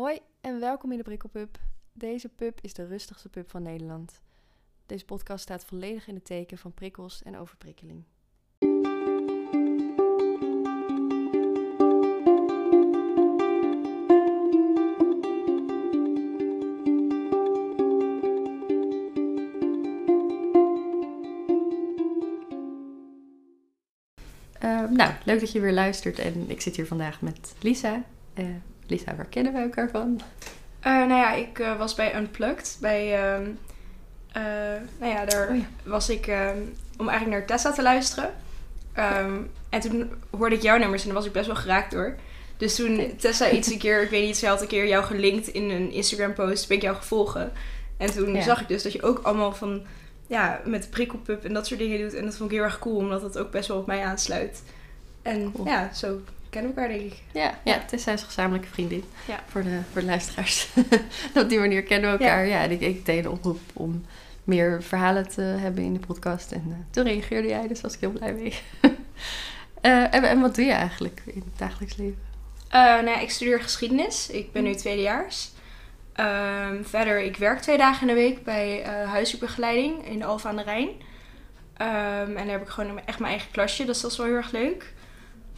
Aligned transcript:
Hoi 0.00 0.18
en 0.40 0.60
welkom 0.60 0.90
in 0.92 0.96
de 0.96 1.04
Prikkelpub. 1.04 1.58
Deze 1.92 2.28
pub 2.28 2.58
is 2.60 2.74
de 2.74 2.86
rustigste 2.86 3.28
pub 3.28 3.50
van 3.50 3.62
Nederland. 3.62 4.20
Deze 4.86 5.04
podcast 5.04 5.42
staat 5.42 5.64
volledig 5.64 6.08
in 6.08 6.14
het 6.14 6.24
teken 6.24 6.58
van 6.58 6.74
prikkels 6.74 7.22
en 7.22 7.36
overprikkeling. 7.38 8.04
Eh, 24.58 24.90
nou, 24.90 25.12
leuk 25.24 25.40
dat 25.40 25.52
je 25.52 25.60
weer 25.60 25.72
luistert 25.72 26.18
en 26.18 26.50
ik 26.50 26.60
zit 26.60 26.76
hier 26.76 26.86
vandaag 26.86 27.20
met 27.20 27.54
Lisa. 27.60 28.04
Eh, 28.34 28.46
Lisa, 28.90 29.14
waar 29.16 29.26
kennen 29.26 29.52
we 29.52 29.58
elkaar 29.58 29.88
van? 29.90 30.20
Uh, 30.86 30.92
nou 30.96 31.08
ja, 31.10 31.32
ik 31.32 31.58
uh, 31.58 31.78
was 31.78 31.94
bij 31.94 32.16
Unplugged. 32.16 32.76
Bij, 32.80 33.04
uh, 33.40 33.46
nou 34.98 35.12
ja, 35.12 35.24
daar 35.24 35.48
Oh 35.50 35.56
ja. 35.56 35.62
was 35.84 36.08
ik 36.08 36.26
ehm, 36.26 36.56
om 36.96 37.08
eigenlijk 37.08 37.38
naar 37.38 37.46
Tessa 37.46 37.72
te 37.72 37.82
luisteren. 37.82 38.30
Ehm, 38.92 39.32
en 39.68 39.80
toen 39.80 40.10
hoorde 40.38 40.54
ik 40.54 40.62
jouw 40.62 40.78
nummers 40.78 41.00
en 41.02 41.08
daar 41.08 41.16
was 41.16 41.26
ik 41.26 41.32
best 41.32 41.46
wel 41.46 41.56
geraakt 41.56 41.90
door. 41.90 42.14
Dus 42.56 42.74
toen 42.76 43.12
Tessa 43.18 43.50
iets 43.50 43.70
een 43.70 43.78
keer, 43.78 44.02
ik 44.02 44.10
weet 44.10 44.24
niet, 44.26 44.36
ze 44.36 44.46
had 44.46 44.60
een 44.60 44.66
keer 44.68 44.86
jou 44.86 45.04
gelinkt 45.04 45.48
in 45.48 45.70
een 45.70 45.90
Instagram 45.92 46.34
post, 46.34 46.68
ben 46.68 46.76
ik 46.76 46.82
jou 46.82 46.96
gevolgen. 46.96 47.52
En 47.96 48.10
toen 48.12 48.34
Ja. 48.34 48.42
zag 48.42 48.60
ik 48.60 48.68
dus 48.68 48.82
dat 48.82 48.92
je 48.92 49.02
ook 49.02 49.18
allemaal 49.22 49.52
van, 49.52 49.82
ja, 50.26 50.60
met 50.64 50.90
prikkelpub 50.90 51.44
en 51.44 51.52
dat 51.52 51.66
soort 51.66 51.80
dingen 51.80 51.98
doet. 52.00 52.14
En 52.14 52.24
dat 52.24 52.36
vond 52.36 52.50
ik 52.50 52.56
heel 52.56 52.64
erg 52.66 52.78
cool, 52.78 52.96
omdat 52.96 53.22
het 53.22 53.38
ook 53.38 53.50
best 53.50 53.68
wel 53.68 53.78
op 53.78 53.86
mij 53.86 54.04
aansluit. 54.04 54.62
En 55.22 55.52
Cool. 55.52 55.66
ja, 55.66 55.92
zo 55.94 56.20
kennen 56.50 56.74
elkaar 56.74 56.88
denk 56.88 57.12
ik. 57.12 57.22
Ja, 57.32 57.58
ja 57.64 57.84
Tessa 57.86 58.12
is 58.12 58.20
een 58.20 58.26
gezamenlijke 58.26 58.68
vriendin. 58.68 59.04
Ja. 59.26 59.40
Voor, 59.48 59.62
de, 59.62 59.80
voor 59.92 60.00
de 60.00 60.06
luisteraars. 60.06 60.68
Op 61.34 61.48
die 61.48 61.58
manier 61.58 61.82
kennen 61.82 62.10
we 62.10 62.24
elkaar. 62.24 62.46
Ja, 62.46 62.62
en 62.62 62.70
ik, 62.70 62.80
ik 62.80 63.04
deed 63.04 63.24
een 63.24 63.30
oproep 63.30 63.60
om 63.72 64.04
meer 64.44 64.82
verhalen 64.82 65.28
te 65.28 65.40
hebben 65.40 65.84
in 65.84 65.92
de 65.92 66.06
podcast. 66.06 66.52
En 66.52 66.64
eh, 66.68 66.76
toen 66.90 67.04
reageerde 67.04 67.48
jij, 67.48 67.68
dus 67.68 67.80
was 67.80 67.94
ik 67.94 68.00
heel 68.00 68.10
blij 68.10 68.32
mee. 68.32 68.54
Eh, 69.80 70.14
en, 70.14 70.24
en 70.24 70.40
wat 70.40 70.54
doe 70.54 70.64
je 70.64 70.72
eigenlijk 70.72 71.22
in 71.24 71.42
het 71.50 71.58
dagelijks 71.58 71.96
leven? 71.96 72.22
Eh, 72.68 72.80
nou 72.80 73.06
ja, 73.06 73.20
ik 73.20 73.30
studeer 73.30 73.60
geschiedenis. 73.62 74.30
Ik 74.30 74.52
ben 74.52 74.62
nu 74.62 74.74
tweedejaars. 74.74 75.50
Ehm, 76.12 76.82
verder, 76.82 77.20
ik 77.20 77.36
werk 77.36 77.60
twee 77.60 77.78
dagen 77.78 78.08
in 78.08 78.14
de 78.14 78.20
week 78.20 78.44
bij 78.44 78.84
huisartsbegeleiding 78.84 80.06
in 80.06 80.22
Alfa 80.22 80.48
aan 80.48 80.56
de 80.56 80.62
Rijn. 80.62 80.88
Ehm, 81.76 82.36
en 82.36 82.46
daar 82.46 82.46
heb 82.46 82.62
ik 82.62 82.68
gewoon 82.68 83.00
echt 83.04 83.18
mijn 83.18 83.32
eigen 83.32 83.50
klasje, 83.50 83.84
dus 83.84 84.00
dat 84.00 84.10
is 84.10 84.16
wel 84.16 84.26
heel 84.26 84.36
erg 84.36 84.50
leuk. 84.50 84.92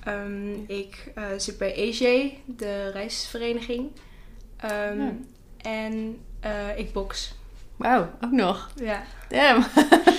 Ehm, 0.05 0.53
ik 0.67 1.11
eh, 1.15 1.25
zit 1.37 1.59
bij 1.59 1.75
EJ, 1.75 2.39
de 2.45 2.91
reisvereniging. 2.91 3.91
Ehm, 4.57 5.01
Ja. 5.01 5.13
En 5.57 6.19
eh, 6.41 6.79
ik 6.79 6.93
box. 6.93 7.35
Wauw, 7.77 8.11
ook 8.25 8.31
nog. 8.31 8.71
Ja. 8.77 9.03
Damn. 9.29 9.65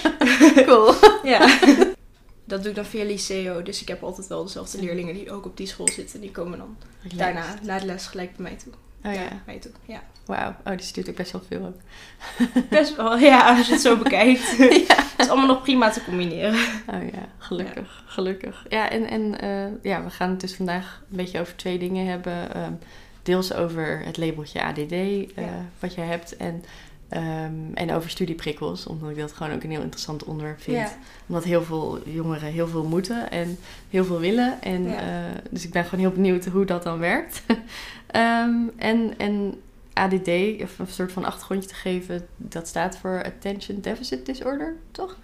cool. 0.67 0.93
ja. 1.23 1.59
Dat 2.45 2.61
doe 2.61 2.69
ik 2.69 2.75
dan 2.75 2.85
via 2.85 3.03
Liceo, 3.03 3.61
dus 3.61 3.81
ik 3.81 3.87
heb 3.87 4.03
altijd 4.03 4.27
wel 4.27 4.43
dezelfde 4.43 4.79
leerlingen 4.79 5.13
die 5.13 5.31
ook 5.31 5.45
op 5.45 5.57
die 5.57 5.67
school 5.67 5.87
zitten. 5.87 6.21
Die 6.21 6.31
komen 6.31 6.57
dan 6.57 6.77
daarna, 7.15 7.55
na 7.63 7.79
de 7.79 7.85
les, 7.85 8.05
gelijk 8.07 8.35
bij 8.35 8.43
mij 8.43 8.55
toe. 8.63 8.73
Oh 9.05 9.13
ja, 9.13 9.27
mij 9.45 9.59
toe. 9.59 9.71
Ja. 9.85 10.01
wauw. 10.25 10.49
Oh, 10.65 10.71
die 10.71 10.79
stuurt 10.85 11.09
ook 11.09 11.15
best 11.15 11.31
wel 11.31 11.41
veel 11.47 11.65
ook. 11.65 11.77
Best 12.69 12.95
wel, 12.95 13.17
ja, 13.17 13.57
als 13.57 13.67
je 13.67 13.73
het 13.73 13.81
zo 13.81 13.97
bekijkt. 13.97 14.55
ja. 14.87 14.95
Het 14.95 15.13
is 15.17 15.29
allemaal 15.29 15.47
nog 15.47 15.61
prima 15.61 15.89
te 15.89 16.03
combineren. 16.03 16.53
Oh 16.87 17.09
ja, 17.13 17.27
gelukkig, 17.37 18.03
gelukkig. 18.05 18.65
Ja, 18.69 18.89
en, 18.89 19.09
en 19.09 19.39
eh, 19.39 19.65
ja, 19.91 20.03
we 20.03 20.09
gaan 20.09 20.29
het 20.29 20.39
dus 20.41 20.55
vandaag 20.55 21.01
een 21.11 21.17
beetje 21.17 21.39
over 21.39 21.55
twee 21.55 21.77
dingen 21.77 22.05
hebben. 22.07 22.53
Ehm, 22.53 22.71
deels 23.23 23.53
over 23.53 24.01
het 24.05 24.17
labeltje 24.17 24.63
ADD, 24.63 24.91
eh, 24.91 25.27
Ja. 25.35 25.65
wat 25.79 25.93
jij 25.93 26.05
hebt. 26.05 26.37
En, 26.37 26.63
ehm, 27.09 27.53
en 27.73 27.91
over 27.91 28.09
studieprikkels, 28.09 28.87
omdat 28.87 29.09
ik 29.09 29.17
dat 29.17 29.31
gewoon 29.31 29.53
ook 29.53 29.63
een 29.63 29.71
heel 29.71 29.81
interessant 29.81 30.23
onderwerp 30.23 30.61
vind. 30.61 30.77
Ja. 30.77 30.91
Omdat 31.27 31.43
heel 31.43 31.63
veel 31.63 31.99
jongeren 32.05 32.51
heel 32.51 32.67
veel 32.67 32.83
moeten 32.83 33.31
en 33.31 33.57
heel 33.89 34.05
veel 34.05 34.19
willen. 34.19 34.61
En, 34.61 34.83
Ja. 34.83 34.99
eh, 34.99 35.35
dus 35.49 35.63
ik 35.65 35.71
ben 35.71 35.83
gewoon 35.83 35.99
heel 35.99 36.13
benieuwd 36.13 36.45
hoe 36.45 36.65
dat 36.65 36.83
dan 36.83 36.99
werkt. 36.99 37.41
Ehm, 38.13 38.53
en, 38.77 39.13
en 39.17 39.61
ADD, 39.93 40.29
of 40.61 40.79
een 40.79 40.87
soort 40.87 41.11
van 41.11 41.25
achtergrondje 41.25 41.69
te 41.69 41.75
geven, 41.75 42.27
dat 42.37 42.67
staat 42.67 42.97
voor 42.97 43.23
Attention 43.25 43.79
Deficit 43.81 44.25
Disorder, 44.25 44.75
toch? 44.91 45.17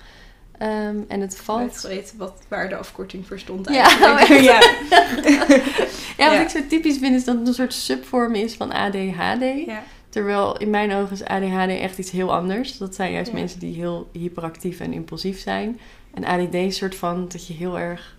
Ehm, 0.57 0.97
en 1.07 1.21
het 1.21 1.33
Ik 1.33 1.39
valt 1.39 1.81
weet 1.81 1.81
weten 1.81 2.17
wat, 2.17 2.33
waar 2.47 2.69
de 2.69 2.75
afkorting 2.75 3.27
voor 3.27 3.39
stond 3.39 3.69
Ja, 3.69 3.83
eigenlijk. 3.83 4.29
oh, 4.39 4.41
ja. 4.43 4.59
Ja, 6.17 6.25
wat 6.29 6.37
Ja. 6.37 6.41
ik 6.41 6.49
zo 6.49 6.59
typisch 6.67 6.97
vind 6.97 7.15
is 7.15 7.23
dat 7.23 7.37
het 7.37 7.47
een 7.47 7.53
soort 7.53 7.73
subvorm 7.73 8.35
is 8.35 8.53
van 8.55 8.71
ADHD. 8.71 9.65
ja. 9.65 9.83
Terwijl 10.09 10.57
in 10.57 10.69
mijn 10.69 10.93
ogen 10.93 11.11
is 11.13 11.23
ADHD 11.23 11.69
echt 11.79 11.97
iets 11.97 12.11
heel 12.11 12.33
anders. 12.33 12.77
Dat 12.77 12.95
zijn 12.95 13.11
juist 13.11 13.31
Ja. 13.31 13.37
mensen 13.37 13.59
die 13.59 13.75
heel 13.75 14.09
hyperactief 14.11 14.79
en 14.79 14.93
impulsief 14.93 15.39
zijn. 15.39 15.79
En 16.13 16.25
ADD 16.25 16.53
is 16.53 16.63
een 16.65 16.71
soort 16.71 16.95
van 16.95 17.27
dat 17.27 17.47
je 17.47 17.53
heel 17.53 17.79
erg, 17.79 18.15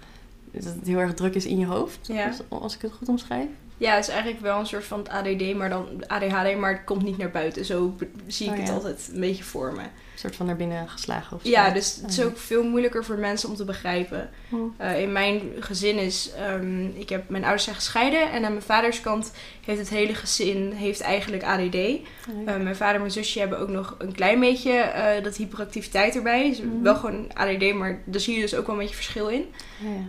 dat 0.53 0.65
het 0.65 0.87
heel 0.87 0.99
erg 0.99 1.15
druk 1.15 1.35
is 1.35 1.47
in 1.47 1.59
je 1.59 1.67
hoofd. 1.67 2.11
Als 2.49 2.75
ik 2.75 2.83
het 2.83 2.93
goed 2.93 3.09
omschrijf. 3.09 3.47
Ja, 3.81 3.95
het 3.95 4.05
is 4.05 4.11
eigenlijk 4.11 4.41
wel 4.43 4.59
een 4.59 4.67
soort 4.67 4.85
van 4.85 5.09
ADD, 5.09 5.55
maar 5.55 5.69
dan 5.69 5.87
ADHD, 6.07 6.57
maar 6.57 6.73
het 6.73 6.85
komt 6.85 7.03
niet 7.03 7.19
naar 7.19 7.31
buiten. 7.31 7.65
Zo 7.65 7.95
zie 8.27 8.47
ik 8.47 8.53
Oh, 8.53 8.59
het 8.61 8.71
altijd 8.71 9.11
een 9.15 9.21
beetje 9.21 9.45
voor 9.45 9.73
me. 9.73 9.81
Een 9.83 10.27
soort 10.29 10.37
van 10.37 10.47
naar 10.47 10.57
binnen 10.57 10.89
geslagen 10.89 11.37
of 11.37 11.43
zo. 11.43 11.49
Ja, 11.49 11.71
dus 11.71 11.97
het 12.03 12.11
is 12.11 12.19
Oh. 12.19 12.27
ook 12.27 12.37
veel 12.39 12.63
moeilijker 12.65 13.05
voor 13.05 13.19
mensen 13.19 13.49
om 13.49 13.55
te 13.57 13.65
begrijpen. 13.65 14.31
Oh. 14.51 14.75
Eh, 14.77 15.01
in 15.03 15.13
mijn 15.13 15.41
gezin 15.61 15.99
is, 15.99 16.31
ehm, 16.37 16.85
ik 16.87 17.09
heb, 17.09 17.29
mijn 17.29 17.43
ouders 17.43 17.65
zijn 17.65 17.77
gescheiden 17.77 18.31
en 18.31 18.45
aan 18.45 18.51
mijn 18.53 18.63
vaders 18.65 19.01
kant 19.01 19.33
heeft 19.65 19.79
het 19.79 19.89
hele 19.89 20.15
gezin 20.15 20.73
heeft 20.73 21.01
eigenlijk 21.01 21.43
ADD. 21.45 21.75
Uh, 21.75 22.01
mijn 22.45 22.77
vader 22.77 22.95
en 22.95 23.01
mijn 23.01 23.13
zusje 23.13 23.39
hebben 23.39 23.59
ook 23.59 23.69
nog 23.69 23.95
een 23.99 24.13
klein 24.13 24.41
beetje 24.41 24.73
eh, 24.73 25.25
dat 25.25 25.37
hyperactiviteit 25.37 26.17
erbij. 26.17 26.49
Dus 26.49 26.61
Mhm. 26.61 26.83
Wel 26.83 26.95
gewoon 26.97 27.27
ADD, 27.35 27.75
maar 27.75 28.01
daar 28.05 28.21
zie 28.21 28.35
je 28.35 28.41
dus 28.41 28.55
ook 28.55 28.67
wel 28.67 28.75
een 28.75 28.81
beetje 28.81 28.97
verschil 28.97 29.29
in. 29.29 29.45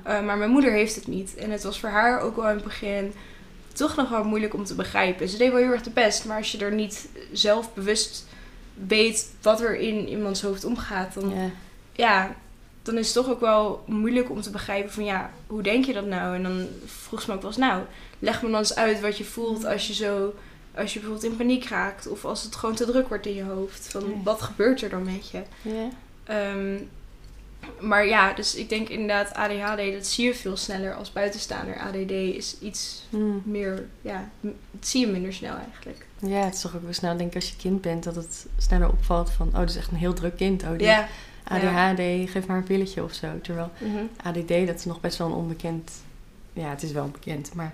Ja, 0.06 0.14
ja. 0.14 0.22
Maar 0.22 0.38
mijn 0.38 0.52
moeder 0.52 0.72
heeft 0.72 0.96
het 0.96 1.08
niet. 1.08 1.36
En 1.36 1.52
het 1.52 1.64
was 1.64 1.80
voor 1.80 1.90
haar 1.90 2.20
ook 2.22 2.36
wel 2.36 2.50
in 2.50 2.56
het 2.56 2.64
begin 2.64 3.14
toch 3.74 3.96
nog 3.96 4.10
wel 4.10 4.24
moeilijk 4.24 4.54
om 4.54 4.64
te 4.64 4.76
begrijpen. 4.76 5.28
Ze 5.30 5.38
deed 5.38 5.52
wel 5.52 5.60
heel 5.62 5.72
erg 5.72 5.82
de 5.84 5.90
best, 5.90 6.26
maar 6.26 6.38
als 6.38 6.52
je 6.52 6.58
er 6.58 6.74
niet 6.74 7.10
zelf 7.32 7.74
bewust 7.74 8.26
weet 8.88 9.32
wat 9.42 9.62
er 9.62 9.76
in 9.80 10.08
iemands 10.10 10.42
hoofd 10.42 10.66
omgaat, 10.66 11.14
dan, 11.14 11.30
Ja. 11.36 11.50
ja, 11.92 12.36
dan 12.84 12.98
is 12.98 13.06
het 13.06 13.16
toch 13.16 13.30
ook 13.30 13.40
wel 13.40 13.84
moeilijk 13.86 14.30
om 14.30 14.42
te 14.42 14.50
begrijpen 14.50 14.92
van 14.92 15.04
ja, 15.06 15.32
hoe 15.48 15.62
denk 15.62 15.86
je 15.86 15.94
dat 15.94 16.06
nou? 16.06 16.36
En 16.36 16.44
dan 16.44 16.68
vroeg 16.86 17.22
ze 17.22 17.28
me 17.30 17.36
ook 17.36 17.42
wel 17.42 17.50
eens, 17.52 17.60
nou, 17.60 17.84
leg 18.20 18.42
me 18.42 18.50
dan 18.50 18.60
eens 18.60 18.76
uit 18.76 19.02
wat 19.02 19.18
je 19.18 19.24
voelt 19.24 19.66
als 19.66 19.88
je 19.88 19.94
zo, 19.94 20.34
als 20.76 20.94
je 20.94 21.00
bijvoorbeeld 21.00 21.32
in 21.32 21.38
paniek 21.38 21.66
raakt 21.66 22.08
of 22.08 22.26
als 22.26 22.44
het 22.44 22.56
gewoon 22.56 22.76
te 22.76 22.86
druk 22.86 23.08
wordt 23.08 23.26
in 23.26 23.36
je 23.36 23.44
hoofd. 23.44 23.88
Van 23.92 24.02
Ja. 24.02 24.16
wat 24.24 24.42
gebeurt 24.42 24.82
er 24.82 24.90
dan 24.90 25.04
met 25.04 25.30
je? 25.30 25.42
Ja. 25.62 25.88
Ehm, 26.24 26.78
maar 27.80 28.06
ja, 28.08 28.34
dus 28.34 28.56
ik 28.56 28.70
denk 28.70 28.90
inderdaad 28.90 29.34
ADHD, 29.34 29.94
dat 29.94 30.06
zie 30.08 30.26
je 30.26 30.34
veel 30.36 30.58
sneller 30.58 30.94
als 30.96 31.12
buitenstaander. 31.14 31.78
ADD 31.80 32.12
is 32.12 32.56
iets 32.62 33.06
Hmm. 33.10 33.42
meer, 33.46 33.86
ja, 34.02 34.30
dat 34.42 34.54
zie 34.80 35.06
je 35.06 35.12
minder 35.12 35.34
snel 35.34 35.56
eigenlijk. 35.56 36.06
Ja, 36.20 36.44
het 36.46 36.54
is 36.54 36.62
toch 36.62 36.76
ook 36.76 36.84
wel 36.84 36.94
snel, 36.94 37.18
denk 37.18 37.30
ik, 37.30 37.36
als 37.36 37.50
je 37.50 37.56
kind 37.56 37.82
bent, 37.82 38.04
dat 38.04 38.16
het 38.16 38.46
sneller 38.58 38.90
opvalt 38.90 39.30
van, 39.32 39.48
oh, 39.54 39.60
dit 39.60 39.70
is 39.70 39.76
echt 39.76 39.92
een 39.92 39.98
heel 39.98 40.14
druk 40.14 40.36
kind. 40.36 40.64
Oh, 40.64 40.70
die 40.78 40.88
Ja. 40.88 41.08
ADHD, 41.44 42.30
geef 42.30 42.48
maar 42.48 42.58
een 42.58 42.64
pilletje 42.64 43.04
of 43.04 43.14
zo. 43.14 43.28
Terwijl 43.42 43.72
Mhm. 43.78 44.04
ADD, 44.24 44.68
dat 44.68 44.76
is 44.80 44.86
nog 44.86 45.00
best 45.00 45.18
wel 45.18 45.28
een 45.28 45.34
onbekend... 45.34 45.92
Ja, 46.54 46.70
het 46.70 46.84
is 46.84 46.92
wel 46.92 47.08
bekend, 47.08 47.54
maar 47.54 47.74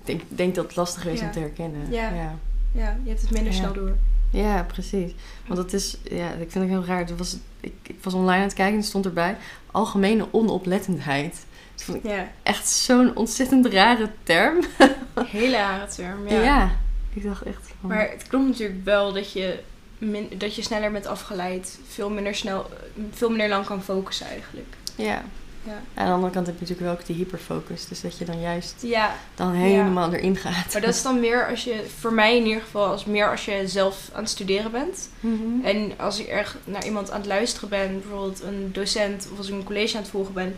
ik 0.00 0.06
denk, 0.06 0.22
denk 0.28 0.54
dat 0.54 0.64
het 0.64 0.76
lastig 0.76 1.06
is 1.06 1.20
Ja. 1.20 1.26
om 1.26 1.32
te 1.32 1.38
herkennen. 1.38 1.90
Ja. 1.90 2.08
ja. 2.14 2.34
Ja, 2.72 2.96
je 3.02 3.08
hebt 3.08 3.20
het 3.20 3.30
minder 3.30 3.52
snel 3.52 3.72
door. 3.72 3.96
Ja, 4.30 4.62
precies. 4.62 5.12
Want 5.46 5.58
het 5.58 5.72
is, 5.72 5.96
ja, 6.02 6.30
ik 6.30 6.50
vind 6.50 6.54
het 6.64 6.68
heel 6.68 6.84
raar. 6.84 7.08
Er 7.08 7.16
was, 7.16 7.36
ik, 7.64 7.74
ik 7.82 7.98
was 8.02 8.14
online 8.14 8.36
aan 8.36 8.42
het 8.42 8.54
kijken 8.54 8.74
en 8.74 8.80
er 8.80 8.86
stond 8.86 9.04
erbij 9.04 9.36
algemene 9.74 10.26
onoplettendheid. 10.30 11.46
Dat 11.74 11.84
vond 11.84 12.04
ik 12.04 12.10
echt 12.42 12.68
zo'n 12.68 13.16
ontzettend 13.16 13.66
rare 13.66 14.10
term. 14.22 14.64
hele 15.26 15.56
rare 15.56 15.86
term. 15.86 16.28
Ja. 16.28 16.42
Ja. 16.42 16.70
ik 17.12 17.22
dacht 17.22 17.42
echt 17.42 17.72
van... 17.80 17.88
Maar 17.88 18.10
het 18.10 18.26
klopt 18.28 18.46
natuurlijk 18.46 18.84
wel 18.84 19.12
dat 19.12 19.32
je, 19.32 19.60
min, 19.98 20.28
dat 20.38 20.54
je 20.54 20.62
sneller 20.62 20.92
bent 20.92 21.06
afgeleid, 21.06 21.78
veel 21.88 22.10
minder 22.10 22.34
snel, 22.34 22.70
veel 23.10 23.28
minder 23.28 23.48
lang 23.48 23.66
kan 23.66 23.82
focussen 23.82 24.26
eigenlijk. 24.26 24.68
ja. 24.96 25.24
Ja. 25.66 25.72
Aan 25.94 26.06
de 26.06 26.12
andere 26.12 26.32
kant 26.32 26.46
heb 26.46 26.54
je 26.54 26.60
natuurlijk 26.60 26.88
wel 26.90 26.98
ook 27.00 27.06
die 27.06 27.16
hyperfocus. 27.16 27.88
Dus 27.88 28.00
dat 28.00 28.18
je 28.18 28.24
dan 28.24 28.40
juist 28.40 28.74
Ja, 28.80 29.14
dan 29.34 29.52
helemaal 29.52 30.12
erin 30.12 30.36
gaat. 30.36 30.72
maar 30.72 30.82
dat 30.82 30.94
is 30.94 31.02
dan 31.02 31.20
meer 31.20 31.48
als 31.48 31.64
je, 31.64 31.84
voor 31.98 32.12
mij 32.12 32.36
in 32.36 32.46
ieder 32.46 32.62
geval, 32.62 32.86
als 32.86 33.04
meer 33.04 33.30
als 33.30 33.44
je 33.44 33.62
zelf 33.68 34.10
aan 34.12 34.20
het 34.22 34.30
studeren 34.30 34.70
bent. 34.70 35.08
Mhm. 35.20 35.64
En 35.64 35.92
als 35.98 36.20
ik 36.20 36.26
erg 36.26 36.56
naar 36.64 36.84
iemand 36.84 37.10
aan 37.10 37.18
het 37.18 37.26
luisteren 37.28 37.68
ben, 37.68 38.00
bijvoorbeeld 38.00 38.42
een 38.42 38.68
docent 38.72 39.28
of 39.32 39.38
als 39.38 39.48
ik 39.48 39.54
een 39.54 39.64
college 39.64 39.96
aan 39.96 40.02
het 40.02 40.10
volgen 40.10 40.34
ben, 40.34 40.56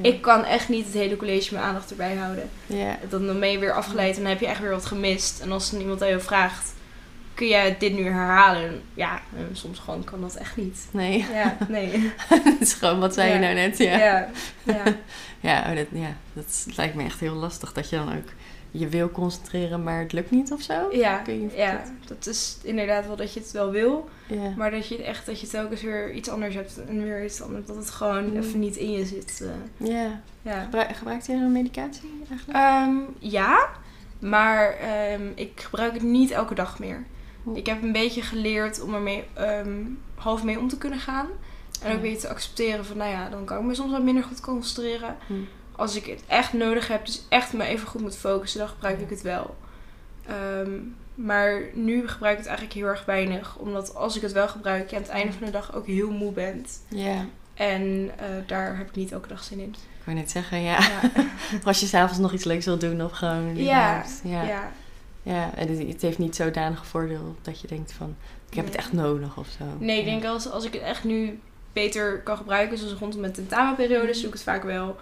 Ja. 0.00 0.08
ik 0.08 0.20
kan 0.22 0.44
echt 0.44 0.68
niet 0.68 0.84
het 0.84 0.94
hele 0.94 1.16
college 1.16 1.54
mijn 1.54 1.64
aandacht 1.66 1.90
erbij 1.90 2.14
houden. 2.16 2.48
Ja. 2.66 2.98
Dan 3.08 3.26
dan 3.26 3.40
ben 3.40 3.50
je 3.50 3.58
weer 3.58 3.72
afgeleid 3.74 4.16
en 4.16 4.20
dan 4.22 4.30
heb 4.30 4.40
je 4.40 4.46
echt 4.46 4.60
weer 4.60 4.70
wat 4.70 4.86
gemist. 4.86 5.40
En 5.40 5.52
als 5.52 5.70
dan 5.70 5.80
iemand 5.80 6.02
aan 6.02 6.08
je 6.08 6.20
vraagt, 6.20 6.74
kun 7.36 7.46
jij 7.48 7.76
dit 7.78 7.94
nu 7.94 8.04
herhalen? 8.04 8.82
Ja, 8.94 9.20
eh, 9.36 9.42
soms 9.52 9.78
gewoon 9.78 10.04
kan 10.04 10.20
dat 10.20 10.34
echt 10.34 10.56
niet. 10.56 10.86
Nee. 10.90 11.26
Ja, 11.32 11.56
nee. 11.68 11.90
Het 12.28 12.60
is 12.60 12.72
gewoon, 12.72 13.00
wat 13.00 13.14
zei 13.14 13.32
je 13.32 13.38
nou 13.38 13.54
net? 13.54 13.78
Ja. 13.78 13.98
Ja, 13.98 14.28
ja. 14.62 14.82
Ja, 15.40 15.70
oh, 15.70 15.76
dat, 15.76 15.86
ja, 15.92 16.16
dat 16.32 16.66
lijkt 16.76 16.94
me 16.94 17.04
echt 17.04 17.20
heel 17.20 17.34
lastig. 17.34 17.72
Dat 17.72 17.90
je 17.90 17.96
dan 17.96 18.16
ook 18.16 18.28
je 18.70 18.88
wil 18.88 19.10
concentreren, 19.10 19.82
maar 19.82 19.98
het 20.00 20.12
lukt 20.12 20.30
niet 20.30 20.52
of 20.52 20.60
zo? 20.60 20.88
Ja, 20.90 21.16
Kun 21.18 21.40
je 21.40 21.48
ja, 21.56 21.82
dat 22.06 22.26
is 22.26 22.58
inderdaad 22.62 23.06
wel 23.06 23.16
dat 23.16 23.32
je 23.34 23.40
het 23.40 23.50
wel 23.52 23.70
wil. 23.70 24.08
Ja. 24.26 24.52
Maar 24.56 24.70
dat 24.70 24.88
je 24.88 25.02
echt 25.02 25.26
dat 25.26 25.40
je 25.40 25.46
telkens 25.46 25.82
weer 25.82 26.12
iets 26.12 26.28
anders 26.28 26.54
hebt 26.54 26.80
en 26.88 27.02
weer 27.02 27.24
iets 27.24 27.42
anders. 27.42 27.66
Dat 27.66 27.76
het 27.76 27.90
gewoon 27.90 28.24
Mm. 28.30 28.36
even 28.36 28.58
niet 28.58 28.76
in 28.76 28.90
je 28.92 29.04
zit. 29.04 29.42
eh, 29.78 29.88
ja. 29.88 30.20
ja. 30.42 30.60
Gebruik, 30.62 30.96
gebruikt 30.96 31.26
je 31.26 31.32
een 31.32 31.52
medicatie 31.52 32.22
eigenlijk? 32.30 32.58
Ehm, 32.58 32.94
ja, 33.18 33.68
maar 34.18 34.72
ehm, 34.76 35.22
ik 35.34 35.60
gebruik 35.64 35.92
het 35.92 36.02
niet 36.02 36.30
elke 36.30 36.54
dag 36.54 36.78
meer. 36.78 37.04
Ik 37.54 37.66
heb 37.66 37.82
een 37.82 37.92
beetje 37.92 38.22
geleerd 38.22 38.80
om 38.80 38.94
ermee 38.94 39.24
ehm, 39.34 39.84
half 40.14 40.44
mee 40.44 40.58
om 40.58 40.68
te 40.68 40.78
kunnen 40.78 40.98
gaan. 40.98 41.26
En 41.82 41.94
ook 41.94 42.00
weer 42.00 42.18
te 42.18 42.28
accepteren 42.28 42.84
van, 42.84 42.96
nou 42.96 43.10
ja, 43.10 43.28
dan 43.28 43.44
kan 43.44 43.58
ik 43.58 43.64
me 43.64 43.74
soms 43.74 43.92
wat 43.92 44.02
minder 44.02 44.24
goed 44.24 44.40
concentreren. 44.40 45.16
Hm. 45.26 45.34
Als 45.76 45.96
ik 45.96 46.06
het 46.06 46.22
echt 46.26 46.52
nodig 46.52 46.88
heb, 46.88 47.06
dus 47.06 47.22
echt 47.28 47.52
me 47.52 47.64
even 47.64 47.88
goed 47.88 48.00
moet 48.00 48.16
focussen, 48.16 48.58
dan 48.58 48.68
gebruik 48.68 49.00
ik 49.00 49.10
het 49.10 49.22
wel. 49.22 49.56
Ehm, 50.26 50.70
maar 51.14 51.62
nu 51.74 52.08
gebruik 52.08 52.32
ik 52.32 52.38
het 52.38 52.46
eigenlijk 52.46 52.78
heel 52.78 52.86
erg 52.86 53.04
weinig. 53.04 53.56
Omdat 53.56 53.94
als 53.94 54.16
ik 54.16 54.22
het 54.22 54.32
wel 54.32 54.48
gebruik, 54.48 54.90
je 54.90 54.96
aan 54.96 55.02
het 55.02 55.10
einde 55.10 55.32
van 55.32 55.46
de 55.46 55.52
dag 55.52 55.74
ook 55.74 55.86
heel 55.86 56.10
moe 56.10 56.32
bent. 56.32 56.80
Ja. 56.88 57.24
En 57.54 58.10
eh, 58.16 58.26
daar 58.46 58.76
heb 58.76 58.88
ik 58.88 58.94
niet 58.94 59.12
elke 59.12 59.28
dag 59.28 59.44
zin 59.44 59.58
in. 59.58 59.68
Ik 59.68 60.04
wou 60.04 60.16
net 60.16 60.30
zeggen, 60.30 60.60
ja. 60.60 60.78
Als 61.64 61.80
je 61.80 61.86
s'avonds 61.86 62.18
nog 62.18 62.32
iets 62.32 62.44
leuks 62.44 62.64
wil 62.64 62.78
doen 62.78 63.02
of 63.02 63.12
gewoon... 63.12 63.56
ja. 63.56 64.04
ja. 64.22 64.72
Ja, 65.26 65.54
en 65.54 65.68
het, 65.68 65.88
het 65.88 66.02
heeft 66.02 66.18
niet 66.18 66.36
zodanig 66.36 66.86
voordeel 66.86 67.36
dat 67.42 67.60
je 67.60 67.66
denkt 67.68 67.92
van... 67.92 68.16
Ik 68.50 68.54
heb 68.56 68.64
het 68.64 68.74
echt 68.74 68.92
nodig 68.92 69.36
of 69.36 69.48
zo. 69.58 69.64
Nee, 69.78 69.98
ik 69.98 70.04
denk 70.04 70.24
als, 70.24 70.50
als 70.50 70.64
ik 70.64 70.72
het 70.72 70.82
echt 70.82 71.04
nu 71.04 71.38
beter 71.72 72.20
kan 72.22 72.36
gebruiken, 72.36 72.78
zoals 72.78 72.92
rondom 72.94 73.20
mijn 73.20 73.32
tentamenperiode, 73.32 74.14
zoek 74.14 74.26
ik 74.26 74.32
het 74.32 74.42
vaak 74.42 74.62
wel. 74.62 74.96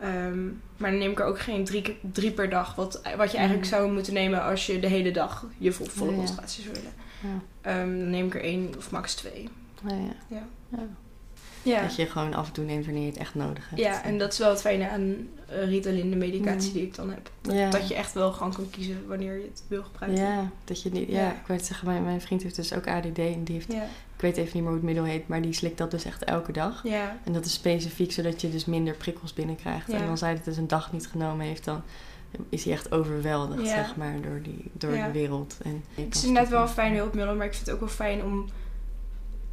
Ehm, 0.00 0.44
maar 0.76 0.90
dan 0.90 0.98
neem 0.98 1.10
ik 1.10 1.18
er 1.20 1.24
ook 1.26 1.38
geen 1.40 1.64
drie, 1.64 1.98
drie 2.12 2.30
per 2.32 2.48
dag, 2.50 2.74
wat, 2.74 3.00
wat 3.16 3.30
je 3.30 3.36
eigenlijk 3.36 3.66
Mm. 3.70 3.72
zou 3.76 3.92
moeten 3.92 4.12
nemen 4.12 4.42
als 4.42 4.66
je 4.66 4.80
de 4.80 4.86
hele 4.86 5.10
dag 5.10 5.46
je 5.58 5.72
vol, 5.72 5.86
volle 5.86 6.06
Ja, 6.10 6.12
ja. 6.12 6.18
concentratie 6.18 6.62
zou 6.62 6.74
willen. 6.74 6.92
Ja. 7.20 7.40
Ehm, 7.70 7.98
dan 7.98 8.10
neem 8.10 8.26
ik 8.26 8.34
er 8.34 8.42
één 8.42 8.74
of 8.76 8.90
max 8.90 9.14
twee. 9.14 9.48
Ja, 9.86 9.94
ja. 10.28 10.46
Ja. 10.68 10.86
Ja. 11.68 11.82
Dat 11.82 11.96
je 11.96 12.06
gewoon 12.06 12.34
af 12.34 12.46
en 12.46 12.52
toe 12.52 12.64
neemt 12.64 12.84
wanneer 12.84 13.02
je 13.02 13.08
het 13.08 13.18
echt 13.18 13.34
nodig 13.34 13.68
hebt. 13.68 13.80
Ja, 13.80 14.02
en 14.04 14.18
dat 14.18 14.32
is 14.32 14.38
wel 14.38 14.50
het 14.50 14.60
fijne 14.60 14.88
aan 14.90 15.28
eh, 15.48 15.64
Ritalin, 15.68 16.10
de 16.10 16.16
medicatie 16.16 16.68
Mm. 16.68 16.74
die 16.74 16.82
ik 16.82 16.94
dan 16.94 17.10
heb. 17.10 17.30
Dat, 17.40 17.54
Ja. 17.54 17.70
dat 17.70 17.88
je 17.88 17.94
echt 17.94 18.12
wel 18.12 18.32
gewoon 18.32 18.54
kan 18.54 18.70
kiezen 18.70 19.06
wanneer 19.06 19.34
je 19.34 19.48
het 19.52 19.62
wil 19.68 19.82
gebruiken. 19.82 20.22
Ja, 20.24 20.50
dat 20.64 20.82
je 20.82 20.90
niet... 20.92 21.08
Ja, 21.08 21.20
Ja. 21.20 21.28
ik 21.30 21.46
wou 21.46 21.58
het 21.58 21.66
zeggen, 21.68 21.86
mijn, 21.88 22.04
mijn 22.04 22.20
vriend 22.20 22.42
heeft 22.42 22.56
dus 22.56 22.72
ook 22.74 22.86
ADD 22.88 23.18
en 23.18 23.44
die 23.44 23.54
heeft... 23.54 23.72
Ik 23.72 24.24
weet 24.24 24.36
even 24.36 24.44
niet 24.44 24.54
meer 24.54 24.64
hoe 24.64 24.74
het 24.74 24.82
middel 24.82 25.04
heet, 25.04 25.28
maar 25.28 25.42
die 25.42 25.52
slikt 25.52 25.78
dat 25.78 25.90
dus 25.90 26.04
echt 26.04 26.24
elke 26.24 26.52
dag. 26.52 26.80
Ja. 26.84 27.16
En 27.24 27.32
dat 27.32 27.44
is 27.44 27.52
specifiek 27.52 28.12
zodat 28.12 28.40
je 28.40 28.50
dus 28.50 28.64
minder 28.64 28.94
prikkels 28.94 29.32
binnenkrijgt. 29.34 29.88
En 29.88 30.08
als 30.08 30.20
hij 30.20 30.30
het 30.32 30.44
dus 30.44 30.56
een 30.56 30.68
dag 30.68 30.92
niet 30.92 31.06
genomen 31.06 31.46
heeft, 31.46 31.64
dan 31.64 31.82
is 32.48 32.64
hij 32.64 32.72
echt 32.72 32.92
overweldigd, 32.92 33.68
zeg 33.68 33.96
maar, 33.96 34.14
door, 34.22 34.40
die, 34.42 34.70
door 34.72 34.90
de 34.92 35.10
wereld. 35.12 35.56
En 35.64 35.84
Het 35.94 36.14
is 36.14 36.24
inderdaad 36.24 36.50
wel 36.50 36.62
een 36.62 36.68
fijn 36.68 36.94
hulpmiddel, 36.94 37.34
maar 37.34 37.46
ik 37.46 37.54
vind 37.54 37.66
het 37.66 37.74
ook 37.74 37.80
wel 37.80 37.88
fijn 37.88 38.24
om 38.24 38.48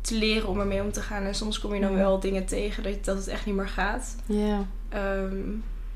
te 0.05 0.15
leren 0.15 0.49
om 0.49 0.59
ermee 0.59 0.81
om 0.81 0.91
te 0.91 1.01
gaan. 1.01 1.23
En 1.23 1.35
soms 1.35 1.59
kom 1.59 1.73
je 1.73 1.81
dan 1.81 1.93
wel 1.95 2.19
dingen 2.19 2.45
tegen 2.45 2.83
dat, 2.83 3.05
dat 3.05 3.17
het 3.17 3.27
echt 3.27 3.45
niet 3.45 3.55
meer 3.55 3.67
gaat. 3.69 4.15
Ja, 4.25 4.65
Ehm, 4.89 5.37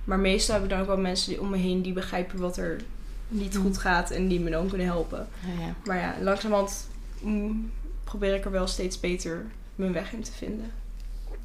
maar 0.03 0.19
meestal 0.19 0.55
heb 0.55 0.63
ik 0.63 0.69
dan 0.69 0.79
ook 0.79 0.87
wel 0.87 0.97
mensen 0.97 1.29
die 1.29 1.41
om 1.41 1.49
me 1.49 1.57
heen 1.57 1.81
die 1.81 1.93
begrijpen 1.93 2.39
wat 2.39 2.57
er 2.57 2.81
niet 3.27 3.53
Mm. 3.57 3.61
goed 3.63 3.77
gaat 3.77 4.11
en 4.11 4.27
die 4.27 4.39
me 4.39 4.49
dan 4.49 4.67
kunnen 4.67 4.87
helpen. 4.87 5.27
ja, 5.57 5.65
ja. 5.65 5.73
Maar 5.85 5.97
ja, 5.97 6.15
langzamerhand 6.21 6.87
mm, 7.21 7.71
probeer 8.03 8.35
ik 8.35 8.45
er 8.45 8.51
wel 8.51 8.67
steeds 8.67 8.99
beter 8.99 9.45
mijn 9.75 9.93
weg 9.93 10.13
in 10.13 10.21
te 10.23 10.31
vinden. 10.31 10.71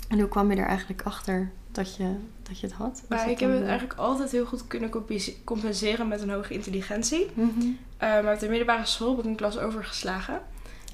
En 0.09 0.19
hoe 0.19 0.29
kwam 0.29 0.51
je 0.51 0.57
er 0.57 0.67
eigenlijk 0.67 1.03
achter 1.03 1.51
dat 1.73 1.97
je, 1.97 2.15
dat 2.43 2.61
je 2.61 2.67
het 2.67 2.77
had? 2.77 3.03
Maar 3.09 3.31
ik 3.31 3.39
heb 3.41 3.51
het 3.53 3.63
eigenlijk 3.63 3.99
altijd 3.99 4.31
heel 4.31 4.47
goed 4.47 4.67
kunnen 4.67 4.91
compens- 4.91 5.33
compenseren 5.45 6.09
met 6.09 6.21
een 6.21 6.31
hoge 6.31 6.55
intelligentie. 6.55 7.27
mhm. 7.35 7.51
Eh, 7.97 8.09
maar 8.23 8.35
op 8.35 8.39
de 8.41 8.49
middelbare 8.49 8.87
school 8.87 9.11
heb 9.11 9.19
ik 9.19 9.25
een 9.31 9.37
klas 9.37 9.59
overgeslagen. 9.59 10.41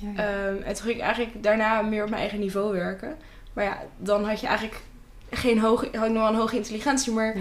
Ja, 0.01 0.09
ja. 0.17 0.29
Ehm, 0.29 0.63
en 0.63 0.75
toen 0.75 0.85
ging 0.85 0.97
ik 0.97 1.01
eigenlijk 1.03 1.43
daarna 1.43 1.83
meer 1.83 2.03
op 2.03 2.09
mijn 2.09 2.21
eigen 2.21 2.41
niveau 2.41 2.73
werken. 2.73 3.17
Maar 3.53 3.65
ja, 3.65 3.79
dan 3.97 4.25
had 4.25 4.41
je 4.41 4.47
eigenlijk 4.47 4.81
geen 5.31 5.59
hoge, 5.59 5.89
had 5.93 6.07
ik 6.07 6.13
nog 6.13 6.29
een 6.29 6.35
hoge 6.35 6.57
intelligentie, 6.57 7.13
maar 7.13 7.37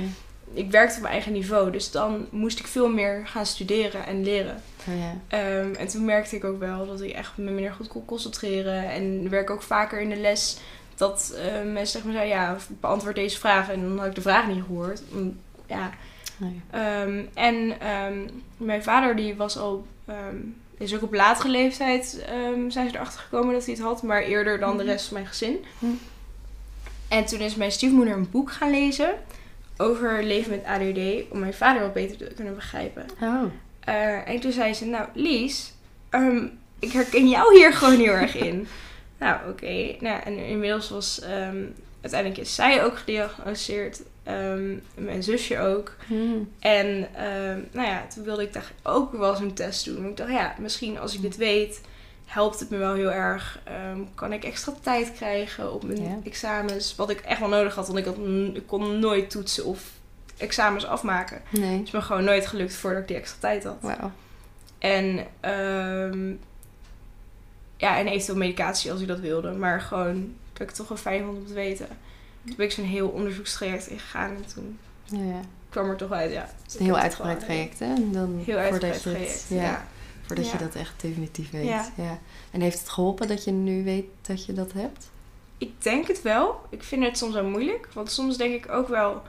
ik 0.54 0.72
werkte 0.72 0.96
op 0.96 1.02
mijn 1.02 1.14
eigen 1.14 1.32
niveau. 1.34 1.72
Dus 1.72 1.92
dan 1.92 2.28
moest 2.30 2.60
ik 2.60 2.68
veel 2.68 2.90
meer 2.90 3.28
gaan 3.28 3.46
studeren 3.46 4.06
en 4.06 4.24
leren. 4.24 4.62
Oh, 4.88 4.94
ja. 5.00 5.38
Ehm, 5.38 5.74
en 5.74 5.88
toen 5.88 6.06
merkte 6.06 6.36
ik 6.36 6.44
ook 6.44 6.60
wel 6.60 6.86
dat 6.88 7.02
ik 7.02 7.12
echt 7.12 7.38
me 7.38 7.52
minder 7.52 7.74
goed 7.74 7.88
kon 7.88 8.06
concentreren. 8.06 8.90
En 8.90 9.30
werk 9.30 9.50
ook 9.50 9.62
vaker 9.62 10.00
in 10.02 10.10
de 10.10 10.16
les 10.16 10.60
dat 10.96 11.34
eh, 11.38 11.72
mensen 11.72 11.94
tegen 11.94 12.08
me 12.08 12.14
zeiden, 12.14 12.38
ja, 12.38 12.58
beantwoord 12.80 13.16
deze 13.16 13.40
vraag. 13.40 13.70
En 13.70 13.82
dan 13.82 13.98
had 13.98 14.08
ik 14.08 14.16
de 14.16 14.22
vraag 14.22 14.48
niet 14.48 14.64
gehoord. 14.64 15.02
Mm, 15.12 15.40
Ja, 15.66 15.90
Nee. 16.38 16.62
Ehm, 16.70 17.22
en 17.34 17.74
mijn 18.58 18.84
vader 18.84 19.16
die 19.16 19.36
was 19.36 19.58
al, 19.58 19.86
is 20.80 20.96
ook 20.96 21.02
op 21.04 21.14
latere 21.14 21.50
leeftijd 21.50 22.22
ehm, 22.26 22.70
zijn 22.70 22.90
ze 22.90 22.96
erachter 22.96 23.20
gekomen 23.20 23.54
dat 23.54 23.66
hij 23.66 23.74
het 23.74 23.84
had, 23.84 24.04
maar 24.04 24.22
eerder 24.22 24.60
dan 24.60 24.78
de 24.78 24.84
Mhm. 24.84 24.92
rest 24.92 25.06
van 25.06 25.14
mijn 25.14 25.28
gezin. 25.28 25.66
Mhm. 25.80 25.92
En 27.08 27.26
toen 27.26 27.40
is 27.40 27.56
mijn 27.56 27.72
stiefmoeder 27.72 28.14
een 28.14 28.30
boek 28.32 28.52
gaan 28.52 28.70
lezen 28.72 29.14
over 29.78 30.24
leven 30.24 30.52
met 30.52 30.64
ADHD, 30.66 31.32
om 31.32 31.40
mijn 31.40 31.54
vader 31.54 31.82
wat 31.82 31.94
beter 31.94 32.18
te 32.18 32.34
kunnen 32.36 32.56
begrijpen. 32.56 33.06
Oh, 33.22 33.44
Eh, 33.80 34.28
en 34.30 34.40
toen 34.40 34.52
zei 34.52 34.74
ze, 34.74 34.86
nou 34.86 35.08
Lies, 35.14 35.74
ehm, 36.10 36.46
ik 36.80 36.92
herken 36.92 37.30
jou 37.30 37.58
hier 37.58 37.74
gewoon 37.74 38.00
heel 38.00 38.14
erg 38.14 38.36
in. 38.36 38.68
Nou, 39.20 39.50
oké. 39.50 39.96
Nou, 40.00 40.22
en 40.24 40.38
inmiddels 40.38 40.90
was, 40.90 41.20
ehm, 41.22 41.58
uiteindelijk 42.02 42.42
is 42.42 42.56
zij 42.56 42.84
ook 42.84 42.98
gediagnosticeerd, 42.98 44.02
ehm, 44.30 45.06
mijn 45.06 45.24
zusje 45.24 45.60
ook. 45.60 45.96
Hmm. 46.08 46.50
En 46.60 47.08
ehm, 47.16 47.60
nou 47.72 47.88
ja, 47.88 48.06
toen 48.14 48.24
wilde 48.24 48.44
ik 48.44 48.54
daar 48.54 48.72
ook 48.84 49.12
wel 49.14 49.36
zo'n 49.36 49.54
test 49.54 49.86
doen. 49.86 50.06
Ik 50.10 50.18
dacht, 50.18 50.32
ja, 50.32 50.56
misschien 50.60 51.00
als 51.00 51.14
ik 51.16 51.22
dit 51.22 51.36
weet, 51.38 51.82
helpt 52.26 52.60
het 52.60 52.70
me 52.70 52.78
wel 52.78 52.94
heel 52.94 53.12
erg. 53.12 53.60
Ehm, 53.64 54.00
kan 54.16 54.34
ik 54.34 54.44
extra 54.44 54.74
tijd 54.82 55.14
krijgen 55.14 55.74
op 55.74 55.84
mijn 55.84 56.02
examens? 56.26 56.96
Wat 56.96 57.10
ik 57.10 57.20
echt 57.20 57.40
wel 57.40 57.50
nodig 57.50 57.76
had, 57.76 57.88
want 57.88 58.00
ik, 58.00 58.06
had, 58.06 58.18
n- 58.18 58.52
ik 58.56 58.68
kon 58.68 59.00
nooit 59.00 59.30
toetsen 59.30 59.66
of 59.66 59.84
examens 60.38 60.86
afmaken. 60.86 61.42
nee. 61.50 61.78
Het 61.78 61.88
is 61.88 61.92
me 61.92 62.02
gewoon 62.02 62.24
nooit 62.24 62.48
gelukt 62.48 62.76
voordat 62.76 63.02
ik 63.02 63.08
die 63.08 63.18
extra 63.18 63.38
tijd 63.40 63.64
had. 63.64 63.78
En, 64.80 65.26
ja, 67.78 67.98
en 67.98 68.08
eventueel 68.08 68.38
medicatie 68.38 68.92
als 68.92 69.02
ik 69.02 69.08
dat 69.08 69.20
wilde. 69.20 69.52
Maar 69.52 69.82
gewoon 69.82 70.34
dat 70.54 70.62
ik 70.62 70.68
het 70.68 70.76
toch 70.76 70.88
wel 70.88 70.98
fijn 70.98 71.24
vond 71.26 71.38
om 71.38 71.46
te 71.48 71.54
weten. 71.54 71.88
Toen 72.50 72.58
ben 72.58 72.66
ik 72.66 72.72
zo'n 72.72 72.86
heel 72.86 73.08
onderzoekstraject 73.10 73.88
ingegaan 73.88 74.30
en 74.36 74.46
toen 74.54 74.78
Ja, 75.06 75.24
ja. 75.24 75.40
kwam 75.70 75.90
er 75.90 75.96
toch 75.98 76.12
uit, 76.12 76.32
ja. 76.32 76.42
Het 76.42 76.74
is 76.74 76.80
een 76.80 76.86
heel 76.86 76.98
uitgebreid 76.98 77.40
traject, 77.40 77.80
hè? 77.80 77.86
En 77.94 78.12
dan 78.12 78.42
Heel 78.46 78.58
uitgebreid 78.58 79.02
traject, 79.02 79.46
ja, 79.50 79.62
ja. 79.62 79.88
Voordat 80.26 80.50
je 80.52 80.58
dat 80.58 80.76
echt 80.76 80.94
definitief 81.02 81.50
weet. 81.52 81.66
Ja. 81.66 81.86
Ja. 81.96 82.20
En 82.52 82.62
heeft 82.62 82.80
het 82.80 82.90
geholpen 82.90 83.28
dat 83.28 83.44
je 83.44 83.52
nu 83.52 83.84
weet 83.84 84.06
dat 84.22 84.46
je 84.46 84.54
dat 84.54 84.72
hebt? 84.74 85.10
Ik 85.58 85.82
denk 85.82 86.08
het 86.08 86.22
wel. 86.22 86.62
Ik 86.70 86.84
vind 86.84 87.04
het 87.04 87.18
soms 87.18 87.34
wel 87.34 87.44
moeilijk. 87.46 87.88
Want 87.94 88.12
soms 88.12 88.38
denk 88.38 88.54
ik 88.66 88.72
ook 88.72 88.88
wel... 88.88 89.22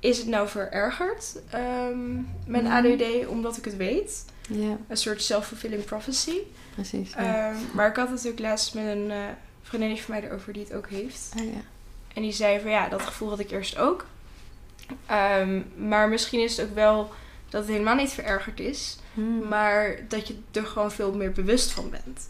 Is 0.00 0.18
het 0.18 0.26
nou 0.26 0.48
verergerd 0.48 1.36
ehm, 1.50 2.14
met 2.46 2.62
Mhm. 2.62 2.72
ADD 2.72 3.26
omdat 3.26 3.56
ik 3.56 3.64
het 3.64 3.76
weet? 3.76 4.24
Ja, 4.48 4.76
Een 4.88 4.96
soort 4.96 5.22
self-fulfilling 5.22 5.84
prophecy. 5.84 6.36
precies. 6.74 7.12
Ehm, 7.14 7.54
maar 7.74 7.88
ik 7.88 7.96
had 7.96 8.04
het 8.06 8.14
natuurlijk 8.14 8.42
laatst 8.42 8.74
met 8.74 8.84
een 8.86 9.10
eh 9.10 9.24
vriendinnetje 9.62 10.04
van 10.04 10.14
mij 10.14 10.24
erover 10.24 10.52
die 10.52 10.62
het 10.62 10.72
ook 10.74 10.88
heeft. 10.88 11.30
Ah, 11.38 11.44
ja. 11.44 11.60
En 12.14 12.22
die 12.22 12.32
zei 12.32 12.60
van 12.60 12.70
ja, 12.70 12.88
dat 12.88 13.02
gevoel 13.02 13.28
had 13.28 13.38
ik 13.38 13.50
eerst 13.50 13.78
ook. 13.78 14.06
Ehm, 15.06 15.60
maar 15.76 16.08
misschien 16.08 16.40
is 16.40 16.56
het 16.56 16.66
ook 16.66 16.74
wel 16.74 17.10
dat 17.48 17.60
het 17.62 17.70
helemaal 17.70 17.94
niet 17.94 18.10
verergerd 18.10 18.60
is. 18.60 18.98
Hmm. 19.14 19.48
Maar 19.48 19.96
dat 20.08 20.28
je 20.28 20.34
er 20.50 20.66
gewoon 20.66 20.92
veel 20.92 21.12
meer 21.12 21.32
bewust 21.32 21.70
van 21.70 21.90
bent. 21.90 22.28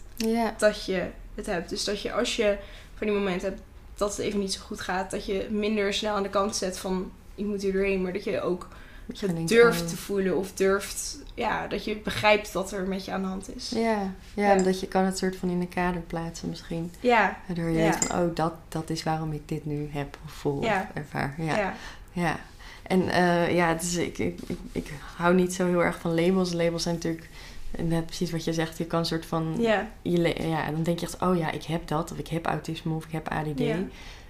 Dat 0.57 0.85
je 0.85 1.07
het 1.35 1.45
hebt. 1.45 1.69
Dus 1.69 1.83
dat 1.83 2.01
je 2.01 2.13
als 2.13 2.35
je 2.35 2.57
van 2.95 3.07
die 3.07 3.15
momenten 3.15 3.49
hebt 3.49 3.61
dat 3.95 4.09
het 4.09 4.25
even 4.25 4.39
niet 4.39 4.53
zo 4.53 4.61
goed 4.61 4.81
gaat, 4.81 5.11
dat 5.11 5.25
je 5.25 5.47
minder 5.49 5.93
snel 5.93 6.15
aan 6.15 6.23
de 6.23 6.29
kant 6.29 6.55
zet 6.55 6.77
van 6.77 7.11
ik 7.35 7.45
moet 7.45 7.61
hier 7.61 7.73
doorheen, 7.73 8.01
maar 8.01 8.13
dat 8.13 8.23
je 8.23 8.41
ook 8.41 8.67
Dat 9.05 9.19
je 9.19 9.43
durft 9.43 9.89
te 9.89 9.97
voelen 9.97 10.37
of 10.37 10.53
durft, 10.53 11.17
ja, 11.41 11.67
dat 11.67 11.85
je 11.85 11.97
begrijpt 11.97 12.51
wat 12.51 12.71
er 12.71 12.87
met 12.87 13.05
je 13.05 13.11
aan 13.11 13.21
de 13.21 13.27
hand 13.27 13.55
is. 13.55 13.69
Ja, 13.69 13.79
ja, 13.81 14.11
Ja. 14.33 14.55
omdat 14.57 14.79
je 14.79 14.87
kan 14.87 15.03
het 15.03 15.17
soort 15.17 15.35
van 15.35 15.49
in 15.49 15.59
een 15.61 15.69
kader 15.69 16.01
plaatsen 16.01 16.49
misschien. 16.49 16.91
Ja, 16.99 17.37
Waardoor 17.47 17.69
je 17.69 17.77
Ja. 17.77 17.83
weet 17.83 17.95
van, 18.05 18.19
oh, 18.19 18.35
dat, 18.35 18.53
dat 18.69 18.89
is 18.89 19.03
waarom 19.03 19.31
ik 19.33 19.47
dit 19.47 19.65
nu 19.65 19.89
heb 19.91 20.17
of 20.25 20.31
voel 20.31 20.63
Ja. 20.63 20.81
of 20.89 20.95
ervaar. 20.97 21.35
ja, 21.37 21.73
Ja, 22.13 22.39
En 22.83 23.09
eh, 23.09 23.55
ja, 23.55 23.75
is, 23.79 23.95
ik, 23.95 24.17
ik, 24.17 24.39
ik, 24.47 24.57
ik 24.71 24.91
hou 25.15 25.35
niet 25.35 25.53
zo 25.53 25.67
heel 25.67 25.83
erg 25.83 25.99
van 25.99 26.13
labels. 26.15 26.53
Labels 26.53 26.83
zijn 26.83 26.95
natuurlijk 26.95 27.29
net 27.77 28.05
precies 28.05 28.31
wat 28.31 28.43
je 28.43 28.53
zegt. 28.53 28.77
Je 28.77 28.85
kan 28.85 28.99
een 28.99 29.05
soort 29.05 29.25
van... 29.25 29.55
ja, 29.59 29.87
Je, 30.01 30.47
ja, 30.47 30.71
dan 30.71 30.83
denk 30.83 30.99
je 30.99 31.05
echt, 31.05 31.21
oh 31.21 31.37
ja, 31.37 31.51
ik 31.51 31.63
heb 31.63 31.87
dat. 31.87 32.11
Of 32.11 32.17
ik 32.17 32.27
heb 32.27 32.45
autisme 32.45 32.93
of 32.95 33.05
ik 33.05 33.11
heb 33.11 33.27
ADD. 33.27 33.61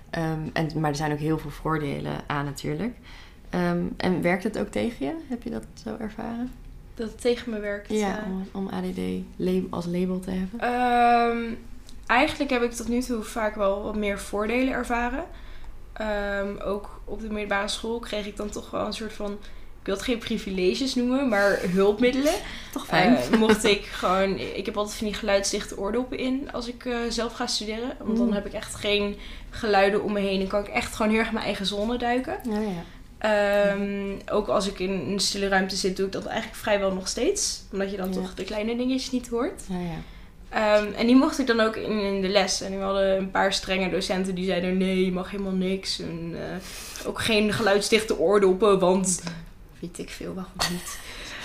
Ehm, 0.10 0.40
en, 0.54 0.70
maar 0.80 0.90
er 0.90 0.96
zijn 0.96 1.12
ook 1.12 1.20
heel 1.20 1.38
veel 1.38 1.50
voordelen 1.50 2.14
aan 2.28 2.46
natuurlijk. 2.46 2.96
Ehm, 3.50 3.84
en 3.98 4.22
werkt 4.22 4.44
het 4.44 4.58
ook 4.60 4.68
tegen 4.68 5.06
je? 5.06 5.14
Heb 5.30 5.44
je 5.44 5.50
dat 5.50 5.64
zo 5.84 5.96
ervaren? 6.00 6.52
Dat 7.02 7.12
het 7.12 7.22
tegen 7.22 7.52
me 7.52 7.60
werkt. 7.60 7.90
Ja, 7.90 8.18
eh. 8.18 8.26
om, 8.26 8.48
om 8.52 8.68
ADD 8.68 9.00
lab- 9.36 9.74
als 9.74 9.86
label 9.86 10.20
te 10.20 10.32
hebben. 10.32 10.60
Ehm, 10.60 11.54
eigenlijk 12.06 12.50
heb 12.52 12.62
ik 12.64 12.72
tot 12.72 12.88
nu 12.88 13.02
toe 13.02 13.24
vaak 13.24 13.56
wel 13.56 13.84
wat 13.84 13.96
meer 13.96 14.20
voordelen 14.20 14.74
ervaren. 14.74 15.24
Ehm, 15.94 16.58
ook 16.64 17.02
op 17.06 17.22
de 17.22 17.28
middelbare 17.30 17.68
school 17.68 18.00
kreeg 18.00 18.26
ik 18.26 18.38
dan 18.38 18.50
toch 18.50 18.70
wel 18.72 18.86
een 18.86 18.94
soort 18.94 19.14
van 19.14 19.32
ik 19.80 19.88
wil 19.88 19.96
het 19.96 20.04
geen 20.06 20.18
privileges 20.18 20.96
noemen, 20.96 21.30
maar 21.30 21.60
hulpmiddelen. 21.62 22.34
Toch 22.74 22.86
fijn. 22.86 23.16
Eh, 23.16 23.40
mocht 23.40 23.64
ik 23.64 23.86
gewoon, 23.86 24.38
ik 24.40 24.66
heb 24.66 24.78
altijd 24.78 24.96
van 24.98 25.08
die 25.08 25.16
geluidsdichte 25.16 25.78
oordoppen 25.78 26.18
in 26.18 26.52
als 26.52 26.68
ik 26.68 26.86
eh, 26.86 26.96
zelf 27.10 27.34
ga 27.34 27.48
studeren. 27.48 27.96
Want 28.00 28.18
dan 28.18 28.28
Mm. 28.28 28.34
heb 28.34 28.46
ik 28.46 28.54
echt 28.54 28.76
geen 28.76 29.16
geluiden 29.50 30.04
om 30.04 30.14
me 30.14 30.20
heen. 30.20 30.40
Dan 30.40 30.48
kan 30.48 30.60
ik 30.60 30.68
echt 30.68 30.96
gewoon 30.96 31.12
heel 31.12 31.20
erg 31.22 31.32
mijn 31.32 31.46
eigen 31.46 31.66
zone 31.66 31.98
duiken. 31.98 32.38
Ja, 32.50 32.60
ja. 32.60 32.84
Ehm, 33.22 34.12
ook 34.32 34.48
als 34.48 34.68
ik 34.68 34.80
in 34.80 34.92
een 34.92 35.20
stille 35.20 35.48
ruimte 35.48 35.76
zit, 35.76 35.98
doe 35.98 36.06
ik 36.06 36.12
dat 36.12 36.26
eigenlijk 36.26 36.58
vrijwel 36.62 36.94
nog 36.94 37.08
steeds. 37.08 37.62
Omdat 37.72 37.92
je 37.92 37.98
dan 37.98 38.08
Ja. 38.08 38.14
toch 38.14 38.34
de 38.34 38.44
kleine 38.44 38.78
dingetjes 38.78 39.12
niet 39.12 39.28
hoort. 39.28 39.62
Ja, 39.70 39.78
ja. 39.80 40.00
Ehm, 40.50 40.94
en 40.94 41.06
die 41.08 41.16
mocht 41.16 41.40
ik 41.40 41.48
dan 41.48 41.60
ook 41.60 41.76
in, 41.76 42.00
in 42.00 42.22
de 42.22 42.28
les. 42.28 42.62
En 42.62 42.72
we 42.78 42.84
hadden 42.84 43.18
een 43.18 43.32
paar 43.32 43.54
strenge 43.54 43.90
docenten 43.90 44.36
die 44.36 44.46
zeiden: 44.46 44.78
nee, 44.78 45.06
je 45.06 45.12
mag 45.12 45.32
helemaal 45.32 45.52
niks. 45.52 46.00
En 46.00 46.32
eh, 46.36 47.08
ook 47.08 47.22
geen 47.22 47.54
geluidsdichte 47.54 48.20
oordoppen, 48.20 48.80
want 48.80 49.24
weet 49.80 50.00
ik 50.00 50.10
veel, 50.10 50.34
waarom 50.34 50.54
niet. 50.72 50.98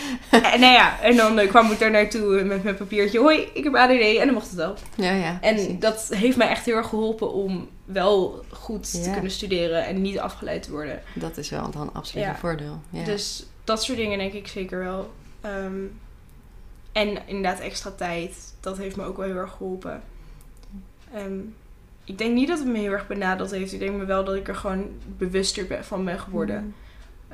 en, 0.53 0.61
nou 0.61 0.73
ja, 0.73 1.01
en 1.01 1.17
dan 1.17 1.39
eh, 1.39 1.49
kwam 1.49 1.71
ik 1.71 1.79
daar 1.79 1.91
naartoe 1.91 2.45
met 2.45 2.63
mijn 2.63 2.77
papiertje: 2.77 3.19
hoi, 3.19 3.49
ik 3.55 3.65
heb 3.65 3.75
ADD. 3.75 4.01
En 4.01 4.25
dan 4.25 4.35
mocht 4.35 4.47
het 4.47 4.57
wel. 4.57 4.75
Ja, 4.95 5.13
ja. 5.13 5.39
En 5.41 5.55
precies. 5.55 5.79
dat 5.79 6.09
heeft 6.15 6.37
mij 6.37 6.49
echt 6.49 6.65
heel 6.65 6.77
erg 6.77 6.89
geholpen 6.89 7.33
om 7.33 7.69
wel 7.85 8.45
goed 8.51 9.03
te 9.03 9.11
kunnen 9.11 9.31
studeren 9.31 9.87
en 9.87 10.03
niet 10.03 10.19
afgeleid 10.19 10.63
te 10.63 10.71
worden. 10.71 11.03
dat 11.15 11.37
is 11.37 11.51
wel 11.51 11.71
dan 11.71 11.91
absoluut 11.93 12.25
Ja. 12.25 12.31
een 12.31 12.39
voordeel. 12.39 12.81
Ja. 12.91 13.05
Dus 13.05 13.47
dat 13.65 13.83
soort 13.83 13.99
dingen 13.99 14.19
denk 14.19 14.33
ik 14.33 14.47
zeker 14.47 14.79
wel. 14.79 15.13
Ehm, 15.41 15.81
en 16.93 17.19
inderdaad 17.27 17.61
extra 17.61 17.91
tijd. 17.91 18.55
Dat 18.61 18.79
heeft 18.79 18.97
me 18.97 19.05
ook 19.05 19.17
wel 19.17 19.27
heel 19.27 19.37
erg 19.37 19.51
geholpen. 19.51 20.03
Ehm, 21.15 21.39
ik 22.05 22.19
denk 22.19 22.35
niet 22.35 22.49
dat 22.49 22.59
het 22.59 22.69
me 22.69 22.79
heel 22.79 22.93
erg 22.93 23.07
benadeeld 23.07 23.51
heeft. 23.51 23.73
Ik 23.73 23.79
denk 23.79 23.97
me 23.97 24.05
wel 24.05 24.25
dat 24.25 24.35
ik 24.35 24.49
er 24.49 24.55
gewoon 24.57 24.89
bewuster 25.05 25.85
van 25.85 26.05
ben 26.05 26.19
geworden. 26.19 26.63
Mm. 26.63 26.75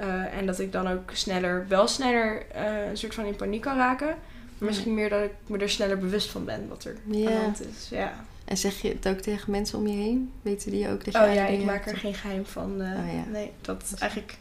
Eh, 0.03 0.39
en 0.39 0.47
dat 0.47 0.59
ik 0.59 0.73
dan 0.73 0.89
ook 0.89 1.11
sneller, 1.13 1.65
wel 1.69 1.89
sneller 1.89 2.47
eh, 2.53 2.89
een 2.91 2.97
soort 2.97 3.15
van 3.15 3.25
in 3.25 3.37
paniek 3.37 3.61
kan 3.61 3.77
raken. 3.77 4.15
Maar 4.59 4.69
misschien 4.69 4.95
meer 4.95 5.09
dat 5.09 5.23
ik 5.23 5.33
me 5.47 5.59
er 5.59 5.71
sneller 5.71 5.99
bewust 5.99 6.31
van 6.31 6.45
ben 6.45 6.69
wat 6.69 6.85
er 6.85 6.97
aan 7.07 7.13
de 7.13 7.39
hand 7.43 7.61
is. 7.61 7.89
Ja. 7.91 8.13
En 8.45 8.57
zeg 8.57 8.81
je 8.81 8.89
het 8.89 9.09
ook 9.09 9.19
tegen 9.19 9.51
mensen 9.51 9.79
om 9.79 9.87
je 9.87 9.97
heen? 9.97 10.33
Weten 10.43 10.71
die 10.71 10.89
ook 10.89 11.05
dat 11.05 11.15
je 11.15 11.21
Oh 11.21 11.35
ja, 11.35 11.47
ik 11.47 11.65
maak 11.65 11.87
er 11.87 11.97
geen 11.97 12.15
geheim 12.15 12.47
van. 12.47 12.81
eh, 12.81 12.89
Oh 12.89 13.13
ja. 13.15 13.25
Nee, 13.31 13.51
dat 13.61 13.83
is 13.93 14.01
eigenlijk... 14.01 14.37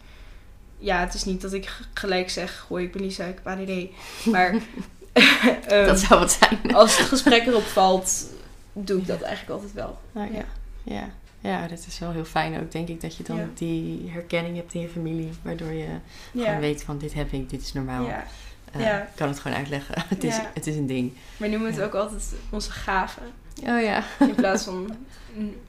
Ja, 0.77 0.99
het 0.99 1.13
is 1.13 1.23
niet 1.23 1.41
dat 1.41 1.53
ik 1.53 1.71
gelijk 1.93 2.29
zeg... 2.29 2.59
Gooi, 2.67 2.85
ik 2.85 2.91
ben 2.91 3.01
Lisa, 3.01 3.25
ik 3.25 3.39
heb 3.43 3.47
ADD. 3.47 3.89
Maar 4.25 4.55
ehm, 5.67 5.85
Dat 5.85 5.99
zou 5.99 6.21
het 6.21 6.31
zijn. 6.31 6.75
als 6.75 6.97
het 6.97 7.07
gesprek 7.07 7.45
erop 7.47 7.63
valt... 7.63 8.25
doe 8.73 8.99
ik 8.99 9.07
dat 9.07 9.21
eigenlijk 9.21 9.51
altijd 9.53 9.73
wel. 9.73 9.99
Nou, 10.11 10.33
ja. 10.33 10.37
Ja. 10.83 10.93
Ja. 10.95 11.09
Ja, 11.41 11.67
dat 11.67 11.85
is 11.87 11.99
wel 11.99 12.11
heel 12.11 12.25
fijn 12.25 12.59
ook, 12.59 12.71
denk 12.71 12.87
ik, 12.87 13.01
dat 13.01 13.15
je 13.17 13.23
dan 13.23 13.37
Ja. 13.37 13.47
die 13.53 14.09
herkenning 14.13 14.55
hebt 14.55 14.73
in 14.73 14.81
je 14.81 14.89
familie. 14.89 15.29
Waardoor 15.41 15.71
je 15.71 15.85
Ja, 16.31 16.45
gewoon 16.45 16.59
weet 16.59 16.83
van 16.83 16.97
dit 16.97 17.13
heb 17.13 17.31
ik, 17.31 17.49
dit 17.49 17.61
is 17.61 17.73
normaal. 17.73 18.05
ja. 18.05 18.25
Eh, 18.71 18.81
Ja. 18.81 19.01
Ik 19.01 19.07
kan 19.15 19.27
het 19.27 19.39
gewoon 19.39 19.57
uitleggen. 19.57 19.95
het, 20.07 20.23
is, 20.23 20.35
het 20.53 20.67
is 20.67 20.75
een 20.75 20.87
ding. 20.87 21.13
We 21.37 21.47
noemen 21.47 21.67
het 21.67 21.77
Ja. 21.77 21.83
ook 21.83 21.93
altijd 21.93 22.33
onze 22.49 22.71
gaven. 22.71 23.23
Oh 23.63 23.81
ja. 23.81 24.03
In 24.19 24.35
plaats 24.35 24.63
van 24.63 24.95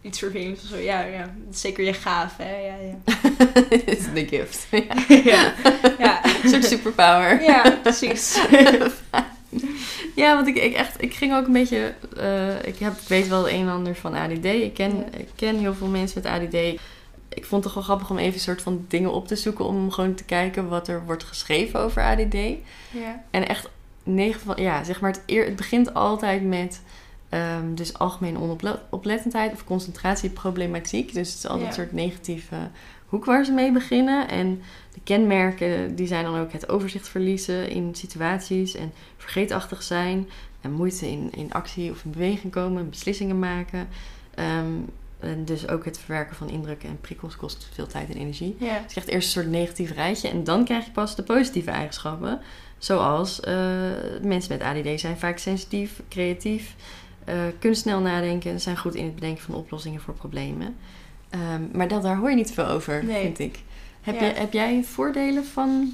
iets 0.00 0.18
vervelends 0.18 0.62
of 0.62 0.68
zo. 0.68 0.76
Ja, 0.76 1.00
ja, 1.00 1.34
het 1.46 1.58
zeker 1.58 1.84
je 1.84 1.92
gave, 1.92 2.42
hè. 2.42 2.56
Ja, 2.56 2.74
ja. 2.74 2.94
Het 3.70 3.98
is 3.98 4.06
een 4.14 4.28
gift. 4.28 4.66
ja. 4.70 4.84
ja. 5.24 5.54
ja. 5.98 6.20
Een 6.42 6.48
soort 6.50 6.64
superpower. 6.64 7.42
ja, 7.42 7.70
precies. 7.82 8.38
Ja, 10.14 10.34
want 10.34 10.46
ik, 10.46 10.56
ik, 10.56 10.74
echt, 10.74 11.02
ik 11.02 11.14
ging 11.14 11.34
ook 11.34 11.46
een 11.46 11.52
beetje. 11.52 11.94
eh, 12.16 12.64
ik, 12.66 12.78
heb, 12.78 12.92
ik 12.92 13.08
weet 13.08 13.28
wel 13.28 13.48
een 13.48 13.60
en 13.60 13.72
ander 13.72 13.94
van 13.94 14.14
ADD. 14.14 14.44
Ik 14.44 14.74
ken, 14.74 14.96
Ja. 14.96 15.18
ik 15.18 15.28
ken 15.34 15.58
heel 15.58 15.74
veel 15.74 15.86
mensen 15.86 16.22
met 16.22 16.32
ADD. 16.32 16.54
Ik 17.28 17.44
vond 17.44 17.50
het 17.50 17.62
toch 17.62 17.74
wel 17.74 17.82
grappig 17.82 18.10
om 18.10 18.18
even 18.18 18.34
een 18.34 18.40
soort 18.40 18.62
van 18.62 18.84
dingen 18.88 19.12
op 19.12 19.26
te 19.28 19.36
zoeken. 19.36 19.64
Om 19.64 19.90
gewoon 19.90 20.14
te 20.14 20.24
kijken 20.24 20.68
wat 20.68 20.88
er 20.88 21.04
wordt 21.04 21.24
geschreven 21.24 21.80
over 21.80 22.02
ADD. 22.02 22.34
Ja. 22.90 23.22
En 23.30 23.48
echt, 23.48 23.68
negen 24.02 24.40
van, 24.40 24.54
ja, 24.58 24.84
zeg 24.84 25.00
maar, 25.00 25.10
het, 25.10 25.22
eer, 25.26 25.44
het 25.44 25.56
begint 25.56 25.94
altijd 25.94 26.42
met. 26.44 26.80
ehm, 27.28 27.74
dus 27.74 27.98
algemene 27.98 28.38
onoplettendheid 28.40 29.52
of 29.52 29.64
concentratieproblematiek. 29.64 31.12
Dus 31.12 31.28
het 31.28 31.36
is 31.38 31.46
altijd 31.46 31.62
Ja. 31.62 31.68
een 31.68 31.74
soort 31.74 31.92
negatieve 31.92 32.56
hoek 33.06 33.24
waar 33.24 33.44
ze 33.44 33.52
mee 33.52 33.72
beginnen. 33.72 34.28
En 34.28 34.62
de 34.92 35.00
kenmerken 35.04 35.94
die 35.94 36.06
zijn 36.06 36.24
dan 36.24 36.38
ook 36.38 36.52
het 36.52 36.68
overzicht 36.68 37.08
verliezen 37.08 37.68
in 37.68 37.94
situaties 37.94 38.74
en 38.74 38.92
vergeetachtig 39.16 39.82
zijn. 39.82 40.28
En 40.60 40.72
moeite 40.72 41.10
in, 41.10 41.28
in 41.32 41.52
actie 41.52 41.90
of 41.90 42.04
in 42.04 42.10
beweging 42.10 42.52
komen, 42.52 42.90
beslissingen 42.90 43.38
maken. 43.38 43.88
Ehm, 44.34 44.66
en 45.18 45.44
dus 45.44 45.68
ook 45.68 45.84
het 45.84 45.98
verwerken 45.98 46.36
van 46.36 46.50
indrukken 46.50 46.88
en 46.88 47.00
prikkels 47.00 47.36
kost 47.36 47.68
veel 47.72 47.86
tijd 47.86 48.10
en 48.10 48.16
energie. 48.16 48.56
Ja. 48.58 48.66
Dus 48.66 48.82
je 48.82 48.90
krijgt 48.90 49.08
eerst 49.10 49.26
een 49.26 49.42
soort 49.42 49.52
negatief 49.54 49.92
rijtje 49.92 50.28
en 50.28 50.44
dan 50.44 50.64
krijg 50.64 50.84
je 50.84 50.90
pas 50.90 51.16
de 51.16 51.22
positieve 51.22 51.70
eigenschappen. 51.70 52.40
Zoals 52.78 53.40
eh, 53.40 53.54
mensen 54.22 54.58
met 54.58 54.62
ADD 54.62 55.00
zijn 55.00 55.18
vaak 55.18 55.38
sensitief, 55.38 56.02
creatief, 56.08 56.74
eh, 57.24 57.34
kunnen 57.58 57.78
snel 57.78 58.00
nadenken 58.00 58.50
en 58.50 58.60
zijn 58.60 58.78
goed 58.78 58.94
in 58.94 59.04
het 59.04 59.14
bedenken 59.14 59.42
van 59.42 59.54
oplossingen 59.54 60.00
voor 60.00 60.14
problemen. 60.14 60.76
Ehm, 61.30 61.62
maar 61.72 61.88
dat, 61.88 62.02
daar 62.02 62.16
hoor 62.16 62.30
je 62.30 62.36
niet 62.36 62.52
veel 62.52 62.66
over, 62.66 63.04
Nee. 63.04 63.22
vind 63.22 63.38
ik. 63.38 63.58
Heb, 64.02 64.20
Ja. 64.20 64.26
je, 64.26 64.32
heb 64.32 64.52
jij 64.52 64.84
voordelen 64.84 65.44
van 65.44 65.92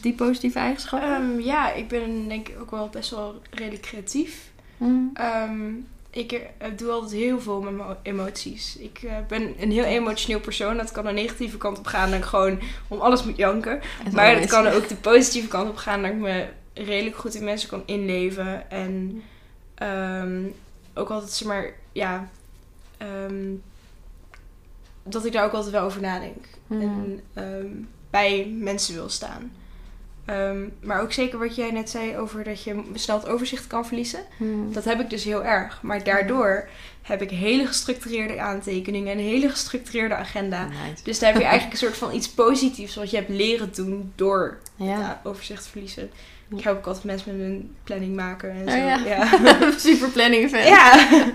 die 0.00 0.12
positieve 0.12 0.58
eigenschappen? 0.58 1.08
Ehm, 1.14 1.40
ja, 1.40 1.72
ik 1.72 1.88
ben 1.88 2.28
denk 2.28 2.48
ik 2.48 2.60
ook 2.60 2.70
wel 2.70 2.88
best 2.88 3.10
wel 3.10 3.40
redelijk 3.50 3.82
creatief. 3.82 4.50
Mm. 4.76 5.10
Ehm, 5.14 5.70
ik 6.10 6.32
eh, 6.32 6.68
doe 6.76 6.90
altijd 6.90 7.12
heel 7.12 7.40
veel 7.40 7.60
met 7.60 7.76
mijn 7.76 7.96
emoties. 8.02 8.76
Ik 8.76 9.00
eh, 9.02 9.12
ben 9.28 9.54
een 9.58 9.70
heel 9.72 9.84
emotioneel 9.84 10.40
persoon. 10.40 10.76
Dat 10.76 10.92
kan 10.92 11.04
de 11.04 11.12
negatieve 11.12 11.56
kant 11.56 11.78
op 11.78 11.86
gaan 11.86 12.10
dat 12.10 12.18
ik 12.18 12.24
gewoon 12.24 12.58
om 12.88 13.00
alles 13.00 13.24
moet 13.24 13.36
janken. 13.36 13.80
En 14.04 14.12
Maar 14.14 14.38
is- 14.40 14.50
kan 14.50 14.66
ook 14.66 14.88
de 14.88 14.96
positieve 14.96 15.48
kant 15.48 15.68
op 15.70 15.76
gaan 15.76 16.02
dat 16.02 16.10
ik 16.10 16.16
me 16.16 16.46
redelijk 16.74 17.16
goed 17.16 17.34
in 17.34 17.44
mensen 17.44 17.68
kan 17.68 17.82
inleven. 17.86 18.70
En 18.70 19.22
ehm, 19.74 20.42
ook 20.94 21.10
altijd, 21.10 21.32
zeg 21.32 21.48
maar, 21.48 21.72
ja, 21.92 22.28
dat 25.08 25.24
ik 25.24 25.32
daar 25.32 25.44
ook 25.44 25.52
altijd 25.52 25.72
wel 25.72 25.84
over 25.84 26.00
nadenk. 26.00 26.44
Mm. 26.66 26.80
En 26.80 27.20
ehm, 27.34 27.66
bij 28.10 28.54
mensen 28.58 28.94
wil 28.94 29.08
staan. 29.08 29.52
Ehm, 30.24 30.58
maar 30.80 31.00
ook 31.02 31.12
zeker 31.12 31.38
wat 31.38 31.54
jij 31.56 31.70
net 31.70 31.90
zei 31.90 32.16
over 32.16 32.44
dat 32.44 32.62
je 32.62 32.82
snel 32.94 33.18
het 33.18 33.28
overzicht 33.28 33.66
kan 33.66 33.86
verliezen. 33.86 34.20
Mm. 34.36 34.72
Dat 34.72 34.84
heb 34.84 35.00
ik 35.00 35.10
dus 35.10 35.24
heel 35.24 35.44
erg. 35.44 35.78
Maar 35.82 36.04
daardoor 36.04 36.68
heb 37.02 37.22
ik 37.22 37.30
hele 37.30 37.66
gestructureerde 37.66 38.40
aantekeningen 38.40 39.12
en 39.12 39.18
een 39.18 39.24
hele 39.24 39.48
gestructureerde 39.50 40.14
agenda. 40.14 40.64
Nice. 40.66 41.02
Dus 41.02 41.18
daar 41.18 41.32
heb 41.32 41.40
je 41.40 41.46
eigenlijk 41.52 41.72
een 41.80 41.86
soort 41.88 41.98
van 41.98 42.14
iets 42.14 42.28
positiefs 42.28 42.94
wat 42.94 43.10
je 43.10 43.16
hebt 43.16 43.28
leren 43.28 43.70
doen 43.74 44.12
door 44.14 44.58
Ja. 44.76 44.86
ja, 44.86 45.20
overzicht 45.24 45.66
verliezen. 45.66 46.10
Ik 46.56 46.62
help 46.64 46.76
ook 46.78 46.86
altijd 46.86 47.04
mensen 47.04 47.36
met 47.36 47.46
hun 47.46 47.74
planning 47.84 48.16
maken 48.16 48.50
en 48.50 48.62
Oh 48.66 48.70
zo. 48.70 48.76
ja. 48.76 48.98
ja. 49.04 49.70
Super 49.78 50.08
planning 50.08 50.50
fan. 50.50 50.64
ja. 50.64 51.06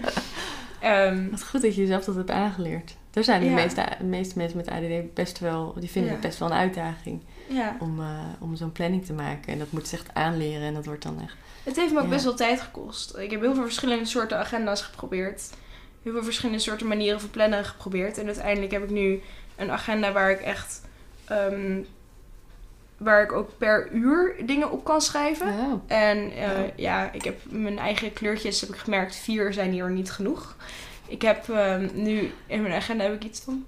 Ehm, 0.82 1.30
Wat 1.30 1.44
goed 1.44 1.62
dat 1.62 1.76
je 1.76 1.82
jezelf 1.82 2.04
dat 2.06 2.16
hebt 2.16 2.30
aangeleerd. 2.30 2.96
Daar 3.12 3.24
zijn 3.24 3.42
de, 3.42 3.48
Ja. 3.48 3.54
meeste, 3.56 3.86
de 4.00 4.04
meeste 4.06 4.38
mensen 4.38 4.58
met 4.58 4.70
ADD 4.70 5.14
best 5.14 5.40
wel, 5.40 5.74
die 5.80 5.90
vinden 5.90 6.12
Ja. 6.12 6.18
het 6.18 6.26
best 6.28 6.40
wel 6.40 6.50
een 6.52 6.58
uitdaging 6.58 7.22
ja. 7.48 7.76
om, 7.80 8.00
eh, 8.00 8.20
om 8.40 8.56
zo'n 8.56 8.72
planning 8.72 9.06
te 9.06 9.14
maken. 9.14 9.54
En 9.54 9.60
dat 9.60 9.72
moet 9.72 9.88
ze 9.88 9.96
echt 9.96 10.14
aanleren 10.14 10.62
en 10.68 10.74
dat 10.74 10.86
wordt 10.86 11.04
dan 11.04 11.22
echt. 11.22 11.36
Het 11.64 11.76
heeft 11.76 11.94
me 11.94 12.02
ook 12.02 12.10
best 12.10 12.24
wel 12.24 12.34
tijd 12.36 12.62
gekost. 12.62 13.18
Ik 13.18 13.32
heb 13.32 13.42
heel 13.42 13.54
veel 13.54 13.64
verschillende 13.64 14.06
soorten 14.06 14.38
agenda's 14.38 14.82
geprobeerd. 14.82 15.50
Heel 16.04 16.14
veel 16.14 16.24
verschillende 16.24 16.62
soorten 16.62 16.88
manieren 16.88 17.20
van 17.20 17.30
plannen 17.30 17.66
geprobeerd. 17.66 18.18
En 18.18 18.26
uiteindelijk 18.26 18.72
heb 18.72 18.84
ik 18.84 18.90
nu 18.90 19.22
een 19.56 19.72
agenda 19.72 20.12
waar 20.12 20.32
ik 20.32 20.40
echt... 20.42 20.82
ehm, 21.26 21.80
waar 23.04 23.24
ik 23.24 23.32
ook 23.32 23.50
per 23.58 23.90
uur 23.92 24.36
dingen 24.46 24.72
op 24.72 24.84
kan 24.84 25.02
schrijven. 25.02 25.48
Oh. 25.48 25.82
En 25.88 26.32
eh, 26.32 26.42
Ja. 26.42 26.72
ja, 26.76 27.12
ik 27.12 27.24
heb 27.24 27.40
mijn 27.50 27.80
eigen 27.80 28.14
kleurtjes, 28.14 28.62
heb 28.62 28.70
ik 28.70 28.76
gemerkt, 28.76 29.16
vier 29.16 29.54
zijn 29.54 29.72
hier 29.72 29.92
niet 29.92 30.12
genoeg. 30.12 30.56
Ik 31.08 31.22
heb 31.22 31.50
ehm, 31.50 31.90
nu 31.94 32.32
in 32.48 32.62
mijn 32.62 32.74
agenda 32.74 33.04
heb 33.04 33.14
ik 33.14 33.24
iets 33.24 33.42
van 33.42 33.66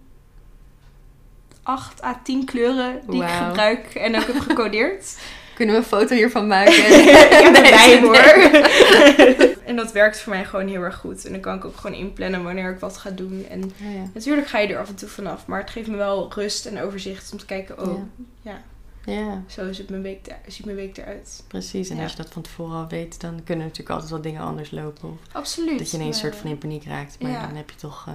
8 1.64 2.04
à 2.04 2.20
10 2.24 2.46
kleuren 2.46 3.02
die 3.08 3.24
ik 3.24 3.30
gebruik 3.30 3.96
en 3.96 4.16
ook 4.16 4.28
heb 4.28 4.40
gecodeerd. 4.40 5.18
Kunnen 5.56 5.76
we 5.76 5.82
een 5.82 5.88
foto 5.88 6.16
hiervan 6.16 6.48
maken? 6.48 6.74
ik 7.00 7.56
erbij 7.56 7.88
nee. 7.88 8.02
hoor. 8.02 8.16
en 9.70 9.76
dat 9.76 9.92
werkt 9.92 10.20
voor 10.20 10.34
mij 10.34 10.46
gewoon 10.46 10.68
heel 10.68 10.82
erg 10.82 10.96
goed. 10.96 11.26
En 11.26 11.32
dan 11.32 11.42
kan 11.42 11.56
ik 11.56 11.66
ook 11.66 11.78
gewoon 11.78 11.98
inplannen 11.98 12.44
wanneer 12.44 12.72
ik 12.72 12.80
wat 12.80 12.98
ga 12.98 13.10
doen. 13.10 13.46
En 13.50 13.72
ja. 13.78 14.10
natuurlijk 14.14 14.48
ga 14.48 14.60
je 14.60 14.74
er 14.74 14.80
af 14.80 14.90
en 14.90 14.96
toe 14.96 15.10
vanaf. 15.10 15.46
Maar 15.46 15.60
het 15.60 15.70
geeft 15.70 15.88
me 15.88 15.96
wel 15.96 16.32
rust 16.36 16.66
en 16.66 16.82
overzicht 16.82 17.32
om 17.32 17.38
te 17.38 17.46
kijken, 17.46 17.80
oh 17.80 18.00
ja, 18.42 18.62
ja, 19.06 19.42
zo 19.48 19.74
ziet 19.74 19.90
mijn 19.90 20.02
week, 20.02 20.28
er, 20.28 20.52
ziet 20.52 20.66
mijn 20.66 20.78
week 20.78 20.98
eruit. 20.98 21.44
precies. 21.48 21.90
En 21.90 21.96
Ja. 21.98 22.02
als 22.04 22.12
je 22.12 22.18
dat 22.18 22.30
van 22.32 22.42
tevoren 22.42 22.76
al 22.76 22.88
weet, 22.88 23.22
dan 23.22 23.42
kunnen 23.44 23.64
natuurlijk 23.66 23.90
altijd 23.90 24.10
wel 24.12 24.22
dingen 24.22 24.42
anders 24.42 24.72
lopen. 24.72 25.10
Of 25.10 25.18
Absoluut. 25.32 25.78
dat 25.78 25.92
je 25.92 25.98
ineens 25.98 26.16
een 26.16 26.22
soort 26.22 26.36
van 26.42 26.50
in 26.50 26.58
paniek 26.58 26.84
raakt. 26.86 27.22
Maar 27.22 27.32
Ja. 27.32 27.46
dan 27.48 27.56
heb 27.56 27.70
je 27.70 27.76
toch 27.76 28.08
eh, 28.08 28.14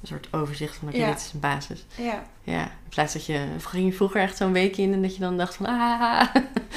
een 0.00 0.06
soort 0.06 0.28
overzicht 0.32 0.76
van, 0.76 0.88
oké, 0.88 0.96
Ja. 0.96 1.06
dit 1.10 1.18
is 1.20 1.32
een 1.32 1.40
basis. 1.40 1.86
Ja, 1.96 2.22
Ja, 2.42 2.62
in 2.62 2.88
plaats 2.88 3.12
dat 3.12 3.26
je, 3.26 3.46
ging 3.58 3.86
je 3.86 3.92
vroeger 3.92 4.20
echt 4.20 4.36
zo'n 4.36 4.52
week 4.52 4.76
in 4.76 4.92
en 4.92 5.02
dat 5.02 5.14
je 5.14 5.20
dan 5.20 5.36
dacht 5.36 5.54
van, 5.54 5.66
ah, 5.66 5.72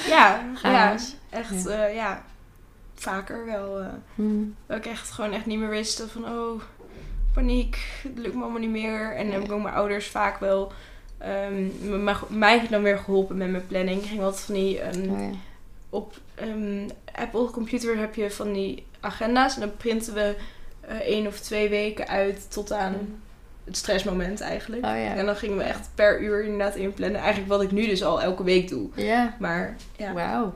ja, 0.07 0.43
ja 0.63 0.95
echt, 1.29 1.63
Ja. 1.63 1.71
ja. 1.71 1.85
ja, 1.85 2.23
vaker 2.95 3.45
wel. 3.45 3.79
eh, 3.79 3.87
hmm, 4.15 4.55
dat 4.65 4.77
ik 4.77 4.85
echt 4.85 5.11
gewoon 5.11 5.31
echt 5.33 5.45
niet 5.45 5.59
meer 5.59 5.69
wist 5.69 6.03
van, 6.07 6.25
oh, 6.25 6.61
paniek, 7.33 7.77
het 8.03 8.17
lukt 8.17 8.35
me 8.35 8.41
allemaal 8.41 8.59
niet 8.59 8.69
meer. 8.69 9.15
En 9.15 9.23
dan 9.25 9.33
heb 9.33 9.43
ik 9.43 9.51
ook 9.51 9.61
mijn 9.63 9.75
ouders 9.75 10.07
vaak 10.07 10.39
wel 10.39 10.71
Um, 11.25 12.03
mij 12.27 12.57
heeft 12.57 12.71
dan 12.71 12.83
weer 12.83 12.97
geholpen 12.97 13.37
met 13.37 13.51
mijn 13.51 13.67
planning. 13.67 14.01
Ik 14.01 14.07
ging 14.07 14.21
altijd 14.21 14.43
van 14.43 14.55
die... 14.55 14.95
Um, 14.95 15.11
oh, 15.11 15.19
ja. 15.19 15.29
Op 15.89 16.13
um, 16.41 16.87
Apple 17.11 17.49
computer 17.49 17.97
heb 17.97 18.15
je 18.15 18.31
van 18.31 18.53
die 18.53 18.85
agenda's. 18.99 19.55
En 19.55 19.61
dan 19.61 19.77
printen 19.77 20.13
we 20.13 20.35
uh, 20.89 20.95
één 20.95 21.27
of 21.27 21.39
twee 21.39 21.69
weken 21.69 22.07
uit 22.07 22.51
tot 22.51 22.71
aan 22.71 22.95
het 23.63 23.77
stressmoment 23.77 24.41
eigenlijk. 24.41 24.85
Oh, 24.85 24.91
ja. 24.91 25.15
En 25.15 25.25
dan 25.25 25.35
gingen 25.35 25.57
we 25.57 25.63
echt 25.63 25.89
per 25.95 26.21
uur 26.21 26.43
inderdaad 26.43 26.75
inplannen. 26.75 27.21
Eigenlijk 27.21 27.49
wat 27.49 27.61
ik 27.61 27.71
nu 27.71 27.85
dus 27.85 28.03
al 28.03 28.21
elke 28.21 28.43
week 28.43 28.69
doe. 28.69 28.89
Ja. 28.95 29.35
Maar 29.39 29.75
ja. 29.97 30.13
Wauw. 30.13 30.53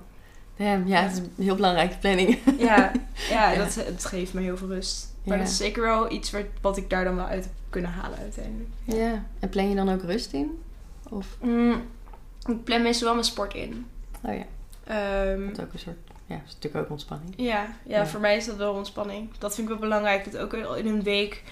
Damn, 0.58 0.88
ja, 0.88 1.02
het 1.02 1.12
is 1.12 1.18
een 1.18 1.44
heel 1.44 1.56
belangrijke 1.56 1.98
planning. 1.98 2.40
Ja, 2.58 2.92
ja, 3.30 3.56
Dat, 3.56 3.76
het 3.76 4.06
geeft 4.06 4.34
me 4.34 4.42
heel 4.42 4.58
veel 4.58 4.68
rust. 4.68 5.16
Maar 5.28 5.38
dat 5.38 5.48
is 5.48 5.58
zeker 5.58 5.82
wel 5.82 6.12
iets 6.12 6.32
wat, 6.32 6.46
wat 6.62 6.78
ik 6.78 6.90
daar 6.90 7.04
dan 7.04 7.16
wel 7.16 7.26
uit 7.26 7.44
heb 7.44 7.54
kunnen 7.70 7.92
halen 7.92 8.20
uiteindelijk. 8.20 8.70
Ja. 8.84 9.26
En 9.40 9.50
plan 9.50 9.70
je 9.70 9.76
dan 9.76 9.90
ook 9.90 10.02
rust 10.02 10.34
in? 10.34 10.64
Of? 11.10 11.38
Mm, 11.42 11.82
ik 12.46 12.64
plan 12.64 12.82
meestal 12.82 13.06
wel 13.06 13.14
mijn 13.14 13.26
sport 13.26 13.54
in. 13.54 13.88
Oh 14.22 14.34
ja. 14.34 14.46
Um, 15.32 15.48
dat 15.54 15.62
ook 15.62 15.74
een 15.74 15.80
soort... 15.80 15.98
Ja, 16.26 16.36
dat 16.36 16.48
is 16.48 16.54
natuurlijk 16.54 16.84
ook 16.84 16.92
ontspanning. 16.92 17.34
Ja, 17.38 17.76
ja, 17.86 18.08
voor 18.08 18.20
mij 18.20 18.36
is 18.36 18.46
dat 18.46 18.56
wel 18.56 18.74
ontspanning. 18.74 19.30
Dat 19.38 19.56
vind 19.56 19.70
ik 19.70 19.74
wel 19.74 19.82
belangrijk. 19.90 20.32
Dat 20.32 20.42
ook 20.42 20.54
in 20.54 20.88
een 20.88 21.04
week 21.04 21.44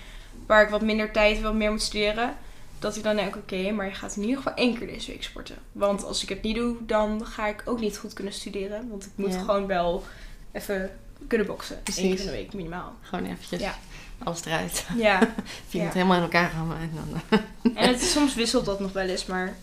waar 0.45 0.63
ik 0.63 0.69
wat 0.69 0.81
minder 0.81 1.11
tijd, 1.11 1.41
wat 1.41 1.53
meer 1.53 1.71
moet 1.71 1.81
studeren. 1.81 2.35
Dat 2.79 2.95
ik 2.95 3.03
dan 3.03 3.15
denk, 3.15 3.35
oké, 3.35 3.71
maar 3.71 3.85
je 3.85 3.93
gaat 3.93 4.15
in 4.15 4.21
ieder 4.21 4.37
geval 4.37 4.53
één 4.53 4.77
keer 4.77 4.87
deze 4.87 5.11
week 5.11 5.23
sporten. 5.23 5.55
Want 5.71 6.03
als 6.03 6.23
ik 6.23 6.29
het 6.29 6.41
niet 6.41 6.55
doe, 6.55 6.75
dan 6.85 7.25
ga 7.25 7.47
ik 7.47 7.63
ook 7.65 7.79
niet 7.79 7.97
goed 7.97 8.13
kunnen 8.13 8.33
studeren. 8.33 8.89
Want 8.89 9.05
ik 9.05 9.11
moet 9.15 9.35
gewoon 9.35 9.67
wel 9.67 10.03
even 10.51 10.91
kunnen 11.27 11.47
boksen. 11.47 11.83
Precies. 11.83 12.03
Eén 12.03 12.09
keer 12.09 12.19
in 12.19 12.25
de 12.25 12.31
week 12.31 12.53
minimaal. 12.53 12.95
Gewoon 13.01 13.25
eventjes. 13.25 13.59
Ja 13.59 13.75
alles 14.23 14.45
eruit. 14.45 14.85
Ja. 14.95 15.19
Vind 15.69 15.83
het 15.83 15.93
helemaal 15.93 16.15
in 16.15 16.21
elkaar 16.21 16.49
gaan. 16.49 16.73
En, 16.77 16.91
dan, 16.93 17.39
en 17.75 17.87
het, 17.89 18.01
soms 18.15 18.35
wisselt 18.35 18.65
dat 18.65 18.79
nog 18.79 18.91
wel 18.91 19.07
eens, 19.07 19.25
maar 19.25 19.55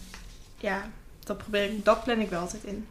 ja, 0.59 0.90
dat, 1.25 1.38
probeer 1.38 1.64
ik, 1.64 1.85
dat 1.85 2.04
plan 2.04 2.21
ik 2.21 2.31
wel 2.31 2.40
altijd 2.40 2.64
in. 2.64 2.87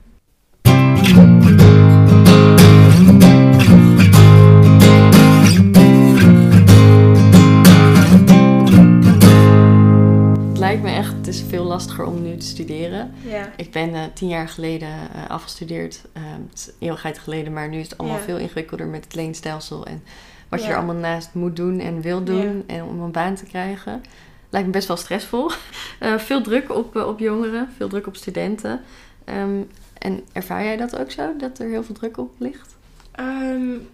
Is 11.32 11.44
veel 11.48 11.64
lastiger 11.64 12.06
om 12.06 12.22
nu 12.22 12.38
te 12.38 12.46
studeren. 12.46 13.14
Ja. 13.28 13.52
Ik 13.56 13.72
ben 13.72 13.90
uh, 13.90 14.04
tien 14.14 14.28
jaar 14.28 14.50
geleden 14.50 14.90
uh, 14.90 15.30
afgestudeerd. 15.30 16.02
Uh, 16.18 16.24
het 16.50 16.60
is 16.60 16.68
een 16.68 16.74
eeuwigheid 16.80 17.20
geleden, 17.20 17.54
maar 17.54 17.70
nu 17.70 17.78
is 17.78 17.90
het 17.90 17.98
allemaal 17.98 18.20
veel 18.20 18.38
ingewikkelder 18.38 18.88
met 18.88 19.04
het 19.04 19.16
leenstelsel. 19.16 19.86
En 19.86 20.04
wat 20.50 20.64
je 20.64 20.68
er 20.68 20.76
allemaal 20.76 20.96
naast 20.96 21.30
moet 21.34 21.56
doen 21.56 21.80
en 21.80 22.02
wil 22.02 22.24
doen 22.24 22.64
en 22.68 22.84
om 22.84 23.02
een 23.02 23.12
baan 23.12 23.36
te 23.36 23.46
krijgen. 23.46 24.04
Lijkt 24.50 24.68
me 24.68 24.74
best 24.74 24.88
wel 24.88 24.98
stressvol. 24.98 25.52
Uh, 26.00 26.18
veel 26.28 26.42
druk 26.42 26.76
op, 26.76 26.96
op 26.96 27.20
jongeren, 27.20 27.70
veel 27.78 27.88
druk 27.88 28.08
op 28.08 28.16
studenten. 28.16 28.82
Um, 29.26 29.68
en 29.98 30.24
ervaar 30.32 30.64
jij 30.64 30.78
dat 30.78 30.98
ook 30.98 31.12
zo, 31.12 31.38
dat 31.38 31.60
er 31.60 31.70
heel 31.70 31.84
veel 31.84 31.96
druk 31.96 32.18
op 32.18 32.34
ligt? 32.38 32.76
Um, 33.20 33.88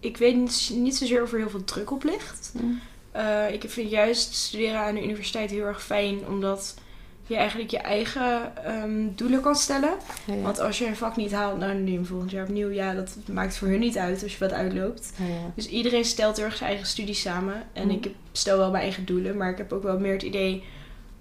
ik 0.00 0.16
weet 0.16 0.36
niet, 0.36 0.72
niet 0.74 0.96
zozeer 0.96 1.22
of 1.22 1.32
er 1.32 1.38
heel 1.38 1.50
veel 1.50 1.64
druk 1.64 1.90
op 1.90 2.04
ligt. 2.04 2.52
Mm. 2.60 2.80
Uh, 3.16 3.52
ik 3.52 3.64
vind 3.66 3.90
juist 3.90 4.34
studeren 4.34 4.80
aan 4.80 4.94
de 4.94 5.02
universiteit 5.02 5.50
heel 5.50 5.64
erg 5.64 5.82
fijn, 5.82 6.26
omdat 6.26 6.74
je 7.26 7.36
eigenlijk 7.36 7.70
je 7.70 7.78
eigen 7.78 8.52
um, 8.66 9.12
doelen 9.14 9.40
kan 9.40 9.54
stellen. 9.54 9.94
Want 10.42 10.58
als 10.58 10.78
je 10.78 10.86
een 10.86 10.96
vak 10.96 11.16
niet 11.16 11.32
haalt, 11.32 11.58
nou, 11.58 11.72
dan 11.72 11.84
neem 11.84 12.00
je 12.00 12.04
volgend 12.04 12.30
jaar 12.30 12.44
opnieuw. 12.44 12.70
Ja, 12.70 12.94
dat 12.94 13.16
maakt 13.32 13.56
voor 13.56 13.68
hun 13.68 13.80
niet 13.80 13.98
uit 13.98 14.22
als 14.22 14.32
je 14.32 14.38
wat 14.38 14.52
uitloopt. 14.52 15.12
Dus 15.54 15.68
iedereen 15.68 16.04
stelt 16.04 16.36
heel 16.36 16.44
erg 16.44 16.56
zijn 16.56 16.68
eigen 16.68 16.86
studie 16.86 17.14
samen. 17.14 17.62
En 17.72 17.86
mhm. 17.86 17.96
ik 17.96 18.10
stel 18.32 18.58
wel 18.58 18.70
mijn 18.70 18.82
eigen 18.82 19.04
doelen, 19.04 19.36
maar 19.36 19.50
ik 19.50 19.58
heb 19.58 19.72
ook 19.72 19.82
wel 19.82 19.98
meer 19.98 20.12
het 20.12 20.22
idee... 20.22 20.64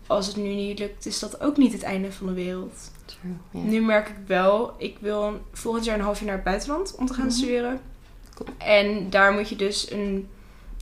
als 0.08 0.28
het 0.28 0.36
nu 0.36 0.54
niet 0.54 0.80
lukt, 0.80 1.06
is 1.06 1.20
dat 1.20 1.42
ook 1.42 1.58
niet 1.58 1.74
het 1.74 1.84
einde 1.84 2.12
van 2.12 2.28
de 2.28 2.34
wereld. 2.34 2.92
True, 3.06 3.64
Nu 3.64 3.82
merk 3.82 4.08
ik 4.08 4.16
wel, 4.28 4.74
ik 4.78 4.98
wil 5.00 5.42
volgend 5.52 5.86
jaar 5.86 5.96
een 5.96 6.04
half 6.04 6.18
jaar 6.18 6.26
naar 6.26 6.36
het 6.36 6.44
buitenland 6.44 6.96
om 6.96 7.06
te 7.06 7.14
gaan 7.14 7.26
mhm. 7.26 7.36
studeren. 7.36 7.80
Cool. 8.36 8.50
En 8.58 9.10
daar 9.10 9.34
moet 9.34 9.50
je 9.50 9.56
dus 9.56 9.92
een 9.92 10.28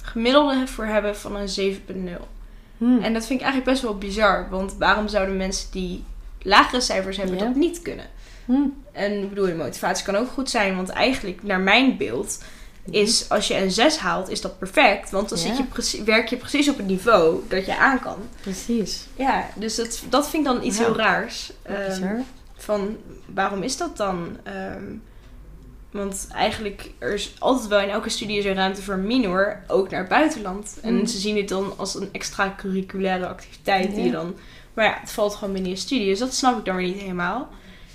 gemiddelde 0.02 0.68
voor 0.68 0.86
hebben 0.86 1.18
van 1.18 1.36
een 1.36 1.78
7.0. 2.18 2.28
Hmm. 2.78 3.02
En 3.02 3.14
dat 3.14 3.26
vind 3.26 3.40
ik 3.40 3.46
eigenlijk 3.46 3.72
best 3.72 3.82
wel 3.82 3.98
bizar. 3.98 4.48
Want 4.50 4.76
waarom 4.80 5.08
zouden 5.08 5.38
mensen 5.38 5.72
die 5.72 6.04
lagere 6.42 6.82
cijfers 6.82 7.18
hebben 7.18 7.38
dat 7.38 7.56
niet 7.56 7.82
kunnen? 7.82 8.06
Hmm. 8.46 8.84
En 8.92 9.24
ik 9.24 9.30
bedoel, 9.30 9.48
je 9.48 9.54
motivatie 9.54 10.06
kan 10.06 10.16
ook 10.16 10.30
goed 10.30 10.50
zijn. 10.50 10.76
Want 10.76 10.90
eigenlijk, 10.90 11.44
naar 11.44 11.60
mijn 11.60 11.98
beeld, 11.98 12.44
is 12.90 13.30
als 13.30 13.48
je 13.48 13.58
een 13.58 13.72
6 13.72 13.98
haalt, 13.98 14.30
is 14.30 14.42
dat 14.42 14.60
perfect. 14.60 15.10
Want 15.10 15.30
dan 15.30 15.38
zit 15.38 15.58
je 15.58 16.04
werk 16.04 16.28
je 16.28 16.38
precies 16.38 16.70
op 16.70 16.78
het 16.78 16.88
niveau 16.88 17.40
dat 17.48 17.66
je 17.66 17.78
aan 17.78 18.00
kan. 18.00 18.18
Precies. 18.42 19.08
Ja, 19.16 19.50
dus 19.56 19.76
dat, 19.76 20.04
dat 20.10 20.30
vind 20.30 20.48
ik 20.48 20.54
dan 20.54 20.64
iets 20.64 20.78
heel 20.78 20.96
raars. 20.96 21.52
Um, 22.02 22.26
van 22.56 22.98
waarom 23.34 23.64
is 23.64 23.78
dat 23.78 23.98
dan? 23.98 24.38
Um, 24.76 25.04
want 25.92 26.28
eigenlijk, 26.34 26.92
er 26.98 27.14
is 27.14 27.34
altijd 27.40 27.68
wel 27.68 27.80
in 27.80 27.90
elke 27.90 28.10
studie 28.10 28.38
is 28.38 28.46
er 28.46 28.56
ruimte 28.56 28.82
voor 28.82 28.98
minor, 28.98 29.64
ook 29.68 29.90
naar 29.90 30.00
het 30.00 30.10
buitenland. 30.10 30.78
En 30.82 30.94
mm. 30.94 31.06
ze 31.06 31.18
zien 31.18 31.36
dit 31.36 31.50
dan 31.50 31.74
als 31.78 31.96
een 31.96 32.10
extracurriculaire 32.12 33.28
activiteit 33.28 33.96
die 33.96 34.04
je 34.04 34.12
dan... 34.12 34.36
Maar 34.74 34.86
ja, 34.86 34.98
het 35.00 35.12
valt 35.12 35.36
gewoon 35.36 35.54
binnen 35.54 35.72
je 35.72 35.78
studie, 35.78 36.08
dus 36.08 36.20
dat 36.20 36.34
snap 36.34 36.58
ik 36.58 36.66
dan 36.66 36.76
weer 36.76 36.88
niet 36.88 37.02
helemaal. 37.02 37.50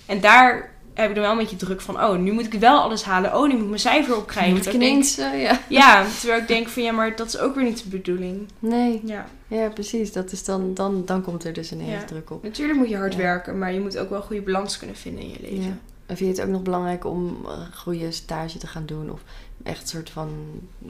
En 0.07 0.21
daar 0.21 0.75
heb 0.95 1.09
ik 1.09 1.15
dan 1.15 1.25
wel 1.25 1.33
een 1.33 1.39
beetje 1.39 1.57
druk 1.57 1.81
van, 1.81 2.03
oh, 2.03 2.19
nu 2.19 2.33
moet 2.33 2.53
ik 2.53 2.61
wel 2.61 2.81
alles 2.81 3.03
halen. 3.03 3.37
Oh, 3.37 3.49
nu 3.49 3.53
moet 3.53 3.63
ik 3.63 3.69
mijn 3.69 3.81
cijfer 3.81 4.17
opkrijgen. 4.17 4.53
Moet 4.53 4.67
ik 4.67 4.73
ineens, 4.73 5.19
uh, 5.19 5.43
ja. 5.43 5.61
Ja, 5.69 6.07
terwijl 6.19 6.41
ik 6.41 6.49
denk 6.49 6.69
van, 6.69 6.83
ja, 6.83 6.93
maar 6.93 7.17
dat 7.17 7.27
is 7.27 7.39
ook 7.39 7.55
weer 7.55 7.65
niet 7.65 7.83
de 7.83 7.89
bedoeling. 7.89 8.49
Nee. 8.59 9.01
Ja, 9.05 9.27
ja 9.49 9.69
precies. 9.69 10.13
Dat 10.13 10.33
is 10.33 10.45
dan, 10.45 10.75
dan, 10.75 11.03
dan 11.05 11.23
komt 11.23 11.45
er 11.45 11.53
dus 11.53 11.73
ineens 11.73 12.01
ja. 12.01 12.05
druk 12.05 12.31
op. 12.31 12.43
Natuurlijk 12.43 12.79
moet 12.79 12.89
je 12.89 12.97
hard 12.97 13.17
werken, 13.17 13.59
maar 13.59 13.73
je 13.73 13.81
moet 13.81 13.99
ook 13.99 14.09
wel 14.09 14.19
een 14.19 14.25
goede 14.25 14.43
balans 14.43 14.79
kunnen 14.79 14.97
vinden 14.97 15.23
in 15.23 15.31
je 15.31 15.39
leven. 15.41 15.81
En 16.07 16.17
vind 16.17 16.31
je 16.31 16.41
het 16.41 16.51
ook 16.51 16.55
nog 16.55 16.63
belangrijk 16.63 17.05
om 17.05 17.47
een 17.47 17.75
goede 17.75 18.13
stage 18.13 18.59
te 18.59 18.67
gaan 18.67 18.87
doen? 18.87 19.11
Of 19.11 19.21
echt 19.63 19.83
een 19.83 19.89
soort 19.89 20.11
van, 20.11 20.31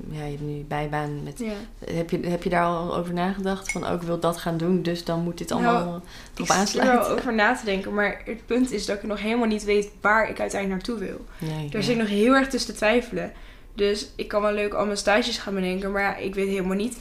ja, 0.08 0.24
je 0.24 0.30
hebt 0.30 0.40
nu 0.40 0.64
bijbaan 0.68 1.22
met... 1.22 1.44
Heb, 1.84 2.10
je, 2.10 2.26
heb 2.26 2.42
je 2.42 2.50
daar 2.50 2.64
al 2.64 2.96
over 2.96 3.14
nagedacht? 3.14 3.72
Van, 3.72 3.86
ook 3.86 4.00
oh, 4.00 4.06
wil 4.06 4.20
dat 4.20 4.36
gaan 4.36 4.56
doen, 4.56 4.82
dus 4.82 5.04
dan 5.04 5.22
moet 5.22 5.38
dit 5.38 5.48
nou, 5.48 5.64
allemaal 5.64 5.84
nou, 5.84 6.00
erop 6.34 6.50
aansluiten? 6.50 6.96
Ik 6.96 7.02
er 7.02 7.08
wel 7.08 7.18
over 7.18 7.34
na 7.34 7.56
te 7.56 7.64
denken, 7.64 7.94
maar 7.94 8.22
het 8.24 8.46
punt 8.46 8.70
is 8.70 8.86
dat 8.86 8.96
ik 8.96 9.02
nog 9.02 9.20
helemaal 9.20 9.46
niet 9.46 9.64
weet 9.64 9.90
waar 10.00 10.28
ik 10.28 10.40
uiteindelijk 10.40 10.86
naartoe 10.86 11.06
wil. 11.06 11.24
Nee, 11.38 11.68
Daar 11.68 11.82
zit 11.82 11.92
ik 11.92 12.00
nog 12.00 12.08
heel 12.08 12.34
erg 12.34 12.48
tussen 12.48 12.70
te 12.72 12.76
twijfelen. 12.76 13.32
Dus 13.74 14.10
ik 14.16 14.28
kan 14.28 14.42
wel 14.42 14.52
leuk 14.52 14.74
al 14.74 14.84
mijn 14.84 14.96
stages 14.96 15.38
gaan 15.38 15.54
bedenken, 15.54 15.92
maar 15.92 16.02
ja, 16.02 16.16
ik 16.16 16.34
weet 16.34 16.48
helemaal 16.48 16.76
niet 16.76 16.96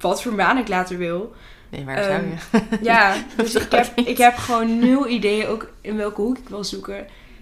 wat 0.00 0.22
voor 0.22 0.34
baan 0.34 0.58
ik 0.58 0.68
later 0.68 0.98
wil. 0.98 1.32
Nee, 1.72 1.84
waar 1.84 2.04
zou 2.04 2.22
je? 2.22 2.60
Ja, 2.90 3.16
dus 3.36 3.54
ik 3.54 3.70
heb, 3.70 3.98
ik 3.98 4.18
heb 4.18 4.36
gewoon 4.36 4.78
nul 4.78 5.08
ideeën 5.08 5.46
ook 5.46 5.70
in 5.80 5.96
welke 5.96 6.20
hoek 6.20 6.38
ik 6.38 6.48
wil 6.48 6.64
zoeken. 6.64 6.98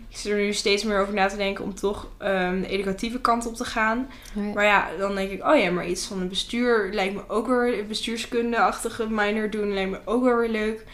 Ik 0.09 0.17
zit 0.17 0.33
er 0.33 0.39
nu 0.39 0.53
steeds 0.53 0.85
meer 0.85 1.01
over 1.01 1.15
na 1.15 1.27
te 1.27 1.37
denken 1.37 1.65
om 1.65 1.75
toch 1.75 2.09
um, 2.23 2.61
de 2.61 2.69
educatieve 2.69 3.21
kant 3.21 3.47
op 3.47 3.55
te 3.55 3.65
gaan. 3.65 4.11
Maar 4.55 4.65
ja, 4.65 4.89
dan 4.99 5.15
denk 5.15 5.31
ik, 5.31 5.47
oh 5.47 5.57
ja, 5.57 5.71
maar 5.71 5.87
iets 5.87 6.07
van 6.07 6.21
een 6.21 6.29
bestuur 6.29 6.91
lijkt 6.93 7.15
me 7.15 7.29
ook 7.29 7.47
weer, 7.47 7.87
bestuurskunde-achtige 7.87 9.07
minor 9.09 9.51
doen 9.51 9.73
lijkt 9.75 9.91
me 9.91 10.01
ook 10.05 10.25
wel 10.25 10.37
weer 10.37 10.49
leuk. 10.49 10.85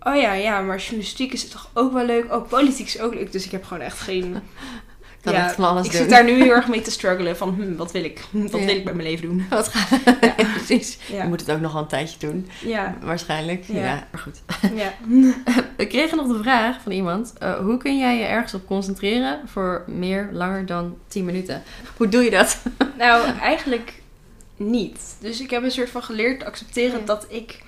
Oh 0.00 0.16
ja, 0.16 0.32
ja, 0.32 0.60
maar 0.60 0.78
journalistiek 0.78 1.32
is 1.32 1.48
toch 1.48 1.70
ook 1.72 1.92
wel 1.92 2.04
leuk. 2.04 2.32
Ook 2.32 2.48
politiek 2.48 2.86
is 2.86 3.00
ook 3.00 3.14
leuk. 3.14 3.32
Dus 3.32 3.44
ik 3.44 3.50
heb 3.50 3.64
gewoon 3.64 3.82
echt 3.82 3.98
geen 3.98 4.36
ja, 5.22 5.54
alles 5.58 5.86
ik 5.86 5.92
zit 5.92 6.10
daar 6.10 6.24
nu 6.24 6.32
heel 6.32 6.50
erg 6.50 6.68
mee 6.68 6.80
te 6.80 6.90
struggelen 6.90 7.36
van 7.36 7.54
hm, 7.54 7.76
wat 7.76 7.92
wil 7.92 8.04
ik? 8.04 8.20
Wat 8.30 8.50
wil 8.50 8.76
ik 8.76 8.84
met 8.84 8.94
mijn 8.94 9.08
leven 9.08 9.28
doen? 9.28 9.46
Wat 9.50 9.68
ga... 9.68 9.98
ja. 10.20 10.34
precies. 10.56 10.98
Je 11.06 11.24
moet 11.28 11.40
het 11.40 11.50
ook 11.50 11.60
nog 11.60 11.72
wel 11.72 11.82
een 11.82 11.88
tijdje 11.88 12.18
doen. 12.18 12.48
Ja. 12.64 12.96
Waarschijnlijk. 13.02 13.64
Ja, 13.66 14.08
maar 14.10 14.20
goed. 14.20 14.42
Ja. 14.74 14.94
We 15.76 15.86
kregen 15.86 16.16
nog 16.16 16.26
de 16.26 16.42
vraag 16.42 16.80
van 16.82 16.92
iemand. 16.92 17.32
Uh, 17.42 17.54
hoe 17.54 17.76
kun 17.76 17.98
jij 17.98 18.18
je 18.18 18.24
ergens 18.24 18.54
op 18.54 18.66
concentreren 18.66 19.40
voor 19.46 19.84
meer 19.86 20.28
langer 20.32 20.66
dan 20.66 20.96
10 21.08 21.24
minuten? 21.24 21.62
Hoe 21.96 22.08
doe 22.08 22.22
je 22.22 22.30
dat? 22.30 22.62
nou, 22.98 23.38
eigenlijk 23.38 24.02
niet. 24.56 25.16
Dus 25.20 25.40
ik 25.40 25.50
heb 25.50 25.62
een 25.62 25.70
soort 25.70 25.90
van 25.90 26.02
geleerd 26.02 26.40
te 26.40 26.46
accepteren 26.46 27.04
dat 27.04 27.26
ik 27.28 27.62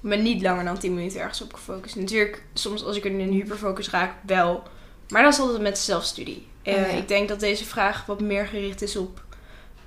me 0.00 0.16
niet 0.16 0.42
langer 0.42 0.64
dan 0.64 0.78
10 0.78 0.94
minuten 0.94 1.20
ergens 1.20 1.42
op 1.42 1.52
kan 1.52 1.60
focussen. 1.60 2.00
Natuurlijk, 2.00 2.42
soms 2.52 2.84
als 2.84 2.96
ik 2.96 3.04
in 3.04 3.20
een 3.20 3.32
hyperfocus 3.32 3.90
raak, 3.90 4.12
wel. 4.26 4.62
Maar 5.08 5.22
dat 5.22 5.32
is 5.32 5.40
altijd 5.40 5.60
met 5.60 5.78
zelfstudie. 5.78 6.46
Uh, 6.68 6.96
Ik 6.96 7.08
denk 7.08 7.28
dat 7.28 7.40
deze 7.40 7.64
vraag 7.64 8.06
wat 8.06 8.20
meer 8.20 8.46
gericht 8.46 8.82
is 8.82 8.96
op 8.96 9.22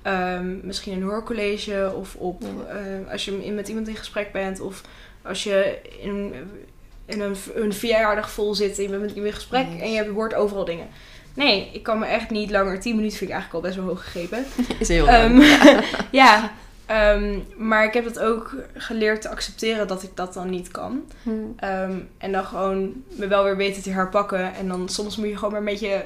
um, 0.06 0.60
misschien 0.62 0.92
een 0.92 1.02
hoorcollege 1.02 1.92
of 1.96 2.14
op 2.14 2.42
uh, 2.42 3.10
als 3.12 3.24
je 3.24 3.52
met 3.52 3.68
iemand 3.68 3.88
in 3.88 3.96
gesprek 3.96 4.32
bent 4.32 4.60
of 4.60 4.80
als 5.22 5.42
je 5.42 5.78
in, 6.00 6.34
in 7.06 7.20
een, 7.20 7.36
een 7.54 7.72
verjaardag 7.72 8.30
vol 8.30 8.54
zit 8.54 8.76
en 8.76 8.82
je 8.82 8.88
bent 8.88 9.00
met 9.00 9.10
iemand 9.10 9.28
in 9.28 9.40
gesprek 9.40 9.66
en 9.80 9.92
je 9.92 10.08
hoort 10.08 10.34
overal 10.34 10.64
dingen. 10.64 10.86
Nee, 11.34 11.70
ik 11.72 11.82
kan 11.82 11.98
me 11.98 12.06
echt 12.06 12.30
niet 12.30 12.50
langer. 12.50 12.80
10 12.80 12.96
minuten 12.96 13.18
vind 13.18 13.30
ik 13.30 13.36
eigenlijk 13.36 13.64
al 13.64 13.70
best 13.70 13.82
wel 13.82 13.94
hoog 13.94 14.04
gegrepen. 14.04 14.44
Is 14.78 14.88
heel 14.88 15.08
um, 15.08 15.42
ja, 16.22 16.52
um, 17.14 17.44
maar 17.68 17.84
ik 17.84 17.94
heb 17.94 18.04
het 18.04 18.18
ook 18.18 18.54
geleerd 18.74 19.22
te 19.22 19.28
accepteren 19.28 19.88
dat 19.88 20.02
ik 20.02 20.10
dat 20.14 20.34
dan 20.34 20.50
niet 20.50 20.70
kan. 20.70 21.02
Hmm. 21.22 21.54
En 22.18 22.32
dan 22.32 22.44
gewoon 22.44 23.04
me 23.08 23.26
wel 23.26 23.44
weer 23.44 23.56
weten 23.56 23.82
te 23.82 23.90
herpakken. 23.90 24.54
En 24.54 24.68
dan 24.68 24.88
soms 24.88 25.16
moet 25.16 25.28
je 25.28 25.34
gewoon 25.34 25.50
maar 25.50 25.60
een 25.60 25.66
beetje 25.66 26.04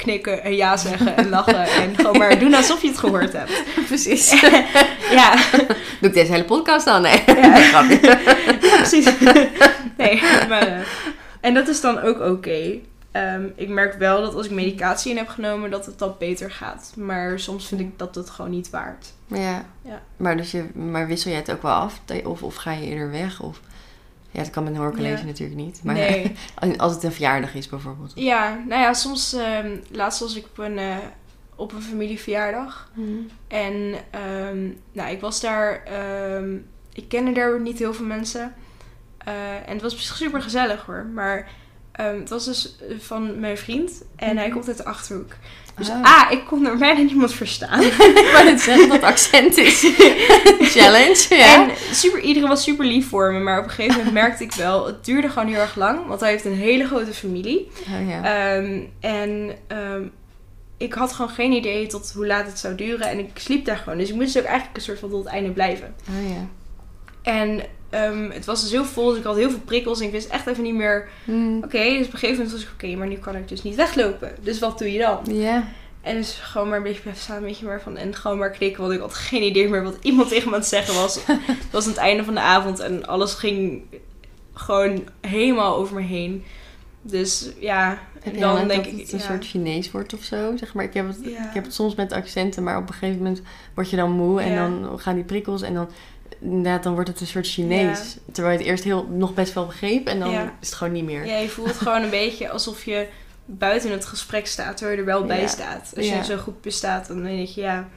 knikken 0.00 0.42
en 0.42 0.56
ja 0.56 0.76
zeggen 0.76 1.16
en 1.16 1.28
lachen. 1.28 1.64
En 1.64 1.96
gewoon 1.96 2.18
maar 2.18 2.38
doen 2.38 2.54
alsof 2.54 2.82
je 2.82 2.88
het 2.88 2.98
gehoord 2.98 3.32
hebt. 3.32 3.62
Precies. 3.88 4.40
ja. 5.18 5.34
Doe 6.00 6.08
ik 6.08 6.14
deze 6.14 6.32
hele 6.32 6.44
podcast 6.44 6.86
al? 6.86 7.00
Nee. 7.00 7.22
Ja. 7.26 7.56
Grapje. 7.72 8.18
Precies. 8.58 9.18
Nee, 9.96 10.22
maar... 10.48 10.66
eh, 10.66 10.80
en 11.40 11.54
dat 11.54 11.68
is 11.68 11.80
dan 11.80 12.00
ook 12.00 12.20
oké. 12.20 12.78
Ehm, 13.12 13.44
ik 13.56 13.68
merk 13.68 13.98
wel 13.98 14.20
dat 14.20 14.34
als 14.34 14.46
ik 14.46 14.52
medicatie 14.52 15.10
in 15.10 15.16
heb 15.16 15.28
genomen, 15.28 15.70
dat 15.70 15.86
het 15.86 15.98
dan 15.98 16.14
beter 16.18 16.50
gaat. 16.50 16.92
Maar 16.96 17.38
soms 17.38 17.66
vind 17.66 17.80
ik 17.80 17.98
dat 17.98 18.14
het 18.14 18.30
gewoon 18.30 18.50
niet 18.50 18.70
waard. 18.70 19.12
Ja. 19.26 19.64
Ja. 19.82 20.02
Maar, 20.16 20.36
dus 20.36 20.50
je, 20.50 20.64
maar 20.74 21.06
wissel 21.06 21.30
jij 21.30 21.40
het 21.40 21.52
ook 21.52 21.62
wel 21.62 21.72
af? 21.72 22.00
Of, 22.24 22.42
of 22.42 22.54
ga 22.54 22.72
je 22.72 22.86
eerder 22.86 23.10
weg? 23.10 23.40
Of... 23.40 23.60
Ja, 24.30 24.40
dat 24.42 24.50
kan 24.50 24.64
met 24.64 24.72
een 24.72 24.78
hoorcollege 24.78 25.20
Ja. 25.20 25.24
natuurlijk 25.24 25.60
niet. 25.60 25.80
Maar 25.84 25.94
nee. 25.94 26.32
als 26.76 26.94
het 26.94 27.02
een 27.02 27.12
verjaardag 27.12 27.54
is 27.54 27.68
bijvoorbeeld. 27.68 28.12
Ja, 28.14 28.62
nou 28.68 28.82
ja, 28.82 28.92
soms... 28.92 29.32
ehm, 29.32 29.76
laatst 29.90 30.20
was 30.20 30.36
ik 30.36 30.44
op 30.44 30.58
een, 30.58 30.78
eh, 30.78 30.96
op 31.56 31.72
een 31.72 31.82
familieverjaardag. 31.82 32.90
En 33.48 33.94
ehm, 34.10 34.68
nou, 34.92 35.10
ik 35.10 35.20
was 35.20 35.40
daar... 35.40 35.82
ehm, 35.84 36.56
ik 36.92 37.08
kende 37.08 37.32
daar 37.32 37.60
niet 37.60 37.78
heel 37.78 37.94
veel 37.94 38.06
mensen. 38.06 38.54
Eh, 39.18 39.54
en 39.54 39.72
het 39.72 39.82
was 39.82 40.16
super 40.16 40.42
gezellig 40.42 40.86
hoor. 40.86 41.06
Maar 41.14 41.50
ehm, 41.92 42.18
het 42.18 42.28
was 42.28 42.44
dus 42.44 42.76
van 42.98 43.40
mijn 43.40 43.58
vriend. 43.58 43.92
En 44.16 44.36
hij 44.36 44.48
komt 44.48 44.68
uit 44.68 44.76
de 44.76 44.84
Achterhoek. 44.84 45.32
Dus 45.76 45.90
Ah. 45.90 46.04
A, 46.06 46.30
ik 46.30 46.44
kon 46.46 46.66
er 46.66 46.76
bijna 46.78 47.00
niemand 47.00 47.32
verstaan. 47.34 47.82
Ik 48.22 48.30
wou 48.32 48.44
net 48.44 48.60
zeggen 48.60 48.88
dat 48.88 49.02
accent 49.02 49.56
is. 49.56 49.80
Challenge, 50.76 51.26
ja. 51.28 51.68
En 51.68 51.70
super, 51.92 52.20
iedereen 52.20 52.48
was 52.48 52.62
super 52.62 52.84
lief 52.84 53.08
voor 53.08 53.32
me. 53.32 53.38
Maar 53.38 53.58
op 53.58 53.64
een 53.64 53.70
gegeven 53.70 53.96
moment 53.96 54.14
merkte 54.14 54.44
ik 54.44 54.52
wel... 54.52 54.86
Het 54.86 55.04
duurde 55.04 55.28
gewoon 55.28 55.48
heel 55.48 55.60
erg 55.60 55.76
lang. 55.76 56.06
Want 56.06 56.20
hij 56.20 56.30
heeft 56.30 56.44
een 56.44 56.54
hele 56.54 56.86
grote 56.86 57.12
familie. 57.12 57.68
Oh, 57.80 58.08
ja. 58.08 58.22
Ehm, 58.56 58.80
en 59.00 59.50
ehm, 59.66 60.02
ik 60.76 60.92
had 60.92 61.12
gewoon 61.12 61.30
geen 61.30 61.52
idee 61.52 61.86
tot 61.86 62.12
hoe 62.14 62.26
laat 62.26 62.46
het 62.46 62.58
zou 62.58 62.74
duren. 62.74 63.08
En 63.08 63.18
ik 63.18 63.30
sliep 63.34 63.64
daar 63.64 63.76
gewoon. 63.76 63.98
Dus 63.98 64.08
ik 64.08 64.14
moest 64.14 64.38
ook 64.38 64.44
eigenlijk 64.44 64.76
een 64.76 64.82
soort 64.82 64.98
van 64.98 65.10
tot 65.10 65.24
het 65.24 65.32
einde 65.32 65.50
blijven. 65.50 65.94
oh 66.08 66.28
ja. 66.30 66.46
En 67.22 67.62
ehm, 67.90 68.30
het 68.30 68.44
was 68.44 68.62
dus 68.62 68.70
heel 68.70 68.84
vol. 68.84 69.08
Dus 69.08 69.18
ik 69.18 69.24
had 69.24 69.36
heel 69.36 69.50
veel 69.50 69.60
prikkels. 69.64 70.00
En 70.00 70.06
ik 70.06 70.12
wist 70.12 70.28
echt 70.28 70.46
even 70.46 70.62
niet 70.62 70.74
meer... 70.74 71.08
Hm. 71.24 71.56
Oké, 71.56 71.82
dus 71.82 72.06
op 72.06 72.12
een 72.12 72.18
gegeven 72.18 72.34
moment 72.36 72.52
was 72.52 72.62
ik... 72.62 72.68
Oké, 72.72 72.96
maar 72.96 73.06
nu 73.06 73.16
kan 73.16 73.36
ik 73.36 73.48
dus 73.48 73.62
niet 73.62 73.74
weglopen. 73.74 74.34
Dus 74.40 74.58
wat 74.58 74.78
doe 74.78 74.92
je 74.92 74.98
dan? 74.98 75.18
Ja. 75.36 75.64
En 76.02 76.16
dus 76.16 76.32
gewoon 76.42 76.68
maar 76.68 76.76
een 76.76 76.82
beetje 76.82 77.00
blijven 77.00 77.22
staan. 77.22 77.36
Een 77.36 77.42
beetje 77.44 77.66
maar 77.66 77.80
van... 77.82 77.96
En 77.96 78.14
gewoon 78.14 78.38
maar 78.38 78.50
knikken. 78.50 78.82
Want 78.82 78.94
ik 78.94 79.00
had 79.00 79.14
geen 79.14 79.42
idee 79.42 79.68
meer 79.68 79.82
wat 79.82 79.96
iemand 80.00 80.28
tegen 80.28 80.48
me 80.48 80.54
aan 80.54 80.60
het 80.60 80.68
zeggen 80.68 80.94
was. 80.94 81.14
het 81.62 81.70
was 81.70 81.84
aan 81.84 81.90
het 81.90 82.00
einde 82.00 82.24
van 82.24 82.34
de 82.34 82.40
avond. 82.40 82.78
En 82.78 83.06
alles 83.06 83.34
ging 83.34 83.82
gewoon 84.54 85.08
helemaal 85.20 85.76
over 85.76 85.94
me 85.94 86.02
heen. 86.02 86.44
Dus 87.02 87.50
ja, 87.58 87.98
je 88.24 88.30
dan 88.30 88.40
dan 88.40 88.68
denk 88.68 88.84
dat 88.84 88.92
ik... 88.92 89.00
het 89.00 89.12
een 89.12 89.18
ja. 89.18 89.24
soort 89.24 89.46
Chinees 89.46 89.90
wordt 89.90 90.14
of 90.14 90.22
zo? 90.22 90.56
Zeg 90.56 90.74
maar, 90.74 90.84
ik 90.84 90.94
heb, 90.94 91.06
het, 91.06 91.18
Ja. 91.22 91.48
ik 91.48 91.54
heb 91.54 91.64
het 91.64 91.74
soms 91.74 91.94
met 91.94 92.12
accenten, 92.12 92.62
maar 92.62 92.76
op 92.76 92.88
een 92.88 92.94
gegeven 92.94 93.16
moment 93.16 93.42
word 93.74 93.90
je 93.90 93.96
dan 93.96 94.10
moe 94.10 94.40
en 94.40 94.50
Ja. 94.50 94.68
dan 94.68 95.00
gaan 95.00 95.14
die 95.14 95.24
prikkels 95.24 95.62
en 95.62 95.74
dan, 95.74 95.88
inderdaad, 96.40 96.82
dan 96.82 96.94
wordt 96.94 97.08
het 97.08 97.20
een 97.20 97.26
soort 97.26 97.46
Chinees. 97.46 98.16
Terwijl 98.32 98.54
je 98.54 98.60
het 98.60 98.68
eerst 98.70 98.84
heel, 98.84 99.06
nog 99.10 99.34
best 99.34 99.52
wel 99.54 99.66
begreep 99.66 100.06
en 100.08 100.20
dan 100.20 100.30
Ja. 100.30 100.42
is 100.60 100.66
het 100.68 100.74
gewoon 100.76 100.92
niet 100.92 101.04
meer. 101.04 101.26
Ja, 101.26 101.36
je 101.36 101.48
voelt 101.48 101.76
gewoon 101.82 102.02
een 102.02 102.10
beetje 102.10 102.50
alsof 102.50 102.84
je 102.84 103.06
buiten 103.44 103.90
het 103.90 104.04
gesprek 104.06 104.46
staat, 104.46 104.76
terwijl 104.76 104.96
je 104.98 105.02
er 105.04 105.10
wel 105.12 105.24
bij 105.24 105.46
staat. 105.48 105.92
Als 105.96 106.04
je 106.06 106.10
Ja. 106.12 106.18
in 106.18 106.24
zo'n 106.24 106.38
groepje 106.38 106.70
staat, 106.70 107.06
dan 107.08 107.22
denk 107.22 107.48
je 107.48 107.60
ja. 107.60 107.88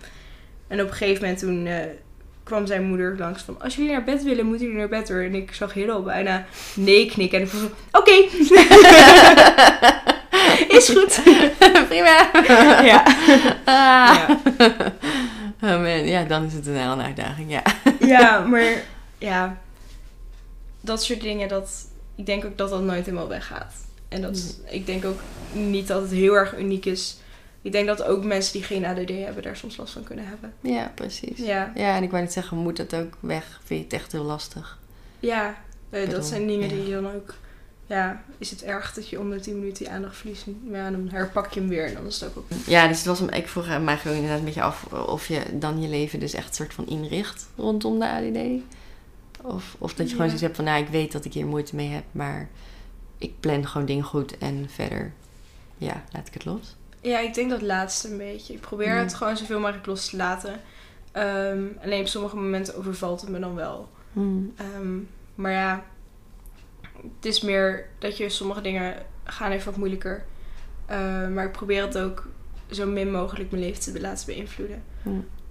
En 0.67 0.81
op 0.81 0.87
een 0.87 0.93
gegeven 0.93 1.21
moment 1.21 1.39
toen 1.39 1.65
eh, 1.67 1.75
kwam 2.43 2.65
zijn 2.65 2.83
moeder 2.83 3.15
langs 3.17 3.41
van... 3.43 3.61
Als 3.61 3.75
jullie 3.75 3.91
naar 3.91 4.03
bed 4.03 4.23
willen, 4.23 4.45
moeten 4.45 4.65
jullie 4.65 4.79
naar 4.79 4.89
bed 4.89 5.09
hoor. 5.09 5.21
En 5.21 5.35
ik 5.35 5.53
zag 5.53 5.73
heel 5.73 5.89
al 5.91 6.01
bijna 6.01 6.45
nee 6.75 7.05
knikken. 7.05 7.37
En 7.39 7.43
ik 7.45 7.49
van, 7.51 7.69
oké. 7.91 8.11
Is 10.77 10.89
goed. 10.89 11.21
Prima. 11.87 12.29
ja. 12.83 13.03
Ah. 13.65 14.15
Ja. 14.15 14.39
Oh 15.63 16.05
ja, 16.05 16.23
dan 16.23 16.43
is 16.43 16.53
het 16.53 16.67
een 16.67 16.75
hele 16.75 17.01
uitdaging, 17.01 17.51
ja. 17.51 17.63
ja, 18.17 18.39
maar 18.51 18.83
ja. 19.17 19.57
Dat 20.81 21.03
soort 21.03 21.21
dingen, 21.21 21.47
dat... 21.47 21.87
Ik 22.15 22.25
denk 22.25 22.45
ook 22.45 22.57
dat 22.57 22.69
dat 22.69 22.81
nooit 22.81 23.05
helemaal 23.05 23.27
weggaat. 23.27 23.73
En 24.07 24.21
dat, 24.21 24.35
is- 24.35 24.57
ik 24.69 24.85
denk 24.85 25.05
ook 25.05 25.19
niet 25.53 25.87
dat 25.87 26.01
het 26.01 26.11
heel 26.11 26.33
erg 26.33 26.57
uniek 26.57 26.85
is. 26.85 27.17
Ik 27.61 27.71
denk 27.71 27.87
dat 27.87 28.03
ook 28.03 28.23
mensen 28.23 28.53
die 28.53 28.63
geen 28.63 28.85
ADD 28.85 29.09
hebben 29.09 29.43
daar 29.43 29.57
soms 29.57 29.77
last 29.77 29.93
van 29.93 30.03
kunnen 30.03 30.25
hebben. 30.27 30.53
Ja, 30.61 30.91
precies. 30.95 31.37
Ja, 31.37 31.71
Ja, 31.75 31.95
en 31.95 32.03
ik 32.03 32.11
wou 32.11 32.23
net 32.23 32.33
zeggen, 32.33 32.57
moet 32.57 32.77
dat 32.77 32.95
ook 32.95 33.13
weg? 33.19 33.59
Vind 33.63 33.79
je 33.79 33.85
het 33.85 33.93
echt 33.93 34.11
heel 34.11 34.23
lastig? 34.23 34.77
ja 35.19 35.55
eh, 35.89 36.09
dat 36.09 36.25
zijn 36.25 36.47
dingen 36.47 36.69
ja. 36.69 36.75
die 36.75 36.85
je 36.87 36.93
dan 36.93 37.07
ook... 37.13 37.33
Ja, 37.87 38.23
is 38.37 38.49
het 38.49 38.63
erg 38.63 38.93
dat 38.93 39.09
je 39.09 39.19
om 39.19 39.29
de 39.29 39.39
10 39.39 39.59
minuten 39.59 39.85
je 39.85 39.91
aandacht 39.91 40.15
verliest? 40.17 40.45
Ja, 40.71 40.91
dan 40.91 41.09
herpak 41.11 41.51
je 41.53 41.59
hem 41.59 41.69
weer 41.69 41.85
en 41.87 41.93
dan 41.93 42.05
is 42.05 42.19
het 42.19 42.29
ook 42.29 42.37
op. 42.37 42.45
Ja, 42.65 42.87
dus 42.87 42.97
het 42.97 43.05
was, 43.05 43.19
hem- 43.19 43.29
ik 43.29 43.47
vroeg 43.47 43.79
mij 43.79 43.97
gewoon 43.97 44.15
inderdaad 44.15 44.39
een 44.39 44.45
beetje 44.45 44.61
af 44.61 44.83
of 44.93 45.27
je 45.27 45.41
dan 45.59 45.81
je 45.81 45.87
leven 45.87 46.19
dus 46.19 46.33
echt 46.33 46.55
soort 46.55 46.73
van 46.73 46.87
inricht 46.87 47.47
rondom 47.55 47.99
de 47.99 48.07
ADD. 48.09 48.61
Of, 49.41 49.75
of 49.79 49.93
dat 49.93 50.05
je 50.05 50.11
gewoon 50.11 50.25
zoiets 50.25 50.41
hebt 50.43 50.55
van, 50.55 50.65
nou, 50.65 50.81
ik 50.83 50.87
weet 50.89 51.11
dat 51.11 51.25
ik 51.25 51.33
hier 51.33 51.45
moeite 51.45 51.75
mee 51.75 51.89
heb, 51.89 52.03
maar 52.11 52.49
ik 53.17 53.39
plan 53.39 53.67
gewoon 53.67 53.87
dingen 53.87 54.03
goed 54.03 54.37
en 54.37 54.65
verder, 54.69 55.13
ja, 55.77 56.03
laat 56.11 56.27
ik 56.27 56.33
het 56.33 56.45
los. 56.45 56.75
Ja, 57.01 57.19
ik 57.19 57.33
denk 57.33 57.49
dat 57.49 57.61
laatste 57.61 58.09
een 58.11 58.17
beetje. 58.17 58.53
Ik 58.53 58.59
probeer 58.61 58.87
Ja. 58.95 58.99
het 59.01 59.13
gewoon 59.13 59.37
zoveel 59.37 59.59
mogelijk 59.59 59.85
los 59.85 60.09
te 60.09 60.15
laten. 60.17 60.61
Ehm, 61.11 61.61
alleen 61.83 61.99
op 62.01 62.07
sommige 62.07 62.35
momenten 62.35 62.75
overvalt 62.77 63.21
het 63.21 63.29
me 63.29 63.39
dan 63.39 63.55
wel. 63.55 63.89
Hmm. 64.13 64.53
Ehm, 64.57 64.97
maar 65.35 65.51
ja, 65.51 65.83
het 67.15 67.25
is 67.25 67.41
meer 67.41 67.85
dat 67.99 68.17
je 68.17 68.29
sommige 68.29 68.61
dingen 68.61 68.95
gaan 69.23 69.51
even 69.51 69.65
wat 69.65 69.77
moeilijker. 69.77 70.23
Ehm, 70.85 71.33
maar 71.33 71.45
ik 71.45 71.51
probeer 71.51 71.81
het 71.81 71.97
ook 71.97 72.27
zo 72.71 72.85
min 72.85 73.11
mogelijk 73.11 73.51
mijn 73.51 73.63
leven 73.63 73.93
te 73.93 74.01
laten 74.01 74.25
beïnvloeden. 74.25 74.83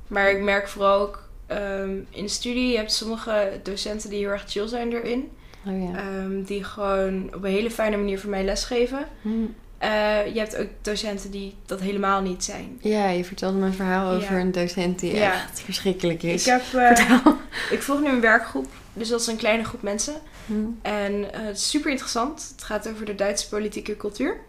Maar 0.07 0.31
ik 0.31 0.43
merk 0.43 0.69
vooral 0.69 1.01
ook 1.01 1.29
ehm, 1.47 1.91
in 2.11 2.23
de 2.23 2.29
studie, 2.29 2.69
je 2.71 2.77
hebt 2.77 2.93
sommige 2.93 3.61
docenten 3.63 4.11
die 4.11 4.19
heel 4.19 4.29
erg 4.31 4.45
chill 4.47 4.67
zijn 4.67 4.93
erin. 4.93 5.31
Oh. 5.67 5.97
Ehm, 5.97 6.43
die 6.43 6.65
gewoon 6.65 7.31
op 7.35 7.45
een 7.45 7.51
hele 7.51 7.71
fijne 7.71 7.97
manier 7.97 8.19
voor 8.21 8.31
mij 8.31 8.45
lesgeven. 8.45 9.07
Hmm. 9.23 9.55
Eh, 9.79 9.89
je 10.35 10.39
hebt 10.39 10.57
ook 10.57 10.69
docenten 10.83 11.31
die 11.31 11.55
dat 11.67 11.81
helemaal 11.81 12.21
niet 12.21 12.45
zijn. 12.45 12.79
Ja, 12.81 13.09
je 13.09 13.25
vertelde 13.25 13.59
me 13.59 13.67
een 13.67 13.73
verhaal 13.73 14.13
over 14.15 14.33
Ja. 14.35 14.41
een 14.41 14.53
docent 14.53 14.99
die 14.99 15.15
Ja. 15.15 15.33
echt 15.33 15.61
verschrikkelijk 15.61 16.23
is. 16.23 16.47
Ik, 16.47 16.53
heb, 16.53 16.63
eh, 16.81 17.27
ik 17.71 17.83
volg 17.83 18.01
nu 18.01 18.09
een 18.09 18.21
werkgroep, 18.21 18.69
dus 18.93 19.09
dat 19.09 19.21
is 19.21 19.27
een 19.27 19.37
kleine 19.37 19.65
groep 19.65 19.83
mensen. 19.83 20.15
Hmm. 20.47 20.79
En 20.83 21.33
eh, 21.33 21.41
het 21.45 21.57
is 21.57 21.71
super 21.71 21.91
interessant. 21.91 22.49
Het 22.53 22.65
gaat 22.65 22.89
over 22.89 23.07
de 23.07 23.15
Duitse 23.15 23.49
politieke 23.49 23.97
cultuur. 23.97 24.41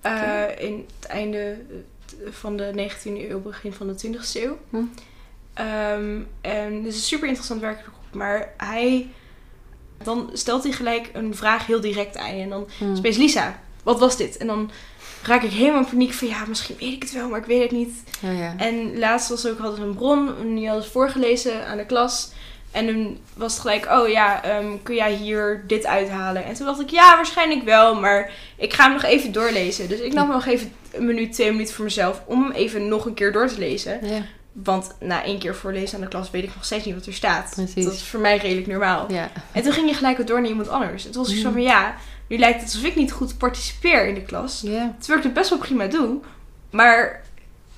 Eh. 0.00 0.44
In 0.58 0.86
het 1.00 1.08
einde 1.08 1.56
eh, 1.70 2.30
van 2.30 2.56
de 2.56 2.90
19e 2.90 3.30
eeuw, 3.30 3.40
begin 3.40 3.72
van 3.72 3.86
de 3.86 4.06
20e 4.06 4.42
eeuw. 4.42 4.58
Hm. 4.70 4.76
Ehm, 5.54 6.20
en 6.40 6.74
het 6.74 6.86
is 6.86 6.94
een 6.94 7.00
super 7.00 7.26
interessant 7.26 7.60
werkgroep. 7.60 7.94
Maar 8.12 8.54
hij, 8.56 9.08
dan 10.02 10.30
stelt 10.32 10.62
hij 10.62 10.72
gelijk 10.72 11.10
een 11.12 11.34
vraag 11.34 11.66
heel 11.66 11.80
direct 11.80 12.16
aan 12.16 12.36
je. 12.36 12.42
En 12.42 12.48
dan 12.48 12.68
Hmm. 12.78 12.96
Space 12.96 13.18
Lisa, 13.18 13.60
wat 13.82 13.98
was 13.98 14.16
dit? 14.16 14.36
En 14.36 14.46
dan 14.46 14.70
raak 15.22 15.42
ik 15.42 15.50
helemaal 15.50 15.80
in 15.80 15.88
paniek 15.88 16.12
van 16.12 16.28
ja, 16.28 16.44
misschien 16.44 16.76
weet 16.78 16.92
ik 16.92 17.02
het 17.02 17.12
wel, 17.12 17.28
maar 17.28 17.40
ik 17.40 17.46
weet 17.46 17.62
het 17.62 17.70
niet. 17.70 18.02
Ja. 18.20 18.54
En 18.56 18.98
laatst 18.98 19.28
was 19.28 19.46
ook, 19.46 19.58
hadden 19.58 19.80
we 19.80 19.86
een 19.86 19.94
bron, 19.94 20.54
die 20.54 20.66
hadden 20.66 20.84
ze 20.84 20.90
voorgelezen 20.90 21.66
aan 21.66 21.76
de 21.76 21.86
klas. 21.86 22.30
En 22.70 22.86
toen 22.86 23.18
was 23.34 23.52
het 23.52 23.60
gelijk, 23.60 23.86
oh 23.90 24.08
ja, 24.08 24.42
ehm, 24.44 24.66
kun 24.82 24.94
jij 24.94 25.12
hier 25.12 25.64
dit 25.66 25.86
uithalen? 25.86 26.44
En 26.44 26.54
toen 26.54 26.66
dacht 26.66 26.80
ik, 26.80 26.90
ja, 26.90 27.16
waarschijnlijk 27.16 27.64
wel, 27.64 27.94
maar 28.00 28.30
ik 28.56 28.72
ga 28.72 28.82
hem 28.84 28.92
nog 28.92 29.02
even 29.04 29.32
doorlezen. 29.32 29.88
Dus 29.88 30.00
ik 30.00 30.12
nam 30.12 30.28
nog 30.28 30.46
even 30.46 30.72
een 30.92 31.06
minuut, 31.06 31.32
twee 31.32 31.50
minuten 31.50 31.74
voor 31.74 31.84
mezelf 31.84 32.22
om 32.26 32.42
hem 32.42 32.52
even 32.52 32.88
nog 32.88 33.04
een 33.06 33.14
keer 33.14 33.32
door 33.32 33.48
te 33.48 33.58
lezen. 33.58 34.06
Ja. 34.06 34.22
Want 34.52 34.94
na 35.00 35.24
één 35.24 35.38
keer 35.38 35.54
voorlezen 35.54 35.94
aan 35.94 36.00
de 36.04 36.08
klas 36.08 36.30
weet 36.30 36.42
ik 36.44 36.54
nog 36.54 36.64
steeds 36.64 36.84
niet 36.84 36.94
wat 36.94 37.06
er 37.06 37.12
staat. 37.12 37.52
Precies. 37.54 37.84
Dat 37.84 37.92
is 37.92 38.02
voor 38.02 38.20
mij 38.20 38.36
redelijk 38.36 38.66
normaal. 38.66 39.12
Ja. 39.12 39.30
En 39.52 39.62
toen 39.62 39.72
ging 39.72 39.88
je 39.88 39.94
gelijk 39.94 40.16
weer 40.16 40.26
door 40.26 40.40
naar 40.40 40.50
iemand 40.50 40.68
anders. 40.68 41.04
En 41.06 41.10
toen 41.12 41.22
was 41.22 41.32
ik 41.32 41.38
zo 41.38 41.46
Mm. 41.46 41.52
van, 41.52 41.62
ja, 41.62 41.94
nu 42.28 42.38
lijkt 42.38 42.60
het 42.60 42.72
alsof 42.72 42.84
ik 42.88 42.96
niet 42.96 43.12
goed 43.12 43.38
participeer 43.38 44.06
in 44.06 44.14
de 44.14 44.22
klas. 44.22 44.60
Ja. 44.64 44.94
Terwijl 44.98 45.18
ik 45.18 45.24
het 45.24 45.34
best 45.34 45.50
wel 45.50 45.58
prima 45.58 45.86
doe. 45.86 46.18
Maar 46.70 47.22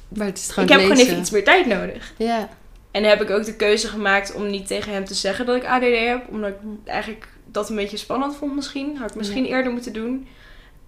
Maar 0.08 0.26
het 0.26 0.38
is 0.38 0.48
ik 0.56 0.68
heb 0.68 0.80
gewoon 0.80 0.96
even 0.96 1.18
iets 1.18 1.30
meer 1.30 1.44
tijd 1.44 1.66
nodig. 1.66 2.12
Ja. 2.16 2.48
En 2.90 3.04
heb 3.04 3.22
ik 3.22 3.30
ook 3.30 3.44
de 3.44 3.56
keuze 3.56 3.88
gemaakt 3.88 4.32
om 4.34 4.50
niet 4.50 4.66
tegen 4.66 4.92
hem 4.92 5.04
te 5.04 5.14
zeggen 5.14 5.46
dat 5.46 5.56
ik 5.56 5.64
ADD 5.64 5.98
heb. 5.98 6.28
Omdat 6.28 6.50
ik 6.50 6.56
eigenlijk 6.84 7.28
dat 7.44 7.68
een 7.70 7.76
beetje 7.76 7.96
spannend 7.96 8.36
vond 8.36 8.54
misschien. 8.54 8.96
Had 8.96 9.10
ik 9.10 9.16
misschien 9.16 9.44
eerder 9.44 9.72
moeten 9.72 9.92
doen. 9.92 10.28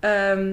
Ehm, 0.01 0.53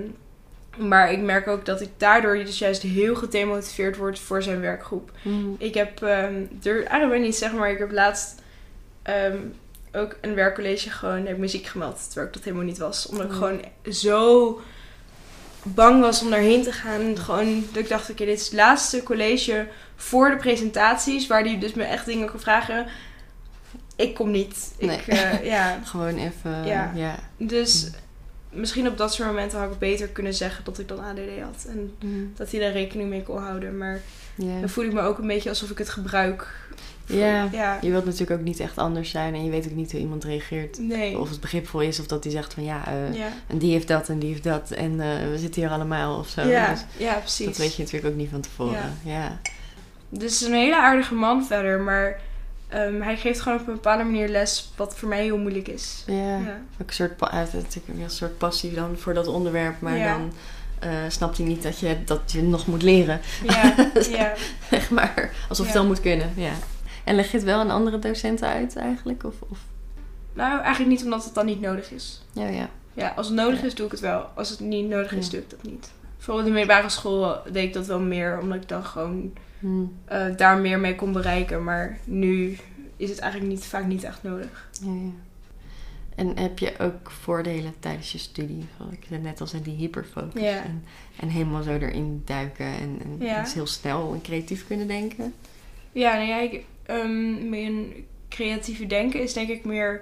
maar 0.78 1.12
ik 1.12 1.20
merk 1.20 1.48
ook 1.48 1.66
dat 1.66 1.82
ik 1.82 1.90
daardoor 1.98 2.36
dus 2.36 2.60
juist 2.60 2.82
heel 2.82 3.16
gedemotiveerd 3.16 3.98
word 3.98 4.20
voor 4.20 4.44
zijn 4.44 4.60
werkgroep. 4.62 5.12
Hmm. 5.22 5.56
Ik 5.60 5.74
heb, 5.74 6.02
ehm 6.02 6.34
er, 6.64 6.84
eigenlijk 6.86 7.22
niet 7.22 7.36
zeggen, 7.36 7.60
maar 7.60 7.72
ik 7.72 7.78
heb 7.80 7.92
laatst 7.92 8.42
ehm, 9.02 9.38
ook 9.94 10.16
een 10.22 10.36
werkcollege 10.36 10.90
gewoon 10.90 11.26
heb 11.26 11.34
ik 11.34 11.38
muziek 11.38 11.66
gemeld. 11.66 12.06
Terwijl 12.06 12.28
ik 12.28 12.34
dat 12.34 12.44
helemaal 12.44 12.66
niet 12.66 12.78
was. 12.78 13.08
Omdat 13.08 13.26
ik 13.26 13.32
Oh. 13.32 13.38
gewoon 13.38 13.62
zo 13.90 14.60
bang 15.76 16.02
was 16.02 16.22
om 16.22 16.30
daarheen 16.30 16.64
te 16.64 16.72
gaan. 16.72 17.18
Gewoon 17.18 17.64
dat 17.72 17.84
ik 17.84 17.90
dacht, 17.90 18.10
oké, 18.10 18.26
dit 18.26 18.40
is 18.40 18.46
het 18.46 18.54
laatste 18.54 19.04
college 19.04 19.68
voor 19.96 20.30
de 20.30 20.36
presentaties. 20.38 21.28
Waar 21.28 21.44
die 21.44 21.58
dus 21.58 21.74
me 21.74 21.84
echt 21.84 22.06
dingen 22.06 22.28
kan 22.30 22.40
vragen. 22.40 22.86
Ik 23.96 24.14
kom 24.14 24.32
niet. 24.32 24.74
Nee. 24.80 24.98
Ik, 24.98 25.08
eh, 25.08 25.46
ja. 25.46 25.80
Gewoon 25.92 26.18
even, 26.18 26.66
Ja. 26.66 26.92
ja. 26.96 27.20
Dus 27.38 27.90
misschien 28.52 28.88
op 28.88 28.98
dat 28.98 29.14
soort 29.14 29.28
momenten 29.30 29.60
had 29.60 29.72
ik 29.72 29.80
beter 29.80 30.08
kunnen 30.08 30.34
zeggen 30.34 30.64
dat 30.64 30.80
ik 30.80 30.88
dan 30.88 31.00
ADD 31.00 31.42
had. 31.44 31.66
En 31.68 31.94
Mm. 32.00 32.32
dat 32.36 32.52
hij 32.52 32.60
daar 32.60 32.72
rekening 32.72 33.10
mee 33.10 33.24
kon 33.24 33.42
houden. 33.44 33.78
Maar 33.78 34.00
dan 34.36 34.70
voel 34.70 34.84
ik 34.84 34.94
me 34.94 35.02
ook 35.02 35.18
een 35.18 35.28
beetje 35.28 35.50
alsof 35.50 35.70
ik 35.70 35.78
het 35.78 35.90
gebruik. 35.90 36.48
Ja. 37.10 37.48
Ja, 37.52 37.78
Je 37.82 37.90
wilt 37.90 38.06
natuurlijk 38.06 38.40
ook 38.40 38.46
niet 38.46 38.60
echt 38.60 38.78
anders 38.78 39.10
zijn 39.10 39.34
en 39.34 39.44
je 39.44 39.50
weet 39.50 39.66
ook 39.66 39.76
niet 39.76 39.92
hoe 39.92 40.00
iemand 40.00 40.24
reageert. 40.24 40.80
nee. 40.80 41.20
Of 41.20 41.30
het 41.30 41.40
begripvol 41.40 41.82
is 41.82 42.00
of 42.00 42.06
dat 42.08 42.24
hij 42.24 42.34
zegt 42.34 42.54
van 42.54 42.64
ja, 42.64 42.82
eh, 42.88 43.14
ja. 43.18 43.28
en 43.48 43.58
die 43.58 43.72
heeft 43.72 43.88
dat 43.88 44.10
en 44.10 44.20
die 44.20 44.30
heeft 44.30 44.44
dat 44.44 44.72
en 44.72 44.92
eh, 45.02 45.08
we 45.32 45.38
zitten 45.38 45.62
hier 45.62 45.72
allemaal 45.72 46.20
of 46.20 46.28
zo. 46.28 46.42
Ja, 46.48 46.70
Dus 46.70 46.84
ja, 46.98 47.14
precies. 47.14 47.46
dat 47.46 47.58
weet 47.58 47.76
je 47.76 47.84
natuurlijk 47.84 48.14
ook 48.14 48.20
niet 48.20 48.30
van 48.30 48.42
tevoren. 48.42 48.98
Ja. 49.04 49.40
Dus 50.10 50.24
het 50.34 50.42
is 50.42 50.48
een 50.48 50.54
hele 50.54 50.78
aardige 50.82 51.14
man 51.14 51.46
verder, 51.46 51.80
maar 51.80 52.20
ehm, 52.68 53.02
hij 53.02 53.18
geeft 53.18 53.40
gewoon 53.42 53.60
op 53.60 53.68
een 53.68 53.74
bepaalde 53.74 54.04
manier 54.04 54.28
les 54.28 54.72
wat 54.76 54.98
voor 54.98 55.10
mij 55.10 55.24
heel 55.24 55.38
moeilijk 55.38 55.68
is. 55.68 56.04
Ja. 56.08 56.16
Ja. 56.38 56.62
Ook 56.82 56.88
een 56.88 56.94
soort, 56.94 57.18
pa- 57.18 57.30
hij 57.30 57.40
heeft 57.40 57.54
natuurlijk 57.54 58.00
een 58.04 58.10
soort 58.10 58.38
passie 58.38 58.74
dan 58.74 58.98
voor 58.98 59.14
dat 59.14 59.28
onderwerp, 59.28 59.82
maar 59.82 59.98
Ja. 59.98 60.18
dan 60.18 60.34
eh, 60.80 60.90
snapt 61.08 61.38
hij 61.38 61.46
niet 61.46 61.64
dat 61.64 61.80
je, 61.80 61.98
dat 62.06 62.22
je 62.32 62.42
nog 62.44 62.68
moet 62.68 62.82
leren. 62.82 63.20
Ja, 63.44 63.76
ja. 64.18 64.34
Zeg 64.70 64.90
maar, 64.90 65.32
alsof 65.50 65.68
het 65.68 65.76
al 65.76 65.86
moet 65.86 66.02
kunnen. 66.02 66.32
Ja. 66.36 66.52
En 67.04 67.16
leg 67.16 67.32
je 67.32 67.38
het 67.38 67.46
wel 67.46 67.60
aan 67.60 67.70
andere 67.72 68.00
docenten 68.00 68.48
uit 68.48 68.76
eigenlijk? 68.76 69.24
Of, 69.24 69.36
of... 69.50 69.60
Nou, 70.34 70.60
eigenlijk 70.62 70.92
niet 70.92 71.04
omdat 71.04 71.26
het 71.26 71.34
dan 71.34 71.46
niet 71.46 71.62
nodig 71.62 71.92
is. 71.92 72.22
Ja, 72.34 72.48
ja. 72.48 72.70
Ja, 72.94 73.14
als 73.16 73.28
het 73.28 73.36
nodig 73.36 73.60
Ja. 73.60 73.66
is, 73.66 73.76
doe 73.76 73.86
ik 73.86 73.92
het 73.92 74.02
wel. 74.02 74.22
Als 74.36 74.50
het 74.50 74.60
niet 74.60 74.88
nodig 74.90 75.12
is, 75.12 75.26
Ja. 75.26 75.32
doe 75.32 75.40
ik 75.42 75.50
dat 75.50 75.64
niet. 75.64 75.92
Bijvoorbeeld 76.16 76.48
in 76.48 76.54
de 76.54 76.60
middelbare 76.60 76.90
school 76.90 77.38
deed 77.52 77.64
ik 77.64 77.74
dat 77.74 77.86
wel 77.86 78.00
meer, 78.00 78.40
omdat 78.42 78.62
ik 78.62 78.68
dan 78.68 78.84
gewoon 78.84 79.34
Hm. 79.60 79.84
eh, 80.06 80.26
daar 80.38 80.58
meer 80.58 80.80
mee 80.80 80.96
kon 80.96 81.12
bereiken. 81.12 81.64
Maar 81.64 81.98
nu 82.04 82.58
is 82.98 83.10
het 83.10 83.20
eigenlijk 83.20 83.52
niet, 83.52 83.66
vaak 83.66 83.86
niet 83.86 84.04
echt 84.04 84.24
nodig. 84.24 84.70
Ja, 84.82 84.92
ja. 84.92 85.10
En 86.16 86.38
heb 86.38 86.60
je 86.60 86.74
ook 86.80 87.12
voordelen 87.12 87.74
tijdens 87.80 88.12
je 88.12 88.18
studie? 88.18 88.66
Ik 88.92 89.20
net 89.22 89.42
al 89.42 89.48
zei, 89.48 89.62
die 89.64 89.76
hyperfocus. 89.76 90.42
Ja. 90.42 90.64
En, 90.64 90.84
en 91.20 91.28
helemaal 91.28 91.64
zo 91.64 91.72
erin 91.72 92.22
duiken 92.26 92.66
en, 92.66 93.00
en 93.04 93.16
Ja. 93.26 93.44
heel 93.54 93.68
snel 93.68 94.14
en 94.14 94.22
creatief 94.22 94.68
kunnen 94.68 94.88
denken. 94.88 95.34
Ja, 95.92 96.14
nou 96.14 96.28
ja, 96.28 96.40
ik, 96.40 96.66
ehm, 96.90 97.50
mijn 97.50 97.94
creatieve 98.30 98.86
denken 98.88 99.22
is 99.22 99.34
denk 99.34 99.50
ik 99.50 99.66
meer 99.66 100.02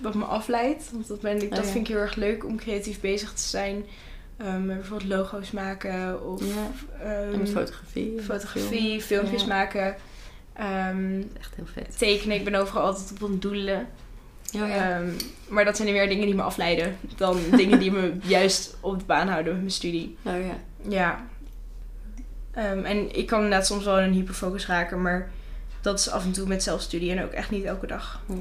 wat 0.00 0.14
me 0.14 0.24
afleidt. 0.24 0.90
Want 0.92 1.08
dat, 1.08 1.20
ben 1.20 1.36
ik, 1.36 1.42
Oh, 1.42 1.50
dat 1.56 1.64
ja. 1.64 1.70
vind 1.70 1.88
ik 1.88 1.94
heel 1.94 2.02
erg 2.02 2.14
leuk 2.14 2.44
om 2.44 2.56
creatief 2.56 3.00
bezig 3.00 3.32
te 3.32 3.42
zijn. 3.42 3.84
Ehm, 4.36 4.66
bijvoorbeeld 4.66 5.10
logo's 5.10 5.50
maken 5.50 6.26
of 6.32 6.42
Ja. 6.44 6.70
ehm, 7.04 7.46
fotografie. 7.46 8.20
fotografie, 8.22 9.00
filmpjes 9.00 9.42
Ja. 9.42 9.48
maken. 9.48 9.96
Echt 11.38 11.54
heel 11.54 11.66
vet. 11.72 11.98
tekenen, 11.98 12.36
ik 12.36 12.44
ben 12.44 12.54
overal 12.54 12.82
altijd 12.82 13.10
op 13.12 13.22
aan 13.24 13.30
het 13.30 13.42
doelen. 13.42 13.86
Oh, 14.54 14.68
ja. 14.68 15.00
Maar 15.48 15.64
dat 15.64 15.76
zijn 15.76 15.92
meer 15.92 16.08
dingen 16.08 16.26
die 16.26 16.34
me 16.34 16.42
afleiden 16.42 16.96
dan 17.16 17.38
dingen 17.56 17.78
die 17.78 17.90
me 17.92 18.12
juist 18.22 18.76
op 18.80 18.98
de 18.98 19.04
baan 19.04 19.28
houden 19.28 19.52
met 19.52 19.60
mijn 19.60 19.72
studie. 19.74 20.16
oh 20.22 20.32
ja. 20.32 20.56
Ja. 20.88 21.26
En 22.84 23.16
ik 23.16 23.26
kan 23.26 23.42
inderdaad 23.42 23.66
soms 23.66 23.84
wel 23.84 23.98
in 23.98 24.04
een 24.04 24.12
hyperfocus 24.12 24.66
raken, 24.66 25.02
maar 25.02 25.30
dat 25.86 25.98
is 25.98 26.10
af 26.10 26.24
en 26.24 26.32
toe 26.32 26.46
met 26.46 26.62
zelfstudie 26.62 27.10
en 27.10 27.24
ook 27.24 27.32
echt 27.32 27.50
niet 27.50 27.64
elke 27.64 27.86
dag. 27.86 28.20
Ja, 28.28 28.34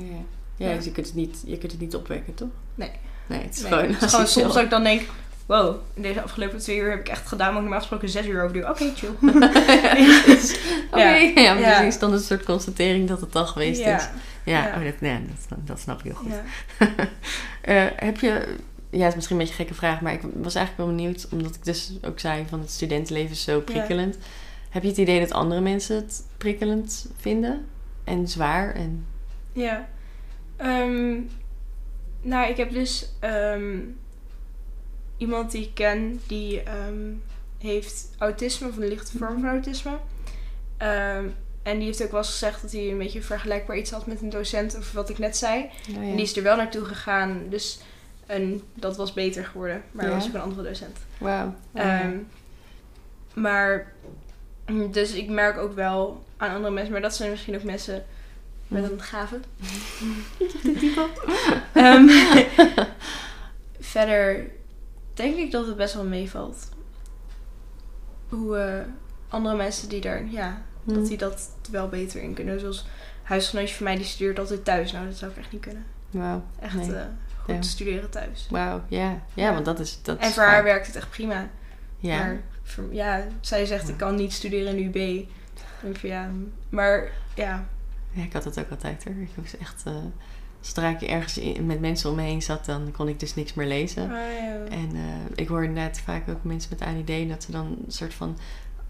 ja. 0.67 0.75
dus 0.75 0.85
je 0.85 0.91
kunt, 0.91 1.05
het 1.05 1.15
niet, 1.15 1.43
je 1.45 1.57
kunt 1.57 1.71
het 1.71 1.81
niet 1.81 1.95
opwekken, 1.95 2.33
toch? 2.33 2.47
Nee. 2.75 2.91
Nee, 3.27 3.41
het 3.41 3.55
is 3.55 3.61
Nee, 3.61 3.71
gewoon... 3.71 3.93
het 3.93 4.01
is 4.01 4.09
gewoon 4.09 4.27
soms 4.37 4.53
dat 4.53 4.63
ik 4.63 4.69
dan 4.69 4.83
denk, 4.83 5.01
wow, 5.45 5.75
in 5.93 6.01
deze 6.01 6.21
afgelopen 6.21 6.59
twee 6.59 6.77
uur 6.77 6.89
heb 6.89 6.99
ik 6.99 7.07
echt 7.09 7.27
gedaan 7.27 7.47
wat 7.47 7.55
ik 7.55 7.61
normaal 7.61 7.79
gesproken 7.79 8.09
zes 8.09 8.25
uur 8.25 8.43
over 8.43 8.53
doe. 8.53 8.69
Oké, 8.69 8.91
chill. 8.95 9.09
Oké, 10.91 11.01
ja, 11.01 11.41
ja, 11.41 11.53
maar 11.53 11.63
Ja. 11.63 11.77
precies 11.77 11.99
dan 11.99 12.13
een 12.13 12.19
soort 12.19 12.43
constatering 12.43 13.07
dat 13.07 13.21
het 13.21 13.35
al 13.35 13.45
geweest 13.45 13.79
is. 13.79 14.07
ja. 14.43 14.73
Oh, 14.77 14.83
dat, 14.83 14.99
nee, 15.01 15.19
dat, 15.49 15.57
dat 15.67 15.79
snap 15.79 15.99
ik 15.99 16.03
heel 16.03 16.13
goed. 16.13 16.31
Eh, 17.61 17.83
heb 17.95 18.19
je, 18.19 18.55
ja, 18.89 18.99
het 18.99 19.09
is 19.09 19.15
misschien 19.15 19.39
een 19.39 19.45
beetje 19.45 19.59
een 19.59 19.65
gekke 19.65 19.73
vraag, 19.73 20.01
maar 20.01 20.13
ik 20.13 20.21
was 20.21 20.55
eigenlijk 20.55 20.87
wel 20.87 20.95
benieuwd, 20.95 21.27
omdat 21.31 21.55
ik 21.55 21.65
dus 21.65 21.91
ook 22.01 22.19
zei 22.19 22.45
van 22.49 22.59
het 22.59 22.71
studentenleven 22.71 23.31
is 23.31 23.43
zo 23.43 23.59
prikkelend. 23.59 24.17
Heb 24.75 24.83
je 24.83 24.89
het 24.89 24.97
idee 24.97 25.19
dat 25.19 25.31
andere 25.31 25.61
mensen 25.61 25.95
het 25.95 26.25
prikkelend 26.37 27.09
vinden 27.17 27.65
en 28.03 28.27
zwaar? 28.27 28.73
En, 28.73 29.05
Ja. 29.51 29.87
Ehm, 30.55 31.19
nou, 32.21 32.49
ik 32.49 32.57
heb 32.57 32.71
dus 32.71 33.09
ehm, 33.19 33.79
iemand 35.17 35.51
die 35.51 35.61
ik 35.61 35.73
ken 35.73 36.21
die 36.27 36.61
ehm, 36.61 37.13
heeft 37.57 38.09
autisme, 38.17 38.67
of 38.67 38.77
een 38.77 38.87
lichte 38.87 39.17
vorm 39.17 39.39
van 39.39 39.49
autisme. 39.49 39.97
En 41.63 41.77
die 41.77 41.85
heeft 41.85 42.03
ook 42.03 42.11
wel 42.11 42.19
eens 42.19 42.29
gezegd 42.29 42.61
dat 42.61 42.71
hij 42.71 42.91
een 42.91 42.97
beetje 42.97 43.21
vergelijkbaar 43.21 43.77
iets 43.77 43.91
had 43.91 44.05
met 44.05 44.21
een 44.21 44.29
docent, 44.29 44.77
over 44.77 44.95
wat 44.95 45.09
ik 45.09 45.17
net 45.17 45.37
zei. 45.37 45.69
oh 45.89 45.95
En 45.95 46.15
die 46.15 46.25
is 46.25 46.37
er 46.37 46.43
wel 46.43 46.55
naartoe 46.55 46.85
gegaan, 46.85 47.41
dus 47.49 47.79
en 48.25 48.61
dat 48.73 48.97
was 48.97 49.13
beter 49.13 49.45
geworden. 49.45 49.83
Maar 49.91 50.05
Ja? 50.05 50.11
was 50.11 50.27
ook 50.27 50.33
een 50.33 50.41
andere 50.41 50.63
docent. 50.63 50.97
Wauw. 51.17 51.53
Ehm, 51.73 52.17
maar, 53.33 53.93
dus 54.91 55.11
ik 55.13 55.29
merk 55.29 55.57
ook 55.57 55.73
wel 55.75 56.23
aan 56.37 56.55
andere 56.55 56.73
mensen, 56.73 56.91
maar 56.91 57.01
dat 57.01 57.15
zijn 57.15 57.29
misschien 57.31 57.55
ook 57.55 57.63
mensen 57.63 58.05
met 58.67 58.83
Mhm. 58.83 58.91
een 58.91 59.01
gave. 59.01 59.39
Ehm, 61.73 62.07
verder 63.79 64.45
denk 65.13 65.35
ik 65.35 65.51
dat 65.51 65.67
het 65.67 65.75
best 65.77 65.93
wel 65.93 66.03
meevalt. 66.05 66.69
Hoe 68.29 68.57
eh, 68.57 68.79
andere 69.29 69.55
mensen 69.55 69.89
die 69.89 70.01
daar, 70.01 70.25
ja, 70.29 70.61
dat 70.83 70.95
Mhm. 70.95 71.05
die 71.05 71.17
dat 71.17 71.49
wel 71.71 71.87
beter 71.87 72.21
in 72.21 72.33
kunnen. 72.33 72.59
Zoals 72.59 72.85
huisgenootje 73.23 73.75
van 73.75 73.83
mij, 73.85 73.95
die 73.95 74.05
studeert 74.05 74.39
altijd 74.39 74.65
thuis. 74.65 74.91
Nou, 74.91 75.05
dat 75.05 75.15
zou 75.15 75.31
ik 75.31 75.37
echt 75.37 75.51
niet 75.51 75.61
kunnen. 75.61 75.85
Wauw. 76.09 76.43
Echt 76.59 76.75
Nee. 76.75 76.93
eh, 76.93 77.01
goed 77.43 77.55
Ja. 77.55 77.61
studeren 77.61 78.09
thuis. 78.09 78.47
Wauw, 78.49 78.81
ja. 78.87 78.99
ja. 79.09 79.19
Ja. 79.33 79.53
want 79.53 79.65
dat 79.65 79.79
is... 79.79 79.99
Dat 80.01 80.17
En 80.19 80.31
voor 80.31 80.43
haar 80.43 80.63
werkt 80.63 80.87
het 80.87 80.95
echt 80.95 81.09
prima. 81.09 81.47
Ja. 81.97 82.17
Maar 82.17 82.41
ja, 82.91 83.25
zij 83.41 83.65
zegt 83.65 83.89
ik 83.89 83.97
kan 83.97 84.15
niet 84.15 84.33
studeren 84.33 84.77
in 84.77 84.85
UB. 84.85 85.25
En 85.83 85.95
van, 85.95 86.09
ja, 86.09 86.29
maar 86.69 87.11
ja, 87.35 87.65
ja, 88.11 88.23
ik 88.23 88.33
had 88.33 88.43
dat 88.43 88.59
ook 88.59 88.69
altijd 88.69 89.03
hoor. 89.03 89.13
Ik 89.21 89.29
was 89.43 89.57
echt... 89.57 89.83
eh, 89.85 89.93
zodra 90.59 90.89
ik 90.89 91.01
ergens 91.01 91.37
in- 91.37 91.65
met 91.65 91.79
mensen 91.79 92.09
om 92.09 92.15
me 92.15 92.21
heen 92.21 92.41
zat, 92.41 92.65
dan 92.65 92.91
kon 92.91 93.07
ik 93.07 93.19
dus 93.19 93.35
niks 93.35 93.53
meer 93.53 93.67
lezen. 93.67 94.03
Oh, 94.03 94.09
ja. 94.09 94.75
En 94.75 94.89
eh, 94.93 95.01
ik 95.35 95.47
hoor 95.47 95.63
inderdaad 95.63 95.99
vaak 95.99 96.29
ook 96.29 96.43
mensen 96.43 96.75
met 96.79 96.87
ADD 96.87 97.29
dat 97.29 97.43
ze 97.43 97.51
dan 97.51 97.65
een 97.85 97.91
soort 97.91 98.13
van 98.13 98.37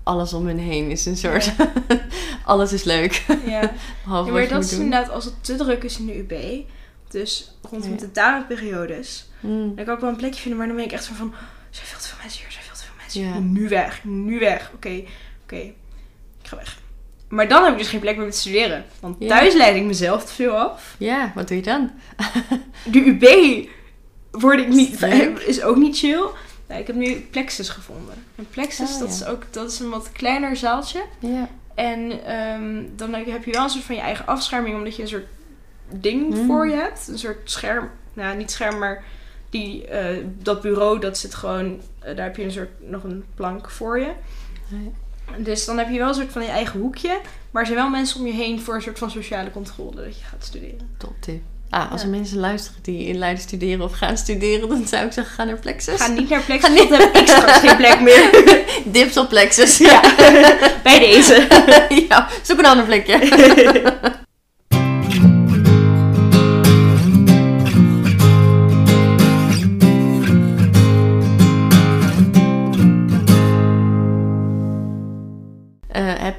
alles 0.04 0.34
om 0.34 0.46
hun 0.46 0.60
heen 0.60 0.90
is 0.92 1.06
een 1.06 1.18
soort. 1.18 1.54
alles 2.46 2.74
is 2.74 2.84
leuk. 2.84 3.26
ja. 3.46 3.72
Half 4.06 4.26
Ja, 4.26 4.32
maar 4.34 4.48
dat 4.48 4.64
is 4.64 4.70
doen. 4.70 4.82
inderdaad 4.82 5.10
als 5.10 5.26
het 5.26 5.34
te 5.44 5.56
druk 5.56 5.84
is 5.84 6.00
in 6.00 6.06
de 6.06 6.18
UB. 6.18 6.64
Dus 7.10 7.58
rondom 7.70 7.90
Ja. 7.90 7.96
de 7.96 8.02
tentamenperiodes. 8.02 9.30
Mm. 9.40 9.76
Dan 9.76 9.86
kan 9.86 9.94
ik 9.96 10.00
wel 10.02 10.10
een 10.10 10.16
plekje 10.16 10.40
vinden, 10.42 10.58
maar 10.60 10.68
dan 10.68 10.76
ben 10.76 10.86
ik 10.86 10.92
echt 10.92 11.04
zo 11.04 11.14
van... 11.14 11.28
"Oh, 11.28 11.34
Er 11.34 11.76
zijn 11.82 11.86
veel 11.88 12.00
te 12.00 12.08
veel 12.08 12.18
mensen 12.22 12.40
hier, 12.44 12.52
Ja. 13.20 13.40
Nu 13.40 13.70
weg, 13.70 14.04
nu 14.04 14.40
weg. 14.40 14.72
Oké, 14.76 15.04
oké. 15.44 15.56
Ik 15.56 15.74
ga 16.44 16.56
weg. 16.56 16.78
Maar 17.30 17.48
dan 17.48 17.64
heb 17.64 17.72
ik 17.74 17.78
dus 17.80 17.88
geen 17.88 18.00
plek 18.00 18.16
meer 18.16 18.26
om 18.26 18.32
te 18.32 18.38
studeren. 18.38 18.86
Want 19.00 19.16
Ja. 19.20 19.28
thuis 19.28 19.54
leid 19.54 19.76
ik 19.76 19.84
mezelf 19.84 20.26
te 20.26 20.34
veel 20.34 20.58
af. 20.58 20.96
Ja, 21.00 21.32
wat 21.36 21.48
doe 21.48 21.58
je 21.58 21.64
dan? 21.64 21.92
De 22.92 23.00
UB 23.06 23.26
word 24.32 24.60
ik 24.60 24.68
niet, 24.68 25.02
is 25.48 25.62
ook 25.62 25.76
niet 25.76 25.98
chill. 25.98 26.24
Nou, 26.68 26.82
ik 26.82 26.88
heb 26.88 26.96
nu 26.96 27.16
Plexus 27.32 27.70
gevonden. 27.70 28.16
En 28.36 28.48
Plexus, 28.50 28.94
Oh, 28.94 29.00
dat, 29.00 29.08
ja. 29.20 29.26
is 29.26 29.26
ook, 29.26 29.44
dat 29.52 29.72
is 29.72 29.80
een 29.80 29.90
wat 29.90 30.12
kleiner 30.12 30.56
zaaltje. 30.56 31.04
Ja. 31.20 31.50
En 31.76 32.26
ehm, 32.26 32.84
dan 32.96 33.14
heb 33.14 33.44
je 33.46 33.52
wel 33.52 33.64
een 33.64 33.70
soort 33.70 33.84
van 33.84 33.96
je 33.96 34.02
eigen 34.02 34.26
afscherming, 34.28 34.76
omdat 34.78 34.96
je 34.96 35.02
een 35.02 35.08
soort 35.08 35.28
ding 35.94 36.34
Mm. 36.34 36.46
voor 36.46 36.68
je 36.68 36.76
hebt. 36.76 37.08
Een 37.08 37.18
soort 37.20 37.52
scherm. 37.52 37.90
Nou, 38.14 38.38
niet 38.38 38.52
scherm, 38.52 38.78
maar 38.80 39.04
die, 39.60 39.88
eh, 39.88 40.18
dat 40.44 40.62
bureau, 40.62 41.00
dat 41.00 41.18
zit 41.18 41.36
gewoon... 41.36 41.82
eh, 42.00 42.16
daar 42.16 42.26
heb 42.26 42.36
je 42.38 42.44
een 42.44 42.52
soort, 42.52 42.70
nog 42.80 43.04
een 43.04 43.24
plank 43.36 43.70
voor 43.70 44.00
je. 44.00 44.10
Dus 45.38 45.66
dan 45.66 45.78
heb 45.78 45.90
je 45.90 45.98
wel 45.98 46.08
een 46.08 46.14
soort 46.14 46.32
van 46.32 46.42
je 46.42 46.48
eigen 46.48 46.80
hoekje. 46.80 47.20
Maar 47.52 47.62
er 47.62 47.68
zijn 47.68 47.80
wel 47.80 47.90
mensen 47.90 48.20
om 48.20 48.26
je 48.28 48.34
heen 48.34 48.62
voor 48.62 48.76
een 48.76 48.82
soort 48.82 49.00
van 49.00 49.12
sociale 49.12 49.52
controle 49.52 49.96
dat 49.96 50.18
je 50.18 50.24
gaat 50.24 50.44
studeren. 50.44 50.90
Top 50.98 51.14
tip. 51.20 51.42
Ah, 51.70 51.92
als 51.92 52.02
Ja. 52.02 52.08
er 52.08 52.14
mensen 52.14 52.38
luisteren 52.40 52.80
die 52.84 53.06
in 53.06 53.18
Leiden 53.18 53.44
studeren 53.44 53.82
of 53.86 53.92
gaan 53.94 54.18
studeren, 54.18 54.70
dan 54.70 54.88
zou 54.88 55.06
ik 55.06 55.12
zeggen, 55.12 55.34
ga 55.36 55.44
naar 55.44 55.60
Plexus. 55.60 56.02
Ga 56.02 56.08
niet 56.08 56.30
naar 56.30 56.40
Ga 56.40 56.46
Plexus, 56.46 56.70
niet- 56.70 56.78
want 56.78 56.90
dan 56.90 57.00
heb 57.02 57.16
ik 57.16 57.28
straks 57.28 57.58
geen 57.60 57.78
plek 57.78 58.02
meer. 58.02 58.30
Dips 58.94 59.18
op 59.18 59.30
Plexus. 59.30 59.78
Ja, 59.78 60.02
bij 60.84 61.00
deze. 61.00 61.48
ja, 62.10 62.28
zoek 62.44 62.60
een 62.60 62.66
ander 62.66 62.86
plekje. 62.86 63.20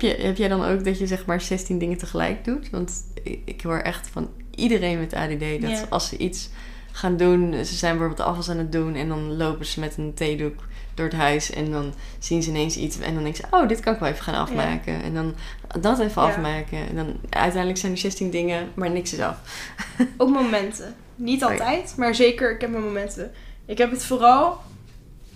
heb, 0.01 0.19
je, 0.19 0.23
heb 0.23 0.37
jij 0.37 0.49
dan 0.49 0.65
ook 0.65 0.85
dat 0.85 0.99
je 0.99 1.07
zeg 1.07 1.27
maar 1.27 1.41
16 1.41 1.79
dingen 1.79 1.99
tegelijk 1.99 2.45
doet? 2.45 2.71
Want 2.71 3.05
ik, 3.45 3.61
hoor 3.61 3.79
echt 3.79 4.09
van 4.09 4.31
iedereen 4.55 4.99
met 4.99 5.15
ADD 5.15 5.61
dat 5.61 5.91
als 5.91 6.09
ze 6.09 6.17
iets 6.17 6.51
gaan 6.93 7.17
doen, 7.17 7.65
ze 7.65 7.75
zijn 7.75 7.97
bijvoorbeeld 7.97 8.29
afwas 8.29 8.51
aan 8.51 8.59
het 8.59 8.73
doen 8.73 8.95
en 8.95 9.09
dan 9.09 9.37
lopen 9.37 9.67
ze 9.67 9.81
met 9.81 9.97
een 9.97 10.15
theedoek 10.15 10.65
door 10.95 11.07
het 11.07 11.15
huis 11.15 11.51
en 11.51 11.71
dan 11.71 11.95
zien 12.19 12.43
ze 12.43 12.51
ineens 12.51 12.77
iets 12.77 12.99
en 12.99 13.15
dan 13.15 13.23
denken 13.23 13.45
ze, 13.51 13.57
oh, 13.57 13.69
dit 13.69 13.81
kan 13.81 13.95
ik 13.95 14.01
wel 14.01 14.09
even 14.09 14.25
gaan 14.25 14.35
afmaken. 14.35 15.03
En 15.03 15.15
dan 15.15 15.35
dat 15.81 15.99
even 15.99 16.23
afmaken. 16.23 16.89
En 16.89 16.97
dan 16.97 17.17
uiteindelijk 17.31 17.79
zijn 17.79 17.93
er 17.93 17.99
16 17.99 18.31
dingen, 18.31 18.69
maar 18.75 18.91
niks 18.91 19.13
is 19.13 19.21
af. 19.21 19.39
Op 20.17 20.29
momenten. 20.29 20.95
Niet 21.15 21.45
Oh 21.45 21.51
altijd, 21.51 21.95
maar 21.97 22.15
zeker, 22.15 22.55
ik 22.55 22.61
heb 22.61 22.71
mijn 22.71 22.85
momenten. 22.85 23.33
Ik 23.67 23.79
heb 23.79 23.91
het 23.91 24.05
vooral... 24.05 24.61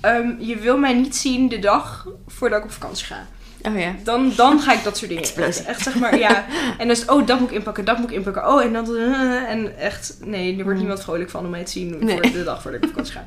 ehm, 0.00 0.30
je 0.38 0.56
wil 0.56 0.78
mij 0.78 0.94
niet 0.94 1.16
zien 1.16 1.48
de 1.48 1.58
dag 1.58 2.08
voordat 2.26 2.58
ik 2.58 2.64
op 2.64 2.70
vakantie 2.70 3.06
ga. 3.06 3.26
Oh 3.62 3.78
ja. 3.78 3.94
Dan, 4.04 4.32
dan 4.36 4.60
ga 4.60 4.72
ik 4.72 4.84
dat 4.84 4.96
soort 4.96 5.08
dingen. 5.10 5.24
Explosie. 5.24 5.64
Echt 5.64 5.82
zeg 5.82 5.94
maar, 5.94 6.18
ja. 6.18 6.44
En 6.70 6.78
dan 6.78 6.90
is 6.90 7.00
het, 7.00 7.10
oh, 7.10 7.26
dat 7.26 7.40
moet 7.40 7.50
ik 7.50 7.56
inpakken, 7.56 7.84
dat 7.84 7.98
moet 7.98 8.10
ik 8.10 8.16
inpakken. 8.16 8.48
Oh, 8.48 8.62
en 8.62 8.72
dan... 8.72 8.96
en 9.46 9.78
echt, 9.78 10.16
nee, 10.24 10.50
er 10.50 10.56
wordt 10.56 10.70
Mm. 10.72 10.78
niemand 10.78 11.02
vrolijk 11.02 11.30
van 11.30 11.44
om 11.44 11.50
mij 11.50 11.64
te 11.64 11.70
zien 11.70 11.96
voor 12.10 12.22
de 12.22 12.44
dag 12.44 12.62
voordat 12.62 12.84
ik 12.84 12.88
op 12.98 13.04
vakantie 13.06 13.14
ga. 13.14 13.24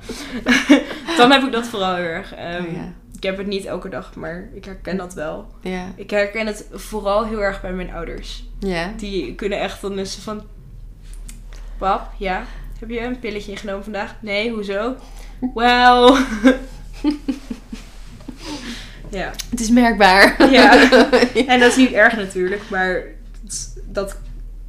dan 1.17 1.31
heb 1.31 1.43
ik 1.43 1.51
dat 1.51 1.67
vooral 1.67 1.95
heel 1.95 2.05
erg. 2.05 2.33
Ehm, 2.35 2.63
Oh 2.63 2.71
ja. 2.73 2.93
Ik 3.15 3.29
heb 3.29 3.37
het 3.37 3.47
niet 3.47 3.65
elke 3.65 3.89
dag, 3.89 4.15
maar 4.15 4.49
ik 4.53 4.65
herken 4.65 4.97
dat 4.97 5.13
wel. 5.13 5.47
Ja. 5.61 5.85
Ik 5.95 6.09
herken 6.09 6.47
het 6.47 6.67
vooral 6.71 7.25
heel 7.25 7.43
erg 7.43 7.61
bij 7.61 7.73
mijn 7.73 7.93
ouders. 7.93 8.43
Ja. 8.59 8.93
Die 8.97 9.35
kunnen 9.35 9.59
echt 9.59 9.81
dan 9.81 9.95
dus 9.95 10.15
van... 10.15 10.41
Pap, 11.77 12.09
ja? 12.17 12.43
Heb 12.79 12.89
je 12.89 12.99
een 13.01 13.19
pilletje 13.19 13.51
ingenomen 13.51 13.83
vandaag? 13.83 14.15
Nee, 14.21 14.51
hoezo? 14.51 14.95
Wel... 15.53 16.17
ja. 19.13 19.31
Het 19.49 19.59
is 19.59 19.69
merkbaar. 19.69 20.51
Ja. 20.51 20.89
En 21.53 21.59
dat 21.59 21.69
is 21.69 21.75
niet 21.75 21.91
erg 21.91 22.15
natuurlijk, 22.15 22.69
maar 22.69 23.03
dat, 23.41 23.73
dat 23.85 24.17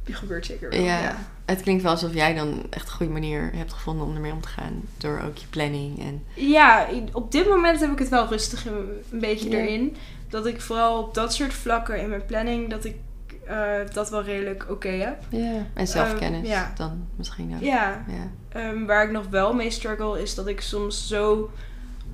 gebeurt 0.03 0.45
zeker 0.45 0.69
wel. 0.69 0.79
Ja. 0.79 0.99
Ja. 0.99 1.17
Het 1.45 1.61
klinkt 1.61 1.83
wel 1.83 1.91
alsof 1.91 2.13
jij 2.13 2.33
dan 2.33 2.63
echt 2.69 2.87
een 2.87 2.93
goede 2.93 3.11
manier 3.11 3.51
hebt 3.55 3.73
gevonden 3.73 4.05
om 4.05 4.15
ermee 4.15 4.31
om 4.31 4.41
te 4.41 4.47
gaan. 4.47 4.81
Door 4.97 5.21
ook 5.25 5.37
je 5.37 5.47
planning 5.49 5.99
en... 5.99 6.23
Ja, 6.33 6.87
op 7.11 7.31
dit 7.31 7.47
moment 7.47 7.79
heb 7.79 7.91
ik 7.91 7.99
het 7.99 8.09
wel 8.09 8.27
rustig 8.27 8.65
een, 8.65 9.19
beetje 9.19 9.49
Ja. 9.49 9.57
erin. 9.57 9.95
Dat 10.29 10.45
ik 10.45 10.61
vooral 10.61 11.01
op 11.01 11.13
dat 11.13 11.33
soort 11.33 11.53
vlakken 11.53 12.01
in 12.01 12.09
mijn 12.09 12.25
planning, 12.25 12.69
dat 12.69 12.85
ik 12.85 12.95
eh, 13.45 13.73
dat 13.93 14.09
wel 14.09 14.23
redelijk 14.23 14.65
oké 14.69 14.89
heb. 14.89 15.23
Ja. 15.29 15.65
En 15.73 15.87
zelfkennis 15.87 16.47
ja. 16.47 16.71
dan 16.75 17.07
misschien 17.15 17.53
ook. 17.55 17.61
Ja, 17.61 18.05
Ja. 18.07 18.31
Ehm, 18.49 18.85
waar 18.85 19.03
ik 19.03 19.11
nog 19.11 19.27
wel 19.29 19.53
mee 19.53 19.69
struggle 19.69 20.21
is 20.21 20.35
dat 20.35 20.47
ik 20.47 20.61
soms 20.61 21.07
zo 21.07 21.49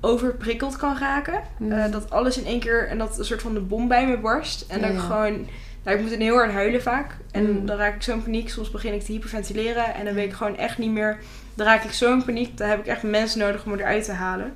overprikkeld 0.04 0.76
kan 0.76 0.98
raken. 0.98 1.40
Mm. 1.58 1.72
Eh, 1.72 1.92
dat 1.92 2.10
alles 2.10 2.38
in 2.38 2.46
één 2.46 2.60
keer 2.60 2.88
en 2.88 2.98
dat 2.98 3.18
een 3.18 3.24
soort 3.24 3.42
van 3.42 3.54
de 3.54 3.60
bom 3.60 3.88
bij 3.88 4.06
me 4.06 4.18
barst. 4.18 4.64
En 4.68 4.80
Ja, 4.80 4.86
dat 4.86 4.94
ik 4.94 5.00
gewoon, 5.02 5.46
nou, 5.84 5.96
ik 5.96 6.02
moet 6.02 6.16
heel 6.16 6.34
hard 6.34 6.52
huilen 6.52 6.82
vaak. 6.82 7.16
En 7.30 7.50
Mm. 7.60 7.66
dan 7.66 7.76
raak 7.76 7.94
ik 7.94 8.02
zo 8.02 8.12
in 8.12 8.22
paniek. 8.22 8.50
Soms 8.50 8.70
begin 8.70 8.94
ik 8.94 9.02
te 9.02 9.12
hyperventileren 9.12 9.94
en 9.94 10.04
dan 10.04 10.14
weet 10.14 10.26
ik 10.26 10.32
gewoon 10.32 10.56
echt 10.56 10.78
niet 10.78 10.90
meer. 10.90 11.18
Dan 11.54 11.66
raak 11.66 11.82
ik 11.84 11.92
zo 11.92 12.12
in 12.12 12.24
paniek. 12.24 12.56
Dan 12.58 12.68
heb 12.68 12.78
ik 12.78 12.86
echt 12.86 13.02
mensen 13.02 13.38
nodig 13.38 13.64
om 13.64 13.72
eruit 13.74 14.04
te 14.04 14.12
halen. 14.12 14.54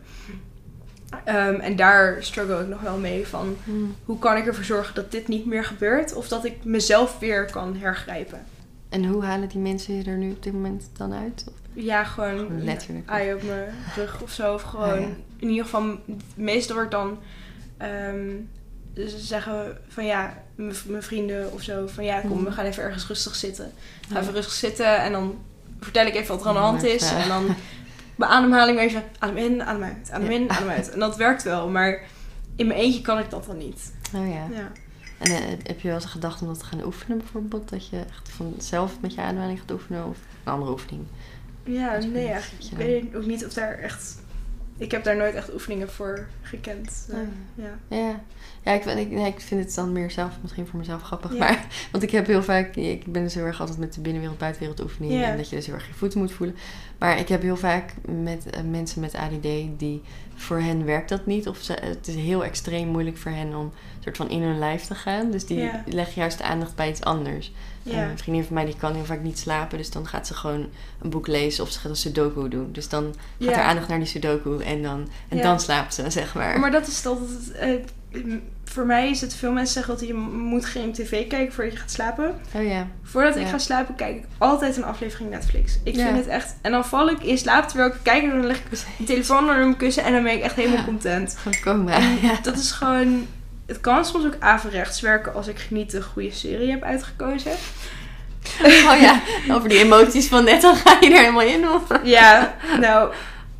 Ehm, 1.24 1.54
en 1.54 1.76
daar 1.76 2.16
struggle 2.22 2.60
ik 2.60 2.68
nog 2.68 2.80
wel 2.80 2.98
mee 2.98 3.26
van 3.26 3.56
Mm. 3.64 3.94
hoe 4.04 4.18
kan 4.18 4.36
ik 4.36 4.46
ervoor 4.46 4.64
zorgen 4.64 4.94
dat 4.94 5.10
dit 5.10 5.28
niet 5.28 5.46
meer 5.46 5.64
gebeurt 5.64 6.14
of 6.14 6.28
dat 6.28 6.44
ik 6.44 6.64
mezelf 6.64 7.18
weer 7.18 7.50
kan 7.50 7.76
hergrijpen. 7.76 8.44
En 8.88 9.04
hoe 9.04 9.24
halen 9.24 9.48
die 9.48 9.58
mensen 9.60 9.94
je 9.94 10.04
er 10.04 10.16
nu 10.16 10.30
op 10.30 10.42
dit 10.42 10.52
moment 10.52 10.90
dan 10.96 11.12
uit? 11.14 11.44
Ja, 11.76 12.04
gewoon, 12.04 12.64
letterlijk. 12.64 13.10
op 13.10 13.42
mijn 13.42 13.74
rug 13.96 14.20
of 14.22 14.30
zo. 14.30 14.54
Of 14.54 14.62
gewoon, 14.62 14.88
Ah, 14.92 15.00
ja. 15.00 15.06
in 15.36 15.48
ieder 15.48 15.64
geval, 15.64 15.98
meestal 16.34 16.74
wordt 16.76 16.90
dan 16.90 17.18
ehm, 17.76 18.30
ze 18.94 19.18
zeggen 19.18 19.78
van 19.88 20.04
ja, 20.06 20.42
mijn 20.86 21.02
vrienden 21.02 21.52
of 21.52 21.62
zo, 21.62 21.86
van 21.86 22.04
ja, 22.04 22.20
kom, 22.20 22.44
we 22.44 22.52
gaan 22.52 22.64
even 22.64 22.82
ergens 22.82 23.06
rustig 23.06 23.34
zitten. 23.34 23.72
Ga 24.08 24.14
Ja. 24.14 24.20
even 24.20 24.32
rustig 24.32 24.54
zitten 24.54 24.98
en 25.02 25.12
dan 25.12 25.38
vertel 25.80 26.06
ik 26.06 26.14
even 26.14 26.28
wat 26.34 26.40
er 26.42 26.48
aan 26.48 26.54
de 26.54 26.60
hand 26.60 26.82
is. 26.82 27.10
En 27.12 27.28
dan 27.28 27.46
bij 28.16 28.28
ademhaling 28.28 28.78
even 28.78 29.02
adem 29.18 29.36
in, 29.36 29.62
adem 29.62 29.82
uit, 29.82 30.10
adem 30.12 30.30
in, 30.30 30.50
adem 30.50 30.68
uit. 30.68 30.90
En 30.90 30.98
dat 30.98 31.16
werkt 31.16 31.42
wel, 31.42 31.68
maar 31.68 32.00
in 32.56 32.66
mijn 32.66 32.80
eentje 32.80 33.00
kan 33.00 33.18
ik 33.18 33.30
dat 33.30 33.46
dan 33.46 33.56
niet. 33.58 33.92
Oh 34.14 34.28
ja. 34.28 34.46
Ja. 34.56 34.70
En 35.18 35.30
eh, 35.30 35.40
heb 35.62 35.80
je 35.80 35.88
wel 35.88 35.96
eens 35.96 36.04
gedacht 36.06 36.40
om 36.40 36.46
dat 36.46 36.58
te 36.58 36.64
gaan 36.64 36.84
oefenen 36.84 37.18
bijvoorbeeld? 37.18 37.68
Dat 37.68 37.88
je 37.88 37.96
echt 37.98 38.28
vanzelf 38.28 39.00
met 39.00 39.14
je 39.14 39.20
ademhaling 39.20 39.58
gaat 39.58 39.70
oefenen 39.70 40.06
of 40.06 40.16
een 40.44 40.52
andere 40.52 40.70
oefening? 40.72 41.04
Ja, 41.66 41.98
nee, 41.98 42.28
eigenlijk. 42.28 42.62
iets 42.62 42.70
Ik 42.70 42.76
weet 42.76 43.14
ook 43.14 43.26
niet 43.26 43.46
of 43.46 43.52
daar 43.52 43.78
echt... 43.78 44.24
Ik 44.78 44.90
heb 44.90 45.04
daar 45.04 45.16
nooit 45.16 45.34
echt 45.34 45.52
oefeningen 45.52 45.90
voor 45.90 46.26
gekend. 46.42 47.08
Eh, 47.10 47.16
Oh. 47.16 47.26
ja. 47.54 47.96
Ja, 47.96 48.20
ja 48.62 48.72
ik, 48.72 48.82
vind, 48.82 48.98
ik, 48.98 49.10
nee, 49.10 49.26
ik 49.26 49.40
vind 49.40 49.64
het 49.64 49.74
dan 49.74 49.92
meer 49.92 50.10
zelf, 50.10 50.32
misschien 50.42 50.66
voor 50.66 50.78
mezelf 50.78 51.02
grappig. 51.02 51.32
Ja. 51.32 51.38
Maar, 51.38 51.66
want 51.92 52.04
ik 52.04 52.10
heb 52.10 52.26
heel 52.26 52.42
vaak, 52.42 52.76
ik 52.76 53.12
ben 53.12 53.22
dus 53.22 53.34
heel 53.34 53.44
erg 53.44 53.60
altijd 53.60 53.78
met 53.78 53.94
de 53.94 54.00
binnenwereld, 54.00 54.38
buitenwereld 54.38 54.80
oefening. 54.80 55.12
Ja. 55.12 55.22
En 55.22 55.36
dat 55.36 55.48
je 55.48 55.56
dus 55.56 55.66
heel 55.66 55.74
erg 55.74 55.86
je 55.86 55.94
voeten 55.94 56.18
moet 56.18 56.32
voelen. 56.32 56.56
Maar 56.98 57.18
ik 57.18 57.28
heb 57.28 57.42
heel 57.42 57.56
vaak 57.56 57.92
met 58.08 58.50
eh, 58.50 58.62
mensen 58.62 59.00
met 59.00 59.14
ADD 59.14 59.78
die, 59.78 60.02
voor 60.34 60.60
hen 60.60 60.84
werkt 60.84 61.08
dat 61.08 61.26
niet. 61.26 61.48
Of 61.48 61.58
ze, 61.58 61.72
het 61.80 62.08
is 62.08 62.14
heel 62.14 62.44
extreem 62.44 62.88
moeilijk 62.88 63.16
voor 63.16 63.32
hen 63.32 63.54
om 63.54 63.72
soort 64.14 64.16
van 64.28 64.28
in 64.36 64.42
hun 64.42 64.58
lijf 64.58 64.82
te 64.84 64.94
gaan. 64.94 65.30
Dus 65.30 65.46
die 65.46 65.58
Ja. 65.58 65.82
leggen 65.86 66.14
juist 66.20 66.38
de 66.38 66.44
aandacht 66.44 66.74
bij 66.74 66.88
iets 66.88 67.00
anders. 67.02 67.52
Ja. 67.82 67.92
Eh, 67.92 68.10
een 68.10 68.18
vriendin 68.18 68.44
van 68.44 68.54
mij 68.54 68.64
die 68.64 68.76
kan 68.76 68.94
heel 68.94 69.04
vaak 69.04 69.22
niet 69.22 69.38
slapen. 69.38 69.78
Dus 69.78 69.90
dan 69.90 70.06
gaat 70.06 70.26
ze 70.26 70.34
gewoon 70.34 70.66
een 71.02 71.10
boek 71.10 71.26
lezen 71.26 71.64
of 71.64 71.70
ze 71.70 71.78
gaat 71.78 71.90
een 71.90 71.96
sudoku 71.96 72.48
doen. 72.48 72.68
Dus 72.72 72.88
dan 72.88 73.14
gaat 73.40 73.54
haar 73.54 73.64
aandacht 73.64 73.88
naar 73.88 73.98
die 73.98 74.06
sudoku 74.06 74.62
en 74.62 74.82
dan, 74.82 75.08
en 75.28 75.42
dan 75.42 75.60
slaapt 75.60 75.94
ze, 75.94 76.10
zeg 76.10 76.34
maar. 76.34 76.60
Maar 76.60 76.70
dat 76.70 76.86
is 76.86 77.02
dat. 77.02 77.18
eh, 77.58 77.70
voor 78.64 78.86
mij 78.86 79.10
is 79.10 79.20
het 79.20 79.34
veel 79.34 79.52
mensen 79.52 79.74
zeggen 79.74 79.94
dat 79.98 80.06
je 80.08 80.14
moet 80.14 80.64
geen 80.64 80.92
tv 80.92 81.26
kijken 81.28 81.52
voordat 81.54 81.72
je 81.72 81.78
gaat 81.78 81.90
slapen. 81.90 82.34
Oh 82.54 82.64
ja. 82.64 82.86
Voordat 83.02 83.36
ik 83.36 83.46
ga 83.46 83.58
slapen, 83.58 83.94
kijk 83.94 84.16
ik 84.16 84.24
altijd 84.38 84.76
een 84.76 84.84
aflevering 84.84 85.30
Netflix. 85.30 85.78
Ik 85.82 85.94
Ja. 85.96 86.04
vind 86.04 86.16
het 86.16 86.26
echt. 86.26 86.54
En 86.62 86.70
dan 86.70 86.84
val 86.84 87.08
ik 87.10 87.22
in 87.22 87.38
slaap 87.38 87.68
terwijl 87.68 87.90
ik 87.90 87.96
kijk 88.02 88.22
en 88.22 88.28
dan 88.30 88.46
leg 88.46 88.56
ik 88.58 88.70
de 88.70 89.04
telefoon 89.04 89.38
onder 89.38 89.56
mijn 89.56 89.76
kussen 89.76 90.04
en 90.04 90.12
dan 90.12 90.22
ben 90.22 90.32
ik 90.32 90.42
echt 90.42 90.54
helemaal 90.54 90.78
Ja. 90.78 90.84
content. 90.84 91.36
Gewoon 91.38 91.60
coma. 91.60 91.98
Ja. 92.22 92.38
Dat 92.42 92.56
is 92.56 92.70
gewoon. 92.70 93.26
Het 93.66 93.80
kan 93.80 94.04
soms 94.04 94.24
ook 94.24 94.36
averechts 94.38 95.00
werken 95.00 95.34
als 95.34 95.46
ik 95.48 95.66
niet 95.70 95.92
een 95.92 96.02
goede 96.02 96.32
serie 96.32 96.70
heb 96.70 96.82
uitgekozen. 96.82 97.52
Oh 98.62 99.00
ja, 99.00 99.20
over 99.50 99.68
die 99.68 99.78
emoties 99.78 100.28
van 100.28 100.44
net, 100.44 100.60
dan 100.62 100.76
ga 100.76 100.96
je 101.00 101.10
er 101.10 101.18
helemaal 101.18 101.42
in. 101.42 101.68
Of? 101.68 101.82
Ja, 102.02 102.56
nou, 102.80 103.12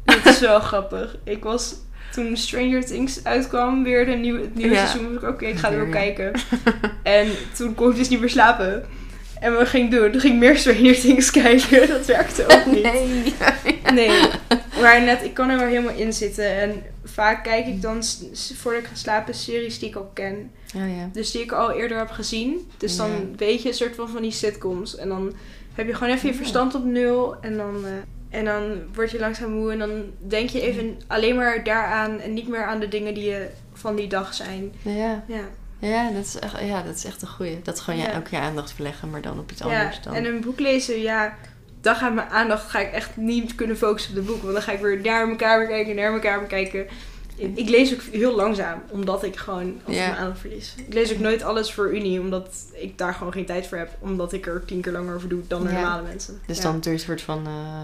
dat 0.04 0.26
is 0.26 0.38
wel 0.38 0.60
grappig. 0.60 1.16
Ik 1.24 1.42
was 1.44 1.74
toen 2.12 2.36
Stranger 2.36 2.84
Things 2.84 3.24
uitkwam, 3.24 3.82
weer 3.82 4.06
de 4.06 4.12
nieuwe, 4.12 4.40
het 4.40 4.54
nieuwe 4.54 4.74
Ja. 4.74 4.86
seizoen, 4.86 5.14
was 5.14 5.22
ik 5.22 5.28
oké, 5.28 5.44
ik 5.46 5.58
ga 5.58 5.70
er 5.70 5.86
ja. 5.86 5.90
kijken. 5.92 6.32
En 7.02 7.28
toen 7.56 7.74
kon 7.74 7.90
ik 7.90 7.96
dus 7.96 8.08
niet 8.08 8.20
meer 8.20 8.30
slapen. 8.30 8.84
En 9.46 9.54
wat 9.54 9.68
ging 9.68 9.84
ik 9.84 9.90
doen? 9.98 10.10
Toen 10.12 10.20
ging 10.20 10.32
ik 10.34 10.38
meer 10.40 10.56
Stranger 10.56 10.94
Things 11.00 11.30
kijken. 11.30 11.88
Dat 11.96 12.06
werkte 12.06 12.44
ook 12.48 12.66
niet. 12.66 12.82
Nee. 12.82 13.34
Nee. 13.92 14.20
Maar 14.80 15.02
net, 15.02 15.24
ik 15.24 15.34
kan 15.34 15.50
er 15.50 15.58
wel 15.58 15.66
helemaal 15.66 15.94
in 15.94 16.12
zitten. 16.12 16.56
En 16.56 16.82
vaak 17.04 17.44
kijk 17.44 17.66
ik 17.66 17.82
dan, 17.82 18.02
voordat 18.56 18.80
ik 18.82 18.86
ga 18.88 18.94
slapen, 18.94 19.34
series 19.34 19.78
die 19.78 19.88
ik 19.88 19.94
al 19.96 20.10
ken. 20.14 20.50
Oh 20.76 20.96
ja. 20.96 21.08
Dus 21.12 21.30
die 21.30 21.42
ik 21.42 21.52
al 21.52 21.72
eerder 21.72 21.98
heb 21.98 22.10
gezien. 22.10 22.70
Dus 22.76 22.96
dan 22.96 23.10
Ja. 23.10 23.16
weet 23.36 23.62
je 23.62 23.68
een 23.68 23.74
soort 23.74 23.94
van 23.94 24.08
van 24.08 24.22
die 24.22 24.30
sitcoms. 24.30 24.96
En 24.96 25.08
dan 25.08 25.32
heb 25.74 25.86
je 25.86 25.94
gewoon 25.94 26.12
even 26.14 26.28
je 26.28 26.34
verstand 26.34 26.74
op 26.74 26.84
nul. 26.84 27.36
En 27.40 27.56
dan, 27.56 27.84
eh, 27.84 28.38
en 28.38 28.44
dan 28.44 28.62
word 28.94 29.10
je 29.10 29.18
langzaam 29.18 29.50
moe. 29.50 29.72
En 29.72 29.78
dan 29.78 29.90
denk 30.18 30.48
je 30.50 30.60
even 30.60 30.98
alleen 31.06 31.36
maar 31.36 31.64
daaraan. 31.64 32.20
En 32.20 32.34
niet 32.34 32.48
meer 32.48 32.64
aan 32.64 32.80
de 32.80 32.88
dingen 32.88 33.14
die 33.14 33.24
je 33.24 33.46
van 33.72 33.96
die 33.96 34.08
dag 34.08 34.34
zijn. 34.34 34.72
Ja. 34.82 35.24
Ja, 35.26 35.40
Ja, 35.78 36.10
dat 36.10 36.24
is 36.24 36.38
echt, 36.38 36.60
ja, 36.60 36.82
dat 36.82 36.94
is 36.94 37.04
echt 37.04 37.22
een 37.22 37.28
goeie. 37.28 37.62
Dat 37.62 37.74
is 37.74 37.80
gewoon 37.80 38.00
ja, 38.00 38.10
Ja. 38.10 38.16
ook 38.16 38.28
je 38.28 38.38
aandacht 38.38 38.72
verleggen, 38.72 39.10
maar 39.10 39.20
dan 39.20 39.38
op 39.38 39.50
iets 39.50 39.60
ja. 39.60 39.80
anders 39.80 40.00
dan. 40.02 40.14
en 40.14 40.24
een 40.24 40.40
boek 40.40 40.60
lezen, 40.60 41.00
ja... 41.00 41.36
Dan 41.80 41.96
gaat 41.96 42.14
mijn 42.14 42.28
aandacht 42.28 42.70
ga 42.70 42.78
ik 42.78 42.92
echt 42.92 43.16
niet 43.16 43.54
kunnen 43.54 43.76
focussen 43.76 44.10
op 44.10 44.16
de 44.16 44.32
boek. 44.32 44.42
Want 44.42 44.52
dan 44.52 44.62
ga 44.62 44.72
ik 44.72 44.80
weer 44.80 45.00
naar 45.00 45.26
mijn 45.26 45.38
kamer 45.38 45.66
kijken, 45.66 45.94
naar 45.94 46.10
mijn 46.10 46.22
kamer 46.22 46.46
kijken. 46.46 46.86
Ik 47.36 47.68
lees 47.68 47.94
ook 47.94 48.00
heel 48.00 48.34
langzaam, 48.34 48.82
omdat 48.90 49.22
ik 49.24 49.36
gewoon 49.36 49.80
altijd 49.84 49.96
Ja. 49.96 50.06
mijn 50.06 50.18
aandacht 50.20 50.40
verlies. 50.40 50.74
Ik 50.86 50.94
lees 50.94 51.12
ook 51.12 51.18
nooit 51.18 51.42
alles 51.42 51.72
voor 51.72 51.94
Unie, 51.94 52.20
omdat 52.20 52.48
ik 52.72 52.98
daar 52.98 53.14
gewoon 53.14 53.32
geen 53.32 53.46
tijd 53.46 53.66
voor 53.66 53.78
heb. 53.78 53.90
Omdat 53.98 54.32
ik 54.32 54.46
er 54.46 54.64
tien 54.64 54.80
keer 54.80 54.92
langer 54.92 55.14
over 55.14 55.28
doe 55.28 55.40
dan 55.46 55.62
normale 55.62 56.02
mensen. 56.02 56.40
Dus 56.46 56.60
dan 56.60 56.78
je 56.80 56.90
een 56.90 56.98
soort 56.98 57.22
van 57.22 57.46
uh, 57.46 57.80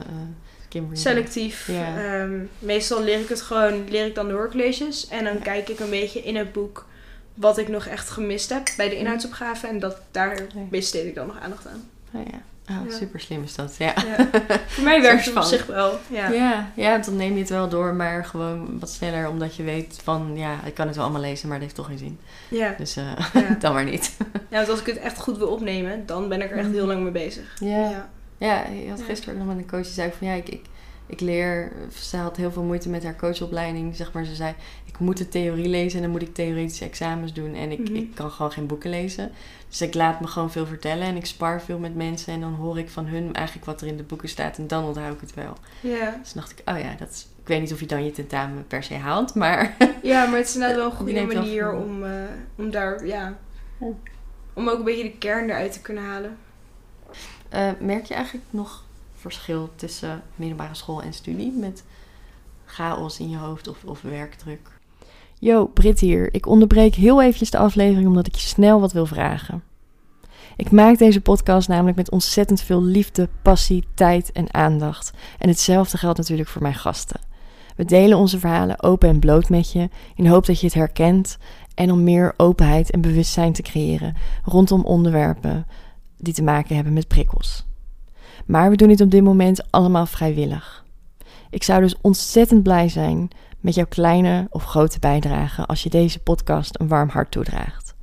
Kimberly. 0.69 0.97
Selectief. 0.97 1.69
Ehm, 1.69 2.39
meestal 2.59 3.03
leer 3.03 3.21
ik 3.21 3.29
het 3.29 3.43
gewoon, 3.43 3.85
leer 3.89 4.07
ik 4.07 4.15
dan 4.15 4.27
de 4.27 4.33
hoorcolleges. 4.33 5.09
En 5.09 5.25
dan 5.25 5.39
kijk 5.39 5.69
ik 5.69 5.79
een 5.81 5.91
beetje 5.91 6.23
in 6.23 6.37
het 6.37 6.53
boek 6.53 6.87
wat 7.35 7.59
ik 7.59 7.69
nog 7.69 7.87
echt 7.87 8.11
gemist 8.11 8.49
heb 8.51 8.69
bij 8.77 8.89
de 8.89 8.97
inhoudsopgave. 8.99 9.67
En 9.67 9.79
dat, 9.79 9.97
daar 10.11 10.41
besteed 10.71 11.07
ik 11.07 11.15
dan 11.15 11.27
nog 11.27 11.39
aandacht 11.41 11.67
aan. 11.67 11.83
Oh 12.13 12.27
ja. 12.31 12.41
Oh, 12.71 12.91
Ja. 12.91 12.97
super 12.97 13.21
slim 13.21 13.43
is 13.43 13.55
dat. 13.55 13.75
Ja. 13.79 13.95
Ja. 14.07 14.29
Voor 14.67 14.85
mij 14.85 15.01
werkt 15.11 15.25
het 15.25 15.37
op 15.37 15.43
zich 15.43 15.67
wel. 15.67 15.99
Ja. 16.09 16.29
Ja. 16.31 16.71
ja, 16.77 16.99
dan 16.99 17.17
neem 17.17 17.33
je 17.33 17.39
het 17.41 17.49
wel 17.49 17.69
door, 17.69 17.95
maar 17.95 18.25
gewoon 18.25 18.79
wat 18.79 18.91
sneller, 18.91 19.29
omdat 19.29 19.57
je 19.57 19.63
weet 19.63 20.01
van, 20.03 20.33
ja, 20.35 20.65
ik 20.65 20.75
kan 20.75 20.87
het 20.87 20.97
wel 20.97 21.05
allemaal 21.05 21.23
lezen, 21.23 21.45
maar 21.49 21.57
het 21.57 21.65
heeft 21.65 21.77
toch 21.77 21.87
geen 21.87 21.99
zin. 21.99 22.19
Ja. 22.49 22.75
Dus 22.79 22.97
eh, 22.97 23.05
Ja. 23.33 23.57
dan 23.61 23.73
maar 23.73 23.85
niet. 23.85 24.17
ja, 24.51 24.57
want 24.57 24.69
als 24.69 24.81
ik 24.81 24.87
het 24.87 24.99
echt 24.99 25.19
goed 25.19 25.39
wil 25.39 25.49
opnemen, 25.49 26.07
dan 26.07 26.29
ben 26.29 26.43
ik 26.43 26.51
er 26.51 26.57
echt 26.59 26.71
heel 26.71 26.87
lang 26.87 27.03
mee 27.03 27.13
bezig. 27.13 27.57
Ja. 27.61 27.91
Ja. 27.91 28.09
Ja, 28.39 28.65
je 28.85 28.91
had 28.91 29.03
gisteren 29.03 29.39
nog 29.39 29.47
met 29.47 29.57
een 29.57 29.69
coach 29.71 29.83
die 29.83 29.93
zei 29.93 30.13
van 30.19 30.27
ja, 30.27 30.35
ik, 30.35 30.49
ik, 30.49 30.65
ik 31.07 31.21
leer. 31.21 31.73
Ze 32.01 32.17
had 32.17 32.37
heel 32.37 32.53
veel 32.53 32.63
moeite 32.63 32.89
met 32.89 33.05
haar 33.05 33.17
coachopleiding. 33.17 33.97
Zeg 33.97 34.13
maar, 34.13 34.25
ze 34.25 34.35
zei: 34.35 34.55
Ik 34.93 34.99
moet 34.99 35.17
de 35.17 35.29
theorie 35.29 35.69
lezen 35.69 35.97
en 35.97 36.03
dan 36.03 36.11
moet 36.13 36.23
ik 36.23 36.35
theoretische 36.35 36.85
examens 36.85 37.33
doen. 37.33 37.55
En 37.55 37.71
ik, 37.73 37.79
Mhm. 37.79 37.95
ik 37.95 38.15
kan 38.15 38.31
gewoon 38.31 38.53
geen 38.53 38.67
boeken 38.67 38.91
lezen. 38.91 39.31
Dus 39.69 39.81
ik 39.83 39.95
laat 39.95 40.21
me 40.21 40.27
gewoon 40.27 40.51
veel 40.51 40.67
vertellen 40.67 41.07
en 41.07 41.17
ik 41.17 41.27
spar 41.27 41.63
veel 41.63 41.79
met 41.79 41.95
mensen. 41.95 42.33
En 42.33 42.41
dan 42.41 42.55
hoor 42.55 42.79
ik 42.79 42.91
van 42.91 43.07
hun 43.07 43.35
eigenlijk 43.35 43.67
wat 43.67 43.81
er 43.81 43.87
in 43.87 43.97
de 43.97 44.03
boeken 44.03 44.29
staat. 44.29 44.59
En 44.59 44.67
dan 44.67 44.85
onthoud 44.85 45.15
ik 45.15 45.21
het 45.21 45.35
wel. 45.35 45.57
Ja. 45.81 46.11
Dus 46.23 46.33
dan 46.33 46.43
dacht 46.43 46.59
ik: 46.59 46.69
Oh 46.69 46.79
ja, 46.79 46.95
dat 46.99 47.11
is, 47.11 47.27
ik 47.43 47.49
weet 47.49 47.61
niet 47.61 47.73
of 47.73 47.81
je 47.81 47.87
dan 47.87 48.05
je 48.05 48.11
tentamen 48.13 48.67
per 48.67 48.83
se 48.83 48.95
haalt. 48.95 49.35
Maar 49.35 49.77
ja, 50.03 50.27
maar 50.27 50.39
het 50.39 50.49
is 50.49 50.55
inderdaad 50.55 50.77
wel 50.79 50.87
een 50.87 50.97
goede 50.97 51.13
wel 51.27 51.27
manier 51.27 51.73
om, 51.73 52.05
eh, 52.05 52.11
om 52.57 52.71
daar, 52.71 53.07
ja, 53.07 53.37
Ja. 53.81 53.87
om 54.53 54.69
ook 54.69 54.79
een 54.79 54.85
beetje 54.85 55.03
de 55.03 55.19
kern 55.19 55.51
eruit 55.51 55.73
te 55.73 55.81
kunnen 55.81 56.05
halen. 56.05 56.37
eh, 57.49 57.71
merk 57.81 58.05
je 58.05 58.15
eigenlijk 58.15 58.47
nog 58.51 58.85
verschil 59.17 59.71
tussen 59.77 60.23
middelbare 60.37 60.75
school 60.75 61.03
en 61.03 61.13
studie? 61.13 61.53
Met 61.53 61.85
chaos 62.65 63.21
in 63.21 63.31
je 63.31 63.37
hoofd 63.37 63.69
of, 63.69 63.85
of 63.85 64.01
werkdruk. 64.03 64.69
Yo, 65.45 65.67
Brit 65.67 66.01
hier. 66.01 66.35
Ik 66.35 66.47
onderbreek 66.47 66.95
heel 66.95 67.23
eventjes 67.23 67.51
de 67.51 67.59
aflevering 67.59 68.07
omdat 68.07 68.27
ik 68.27 68.35
je 68.35 68.47
snel 68.47 68.81
wat 68.81 68.93
wil 68.93 69.07
vragen. 69.07 69.63
Ik 70.57 70.71
maak 70.71 70.99
deze 70.99 71.21
podcast 71.21 71.69
namelijk 71.69 71.97
met 71.97 72.11
ontzettend 72.11 72.61
veel 72.61 72.83
liefde, 72.83 73.29
passie, 73.43 73.85
tijd 73.95 74.33
en 74.33 74.55
aandacht. 74.55 75.13
En 75.39 75.49
hetzelfde 75.49 75.99
geldt 75.99 76.19
natuurlijk 76.19 76.49
voor 76.49 76.63
mijn 76.63 76.75
gasten. 76.75 77.21
We 77.77 77.85
delen 77.85 78.19
onze 78.19 78.39
verhalen 78.39 78.83
open 78.83 79.09
en 79.09 79.19
bloot 79.19 79.49
met 79.49 79.73
je 79.73 79.89
in 80.15 80.25
de 80.25 80.31
hoop 80.31 80.47
dat 80.47 80.61
je 80.61 80.67
het 80.67 80.75
herkent 80.75 81.39
en 81.75 81.93
om 81.93 82.03
meer 82.05 82.35
openheid 82.37 82.91
en 82.91 83.01
bewustzijn 83.01 83.53
te 83.53 83.63
creëren 83.63 84.17
rondom 84.45 84.85
onderwerpen 84.85 85.67
die 86.19 86.35
te 86.35 86.43
maken 86.43 86.75
hebben 86.75 86.93
met 86.93 87.09
prikkels. 87.09 87.67
Maar 88.47 88.71
we 88.71 88.77
doen 88.77 88.89
dit 88.89 89.01
op 89.01 89.11
dit 89.11 89.23
moment 89.23 89.71
allemaal 89.71 90.07
vrijwillig. 90.07 90.85
Ik 91.51 91.63
zou 91.63 91.81
dus 91.81 91.97
ontzettend 92.01 92.63
blij 92.63 92.89
zijn 92.89 93.31
met 93.63 93.75
jouw 93.75 93.87
kleine 93.89 94.47
of 94.51 94.65
grote 94.65 94.99
bijdrage 94.99 95.67
als 95.67 95.83
je 95.83 95.91
deze 95.91 96.19
podcast 96.19 96.81
een 96.81 96.89
warm 96.89 97.09
hart 97.09 97.31
toedraagt. 97.31 97.95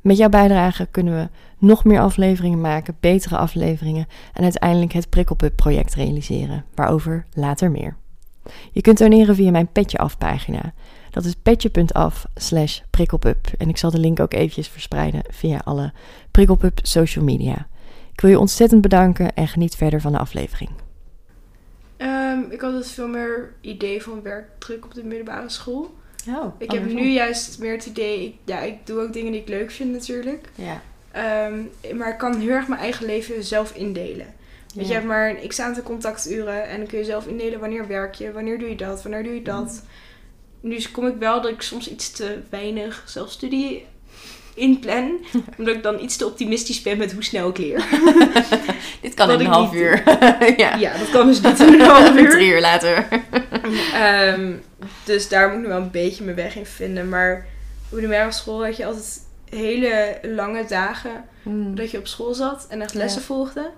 Met 0.00 0.16
jouw 0.16 0.28
bijdrage 0.28 0.88
kunnen 0.90 1.14
we 1.14 1.28
nog 1.58 1.84
meer 1.84 2.00
afleveringen 2.00 2.60
maken, 2.60 2.96
betere 3.00 3.36
afleveringen 3.36 4.06
en 4.32 4.42
uiteindelijk 4.42 4.92
het 4.92 5.08
Prikkelpub 5.08 5.56
project 5.56 5.94
realiseren, 5.94 6.64
waarover 6.74 7.26
later 7.32 7.70
meer. 7.70 7.96
Je 8.72 8.80
kunt 8.80 8.98
doneren 8.98 9.34
via 9.34 9.50
mijn 9.50 9.72
Petje 9.72 9.98
Af 9.98 10.18
pagina. 10.18 10.72
Dat 11.10 11.24
is 11.24 11.34
petje.af 11.34 12.26
slash 12.34 12.80
prikkelpub. 12.90 13.46
En 13.58 13.68
ik 13.68 13.76
zal 13.76 13.90
de 13.90 13.98
link 13.98 14.20
ook 14.20 14.34
eventjes 14.34 14.68
verspreiden 14.68 15.22
via 15.28 15.60
alle 15.64 15.92
Prikkelpub 16.30 16.78
social 16.82 17.24
media. 17.24 17.66
Ik 18.12 18.20
wil 18.20 18.30
je 18.30 18.38
ontzettend 18.38 18.80
bedanken 18.80 19.34
en 19.34 19.48
geniet 19.48 19.74
verder 19.74 20.00
van 20.00 20.12
de 20.12 20.18
aflevering. 20.18 20.70
Ehm, 22.00 22.40
ik 22.50 22.60
had 22.60 22.72
dus 22.72 22.92
veel 22.92 23.08
meer 23.08 23.52
idee 23.60 24.02
van 24.02 24.22
werkdruk 24.22 24.84
op 24.84 24.94
de 24.94 25.04
middelbare 25.04 25.48
school. 25.48 25.94
Oh, 26.28 26.54
Ik 26.58 26.70
heb 26.70 26.84
nu 26.84 27.08
juist 27.08 27.58
meer 27.58 27.72
het 27.72 27.86
idee, 27.86 28.24
ik, 28.24 28.34
ja, 28.44 28.60
ik 28.60 28.86
doe 28.86 29.00
ook 29.00 29.12
dingen 29.12 29.32
die 29.32 29.40
ik 29.40 29.48
leuk 29.48 29.70
vind 29.70 29.92
natuurlijk. 29.92 30.48
Ja. 30.54 30.82
Ehm, 31.10 31.62
maar 31.96 32.08
ik 32.08 32.18
kan 32.18 32.38
heel 32.38 32.50
erg 32.50 32.68
mijn 32.68 32.80
eigen 32.80 33.06
leven 33.06 33.44
zelf 33.44 33.74
indelen. 33.74 34.34
Want 34.74 34.86
je 34.86 34.92
hebt 34.92 35.06
maar 35.06 35.30
een 35.30 35.48
x 35.48 35.60
aantal 35.60 35.82
contacturen 35.82 36.68
en 36.68 36.78
dan 36.78 36.86
kun 36.86 36.98
je 36.98 37.04
zelf 37.04 37.26
indelen 37.26 37.60
wanneer 37.60 37.86
werk 37.86 38.14
je, 38.14 38.32
wanneer 38.32 38.58
doe 38.58 38.68
je 38.68 38.76
dat, 38.76 39.02
wanneer 39.02 39.22
doe 39.22 39.34
je 39.34 39.42
dat. 39.42 39.82
Nu 40.60 40.82
kom 40.92 41.06
ik 41.06 41.16
wel 41.16 41.40
dat 41.40 41.50
ik 41.50 41.62
soms 41.62 41.90
iets 41.90 42.10
te 42.10 42.38
weinig 42.50 43.02
zelfstudie 43.06 43.86
inplan, 44.60 45.18
omdat 45.58 45.74
ik 45.74 45.82
dan 45.82 46.00
iets 46.00 46.16
te 46.16 46.26
optimistisch 46.26 46.82
ben 46.82 46.98
met 46.98 47.12
hoe 47.12 47.24
snel 47.24 47.48
ik 47.48 47.58
leer. 47.58 47.84
Dit 49.02 49.14
kan 49.14 49.30
in 49.30 49.40
een 49.40 49.46
half 49.46 49.74
uur. 49.74 50.02
ja. 50.56 50.74
ja, 50.76 50.98
dat 50.98 51.10
kan 51.10 51.26
dus 51.26 51.40
niet 51.40 51.60
in 51.60 51.72
een 51.74 51.80
half 51.80 52.16
uur. 52.16 52.30
Drie 52.30 52.48
uur 52.52 52.60
later. 52.60 53.06
Ehm, 53.94 54.52
dus 55.04 55.28
daar 55.28 55.48
moet 55.48 55.56
ik 55.56 55.62
nu 55.62 55.68
wel 55.68 55.80
een 55.80 55.90
beetje 55.90 56.24
mijn 56.24 56.36
weg 56.36 56.56
in 56.56 56.66
vinden. 56.66 57.08
Maar 57.08 57.46
op 57.84 57.90
de 57.90 57.96
middelbare 57.96 58.32
school 58.32 58.64
had 58.64 58.76
je 58.76 58.86
altijd 58.86 59.20
hele 59.50 60.18
lange 60.22 60.64
dagen 60.68 61.24
Hmm. 61.42 61.74
dat 61.74 61.90
je 61.90 61.98
op 61.98 62.06
school 62.06 62.34
zat 62.34 62.66
en 62.68 62.80
echt 62.82 62.92
Ja. 62.92 62.98
lessen 62.98 63.22
volgde. 63.22 63.70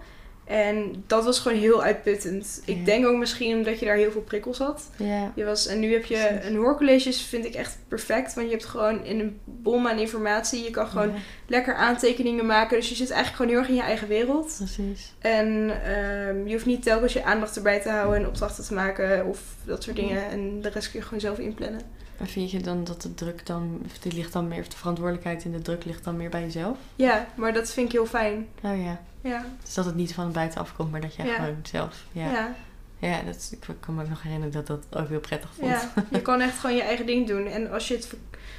En 0.44 1.04
dat 1.06 1.24
was 1.24 1.38
gewoon 1.40 1.58
heel 1.58 1.82
uitputtend. 1.82 2.62
Ik 2.64 2.76
Ja. 2.76 2.84
denk 2.84 3.06
ook 3.06 3.16
misschien 3.16 3.56
omdat 3.56 3.78
je 3.78 3.84
daar 3.86 3.96
heel 3.96 4.10
veel 4.10 4.20
prikkels 4.20 4.58
had. 4.58 4.90
Ja. 4.96 5.32
Je 5.34 5.44
was, 5.44 5.66
en 5.66 5.80
nu 5.80 5.92
heb 5.92 6.04
je 6.04 6.14
Precies. 6.28 6.46
een 6.48 6.56
hoorcolleges, 6.56 7.22
vind 7.22 7.44
ik 7.44 7.54
echt 7.54 7.78
perfect. 7.88 8.34
Want 8.34 8.46
je 8.46 8.52
hebt 8.52 8.64
gewoon 8.66 9.04
in 9.04 9.20
een 9.20 9.40
bom 9.44 9.86
aan 9.86 9.98
informatie. 9.98 10.64
Je 10.64 10.70
kan 10.70 10.86
gewoon 10.86 11.08
Ja, 11.08 11.14
lekker 11.46 11.74
aantekeningen 11.74 12.46
maken. 12.46 12.76
Dus 12.76 12.88
je 12.88 12.94
zit 12.94 13.10
eigenlijk 13.10 13.36
gewoon 13.36 13.50
heel 13.50 13.60
erg 13.60 13.68
in 13.68 13.74
je 13.74 13.88
eigen 13.90 14.08
wereld. 14.08 14.54
precies. 14.58 15.12
En 15.18 15.70
ehm, 15.84 16.46
je 16.46 16.52
hoeft 16.52 16.66
niet 16.66 16.82
telkens 16.82 17.12
je 17.12 17.24
aandacht 17.24 17.56
erbij 17.56 17.80
te 17.80 17.88
houden 17.90 18.20
en 18.20 18.26
opdrachten 18.26 18.64
te 18.64 18.74
maken 18.74 19.26
of 19.26 19.40
dat 19.64 19.82
soort 19.82 19.96
dingen. 19.96 20.30
En 20.30 20.60
de 20.60 20.68
rest 20.68 20.90
kun 20.90 20.98
je 21.00 21.04
gewoon 21.04 21.20
zelf 21.20 21.38
inplannen. 21.38 21.80
Maar 22.18 22.28
vind 22.28 22.50
je 22.50 22.60
dan 22.60 22.84
dat 22.84 23.02
de 23.02 23.14
druk 23.14 23.46
dan, 23.46 23.80
of 23.84 23.98
die 23.98 24.12
ligt 24.12 24.32
dan 24.32 24.48
meer, 24.48 24.60
of 24.60 24.68
de 24.68 24.76
verantwoordelijkheid 24.76 25.44
in 25.44 25.52
de 25.52 25.62
druk 25.62 25.84
ligt 25.84 26.04
dan 26.04 26.16
meer 26.16 26.30
bij 26.30 26.40
jezelf? 26.42 26.78
Ja, 26.96 27.26
maar 27.34 27.52
dat 27.52 27.70
vind 27.72 27.86
ik 27.86 27.92
heel 27.92 28.06
fijn. 28.06 28.48
Oh 28.62 28.82
ja. 28.84 29.00
Ja, 29.20 29.44
Dus 29.62 29.74
dat 29.74 29.84
het 29.84 29.94
niet 29.94 30.14
van 30.14 30.32
buitenaf 30.32 30.76
komt, 30.76 30.90
maar 30.90 31.00
dat 31.00 31.14
jij 31.14 31.26
Ja. 31.26 31.34
gewoon 31.34 31.56
zelf. 31.62 32.04
Ja. 32.12 32.30
ja. 32.32 32.54
Ja, 32.98 33.22
dat 33.22 33.52
ik 33.68 33.74
kan 33.80 33.94
me 33.94 34.02
ook 34.02 34.08
nog 34.08 34.22
herinneren 34.22 34.52
dat 34.52 34.66
dat 34.66 34.84
ook 34.90 35.08
heel 35.08 35.20
prettig 35.20 35.50
vond. 35.58 35.70
ja. 35.70 35.92
Je 36.10 36.22
kan 36.30 36.40
echt 36.40 36.58
gewoon 36.58 36.76
je 36.76 36.82
eigen 36.82 37.06
ding 37.06 37.26
doen. 37.26 37.46
En 37.46 37.70
als 37.70 37.88
je 37.88 37.94
het 37.94 38.14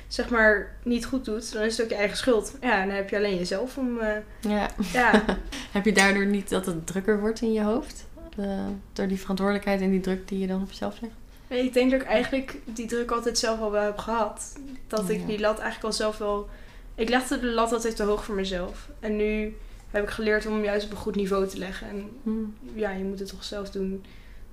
zeg 0.08 0.30
maar 0.30 0.76
niet 0.84 1.06
goed 1.06 1.26
doet, 1.26 1.54
dan 1.54 1.62
is 1.64 1.78
het 1.78 1.86
ook 1.86 1.92
je 1.92 1.98
eigen 1.98 2.18
schuld. 2.18 2.58
Ja, 2.62 2.82
en 2.82 2.88
dan 2.88 2.96
heb 2.96 3.10
je 3.10 3.16
alleen 3.18 3.36
jezelf 3.38 3.78
om. 3.78 4.00
eh, 4.00 4.08
Ja. 4.40 4.70
ja. 4.94 5.24
Heb 5.72 5.86
je 5.86 5.92
daardoor 5.94 6.26
niet 6.26 6.50
dat 6.50 6.66
het 6.66 6.88
drukker 6.88 7.20
wordt 7.20 7.42
in 7.42 7.54
je 7.54 7.62
hoofd? 7.62 8.06
De- 8.36 8.66
door 8.94 9.08
die 9.08 9.20
verantwoordelijkheid 9.20 9.82
en 9.82 9.90
die 9.92 10.00
druk 10.00 10.28
die 10.28 10.40
je 10.40 10.48
dan 10.48 10.62
op 10.62 10.70
jezelf 10.70 11.02
legt? 11.02 11.14
Ik 11.48 11.74
denk 11.74 11.92
dat 11.92 12.02
ik 12.02 12.08
eigenlijk 12.08 12.56
die 12.66 12.86
druk 12.88 13.12
altijd 13.12 13.38
zelf 13.38 13.60
al 13.60 13.72
wel 13.72 13.84
heb 13.84 13.98
gehad. 13.98 14.58
Dat 14.88 15.10
ik 15.10 15.20
Ja. 15.20 15.26
die 15.26 15.40
lat 15.40 15.56
eigenlijk 15.60 15.86
al 15.86 15.94
zelf 15.94 16.18
wel. 16.18 16.50
Ik 16.96 17.10
legde 17.10 17.40
de 17.40 17.46
lat 17.48 17.72
altijd 17.74 17.96
te 17.96 18.04
hoog 18.04 18.24
voor 18.24 18.36
mezelf. 18.36 18.90
En 19.00 19.16
nu 19.16 19.56
heb 19.92 20.04
ik 20.04 20.10
geleerd 20.10 20.46
om 20.46 20.54
hem 20.54 20.64
juist 20.64 20.86
op 20.86 20.92
een 20.92 20.98
goed 20.98 21.16
niveau 21.16 21.48
te 21.48 21.58
leggen. 21.58 21.88
En 21.90 22.10
Hmm. 22.24 22.56
ja, 22.74 22.92
je 22.92 23.04
moet 23.04 23.20
het 23.20 23.30
toch 23.30 23.44
zelf 23.44 23.70
doen. 23.70 23.92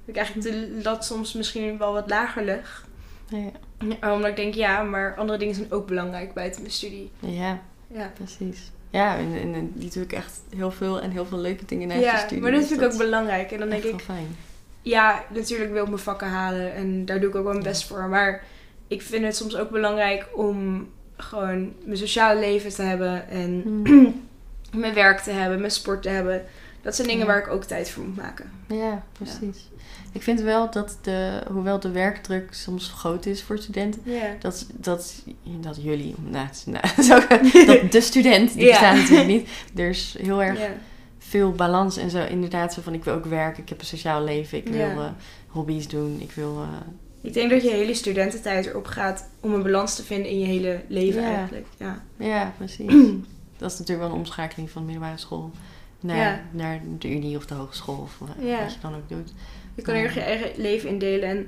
Dat 0.05 0.15
ik 0.15 0.17
eigenlijk 0.17 0.49
de 0.51 0.81
lat 0.83 1.05
soms 1.05 1.33
misschien 1.33 1.79
wel 1.79 1.93
wat 1.93 2.11
lager 2.11 2.45
leg. 2.45 2.87
Ja. 3.29 3.51
Ja, 4.01 4.15
Omdat 4.15 4.31
ik 4.31 4.37
denk, 4.37 4.55
ja, 4.55 4.83
maar 4.83 5.17
andere 5.17 5.39
dingen 5.39 5.55
zijn 5.55 5.73
ook 5.73 5.87
belangrijk 5.87 6.35
buiten 6.35 6.61
mijn 6.61 6.73
studie. 6.73 7.11
ja, 7.21 7.61
Ja, 7.87 8.13
precies. 8.15 8.71
Ja, 8.91 9.17
en, 9.19 9.35
en, 9.35 9.55
en 9.55 9.73
die 9.75 9.91
doe 9.91 10.03
ik 10.03 10.13
echt 10.13 10.41
heel 10.57 10.71
veel 10.71 11.01
en 11.01 11.11
heel 11.11 11.27
veel 11.27 11.39
leuke 11.39 11.65
dingen 11.65 11.89
naast 11.89 12.01
je 12.01 12.07
ja 12.07 12.17
studie. 12.19 12.41
maar 12.43 12.51
dat 12.51 12.61
dus 12.61 12.69
vind 12.69 12.81
ik 12.81 12.93
ook 12.93 12.99
belangrijk. 12.99 13.51
En 13.53 13.59
dan 13.59 13.69
denk 13.69 13.83
ik, 13.85 14.01
fijn. 14.01 14.37
Ja, 14.83 15.25
natuurlijk 15.29 15.73
wil 15.73 15.83
ik 15.83 15.89
mijn 15.89 16.01
vakken 16.01 16.29
halen. 16.29 16.75
En 16.75 17.05
daar 17.05 17.21
doe 17.21 17.29
ik 17.29 17.35
ook 17.37 17.45
wel 17.45 17.53
mijn 17.53 17.65
best 17.65 17.87
voor. 17.87 18.09
Maar 18.09 18.45
ik 18.89 19.03
vind 19.03 19.25
het 19.25 19.37
soms 19.37 19.57
ook 19.57 19.71
belangrijk 19.71 20.27
om 20.35 20.89
gewoon 21.17 21.73
mijn 21.85 21.99
sociale 21.99 22.41
leven 22.41 22.71
te 22.75 22.83
hebben. 22.83 23.29
En 23.29 23.63
Hmm. 23.85 24.29
mijn 24.81 24.95
werk 24.95 25.21
te 25.21 25.31
hebben, 25.31 25.59
mijn 25.59 25.71
sport 25.71 26.03
te 26.03 26.09
hebben. 26.09 26.45
Dat 26.83 26.95
zijn 26.97 27.09
dingen 27.09 27.27
Ja. 27.27 27.33
waar 27.33 27.41
ik 27.43 27.49
ook 27.49 27.65
tijd 27.65 27.91
voor 27.91 28.05
moet 28.05 28.17
maken. 28.17 28.51
Ja, 28.69 29.05
precies. 29.13 29.69
Ik 30.13 30.23
vind 30.23 30.41
wel 30.41 30.71
dat 30.71 30.99
de, 31.03 31.41
hoewel 31.53 31.81
de 31.81 31.91
werkdruk 31.91 32.55
soms 32.55 32.89
groot 32.89 33.27
is 33.27 33.43
voor 33.43 33.59
studenten, 33.59 34.03
dat, 34.41 34.67
dat, 34.73 35.23
dat 35.45 35.83
jullie, 35.83 36.15
nou, 36.19 36.47
nou, 36.67 36.85
dat 37.67 37.93
de 37.93 38.01
student, 38.01 38.55
die 38.55 38.67
bestaat 38.67 38.97
natuurlijk 38.97 39.29
niet, 39.29 39.49
er 39.77 39.89
is 39.89 40.17
heel 40.23 40.43
erg. 40.43 40.59
Veel 41.31 41.53
balans 41.53 41.97
en 41.97 42.11
zo. 42.11 42.25
Inderdaad, 42.25 42.73
zo 42.75 42.81
van 42.83 42.95
ik 42.95 43.05
wil 43.05 43.15
ook 43.15 43.25
werken, 43.25 43.63
ik 43.63 43.69
heb 43.69 43.81
een 43.81 43.87
sociaal 43.87 44.25
leven, 44.25 44.59
ik 44.59 44.69
wil 44.69 44.81
eh, 44.91 45.11
hobby's 45.47 45.89
doen, 45.89 46.17
ik 46.21 46.33
wil... 46.33 46.57
eh, 46.63 46.69
Ik 47.21 47.33
denk 47.33 47.51
dat 47.51 47.63
je 47.63 47.71
hele 47.71 47.95
studententijd 47.95 48.67
erop 48.67 48.87
gaat 48.87 49.29
om 49.41 49.55
een 49.55 49.63
balans 49.63 49.95
te 49.97 50.03
vinden 50.05 50.31
in 50.31 50.39
je 50.39 50.47
hele 50.47 50.81
leven 50.89 51.23
Ja. 51.23 51.35
eigenlijk. 51.35 51.67
Ja. 51.79 52.03
ja, 52.17 52.53
precies. 52.57 52.87
dat 53.59 53.73
is 53.73 53.79
natuurlijk 53.79 54.07
wel 54.07 54.09
een 54.09 54.23
omschakeling 54.25 54.71
van 54.71 54.85
middelbare 54.85 55.17
school 55.19 55.51
naar, 56.01 56.17
Ja. 56.17 56.41
naar 56.51 56.81
de 56.99 57.11
unie 57.11 57.37
of 57.37 57.47
de 57.47 57.55
hogeschool 57.55 57.99
of 57.99 58.19
Ja. 58.41 58.63
wat 58.63 58.73
je 58.73 58.79
dan 58.81 58.95
ook 58.95 59.09
doet. 59.09 59.33
Je 59.75 59.83
kan 59.83 59.95
heel 59.95 60.05
erg 60.05 60.15
je 60.15 60.21
eigen 60.21 60.51
leven 60.63 60.89
indelen. 60.89 61.29
En 61.29 61.47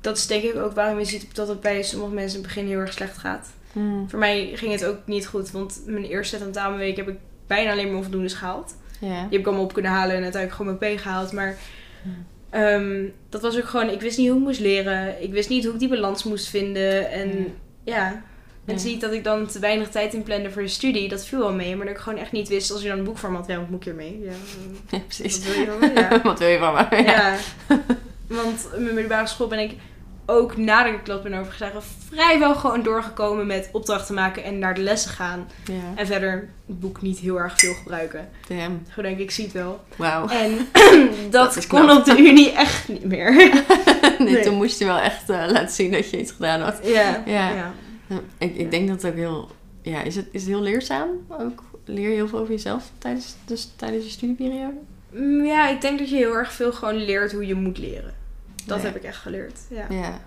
dat 0.00 0.16
is 0.16 0.26
denk 0.26 0.42
ik 0.42 0.56
ook 0.56 0.72
waarom 0.74 0.98
je 0.98 1.04
ziet 1.04 1.34
dat 1.34 1.48
het 1.48 1.60
bij 1.60 1.82
sommige 1.82 2.14
mensen 2.14 2.38
in 2.38 2.44
het 2.44 2.54
begin 2.54 2.68
heel 2.70 2.78
erg 2.80 2.92
slecht 2.92 3.18
gaat. 3.18 3.52
Hmm. 3.72 4.08
Voor 4.10 4.18
mij 4.18 4.50
ging 4.54 4.72
het 4.72 4.84
ook 4.84 4.98
niet 5.06 5.26
goed, 5.26 5.50
want 5.50 5.82
mijn 5.86 6.04
eerste 6.04 6.38
tentamenweek 6.38 6.96
heb 6.96 7.08
ik 7.08 7.16
bijna 7.46 7.70
alleen 7.72 7.86
maar 7.86 7.96
onvoldoendes 7.96 8.34
gehaald. 8.34 8.74
Ja. 9.00 9.08
Die 9.08 9.16
heb 9.30 9.40
ik 9.40 9.46
allemaal 9.46 9.64
op 9.64 9.72
kunnen 9.72 9.90
halen 9.92 10.16
en 10.16 10.22
uiteindelijk 10.22 10.62
gewoon 10.62 10.76
mijn 10.80 10.96
P 10.96 11.00
gehaald. 11.00 11.32
Maar 11.32 11.56
ehm, 12.50 13.04
dat 13.28 13.42
was 13.42 13.56
ook 13.56 13.64
gewoon, 13.64 13.88
ik 13.90 14.00
wist 14.00 14.18
niet 14.18 14.28
hoe 14.28 14.38
ik 14.38 14.44
moest 14.44 14.60
leren. 14.60 15.22
Ik 15.22 15.32
wist 15.32 15.48
niet 15.48 15.64
hoe 15.64 15.72
ik 15.72 15.78
die 15.78 15.88
balans 15.88 16.24
moest 16.24 16.48
vinden. 16.48 17.10
En 17.10 17.28
Ja. 17.84 17.94
ja, 17.94 18.22
en 18.66 18.78
zie 18.80 18.98
dat 18.98 19.12
ik 19.12 19.24
dan 19.24 19.46
te 19.46 19.58
weinig 19.58 19.88
tijd 19.88 20.14
inplande 20.14 20.50
voor 20.50 20.62
de 20.62 20.68
studie. 20.68 21.08
Dat 21.08 21.26
viel 21.26 21.38
wel 21.38 21.54
mee, 21.54 21.76
maar 21.76 21.86
dat 21.86 21.94
ik 21.94 22.00
gewoon 22.00 22.18
echt 22.18 22.32
niet 22.32 22.48
wist 22.48 22.70
als 22.72 22.82
je 22.82 22.88
dan 22.88 22.98
een 22.98 23.04
boek 23.04 23.18
voor 23.18 23.30
me 23.30 23.36
had. 23.36 23.46
Ja, 23.46 23.56
wat 23.58 23.68
moet 23.68 23.78
ik 23.78 23.84
hiermee? 23.84 24.20
Ja, 24.24 24.32
Ja, 24.96 24.98
precies. 24.98 25.38
wat 25.44 25.54
wil 25.54 25.58
je 25.60 25.66
van 25.78 25.78
me? 25.80 26.00
Ja. 26.00 26.20
Wat 26.22 26.38
wil 26.38 26.48
je 26.48 26.58
van 26.58 26.74
me? 26.74 27.02
Ja. 27.02 27.36
Want 28.26 28.68
in 28.76 28.82
mijn 28.82 28.94
middelbare 28.94 29.26
school 29.26 29.46
ben 29.48 29.58
ik 29.58 29.74
ook 30.26 30.56
nadat 30.56 30.92
ik 30.94 31.00
klas 31.04 31.22
ben 31.22 31.34
overgeslagen 31.34 31.82
vrijwel 32.08 32.54
gewoon 32.54 32.82
doorgekomen 32.82 33.46
met 33.46 33.68
opdrachten 33.72 34.14
maken 34.14 34.44
en 34.44 34.58
naar 34.58 34.74
de 34.74 34.80
lessen 34.80 35.10
gaan. 35.10 35.48
Ja. 35.64 35.74
En 35.94 36.06
verder 36.06 36.48
het 36.66 36.80
boek 36.80 37.02
niet 37.02 37.18
heel 37.18 37.38
erg 37.40 37.58
veel 37.58 37.74
gebruiken. 37.74 38.28
Damn. 38.48 38.82
Gewoon 38.88 39.04
denk 39.04 39.16
ik, 39.18 39.24
ik 39.24 39.30
zie 39.30 39.44
het 39.44 39.52
wel. 39.52 39.80
Wauw. 39.96 40.28
En 40.28 40.50
dat, 41.30 41.54
Dat 41.54 41.66
kon 41.66 41.80
knap. 41.82 41.98
op 41.98 42.04
de 42.04 42.18
unie 42.18 42.52
echt 42.52 42.88
niet 42.88 43.04
meer. 43.04 43.34
nee, 44.18 44.32
Nee. 44.32 44.42
Toen 44.42 44.54
moest 44.56 44.78
je 44.78 44.84
wel 44.84 44.98
echt 44.98 45.30
eh, 45.30 45.44
laten 45.48 45.74
zien 45.74 45.90
dat 45.90 46.10
je 46.10 46.18
iets 46.20 46.32
gedaan 46.32 46.60
had. 46.60 46.78
ja. 46.82 47.22
Ja. 47.26 47.50
ja. 47.54 47.72
Ik, 48.38 48.56
ik 48.56 48.70
denk 48.70 48.88
dat 48.88 49.02
het 49.02 49.10
ook 49.12 49.18
heel... 49.18 49.50
Ja, 49.82 50.02
is 50.02 50.16
het, 50.16 50.26
is 50.30 50.40
het 50.40 50.50
heel 50.50 50.62
leerzaam? 50.62 51.08
Ook 51.28 51.62
leer 51.84 52.08
je 52.08 52.14
heel 52.14 52.28
veel 52.28 52.38
over 52.38 52.52
jezelf 52.52 52.90
tijdens, 52.98 53.34
dus, 53.44 53.70
tijdens 53.76 54.04
je 54.04 54.10
studieperiode? 54.10 54.74
Mm, 55.10 55.44
Ja, 55.44 55.68
ik 55.68 55.80
denk 55.80 55.98
dat 55.98 56.10
je 56.10 56.16
heel 56.16 56.34
erg 56.34 56.52
veel 56.52 56.72
gewoon 56.72 56.96
leert 57.04 57.32
hoe 57.32 57.46
je 57.46 57.54
moet 57.54 57.78
leren. 57.78 58.14
Dat 58.66 58.82
heb 58.82 58.96
ik 58.96 59.02
echt 59.02 59.16
geleerd. 59.16 59.58
Ja. 59.68 59.86
Ja. 59.90 60.18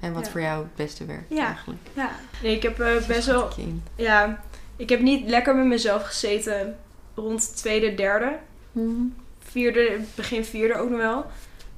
En 0.00 0.12
wat 0.12 0.24
Ja. 0.24 0.30
voor 0.30 0.40
jou 0.40 0.62
het 0.62 0.74
beste 0.74 1.04
werkt 1.04 1.24
Ja. 1.28 1.46
eigenlijk. 1.46 1.80
ja. 1.94 2.10
Nee, 2.42 2.56
ik 2.56 2.62
heb 2.62 2.80
eh, 2.80 3.06
best 3.06 3.26
wel. 3.26 3.48
Ja, 3.96 4.42
ik 4.76 4.88
heb 4.88 5.00
niet 5.00 5.28
lekker 5.28 5.56
met 5.56 5.66
mezelf 5.66 6.02
gezeten 6.02 6.76
rond 7.14 7.56
tweede, 7.56 7.94
derde. 7.94 8.36
Mhm. 8.72 9.02
Vierde, 9.38 9.98
begin 10.14 10.44
vierde 10.44 10.74
ook 10.74 10.90
nog 10.90 10.98
wel. 10.98 11.26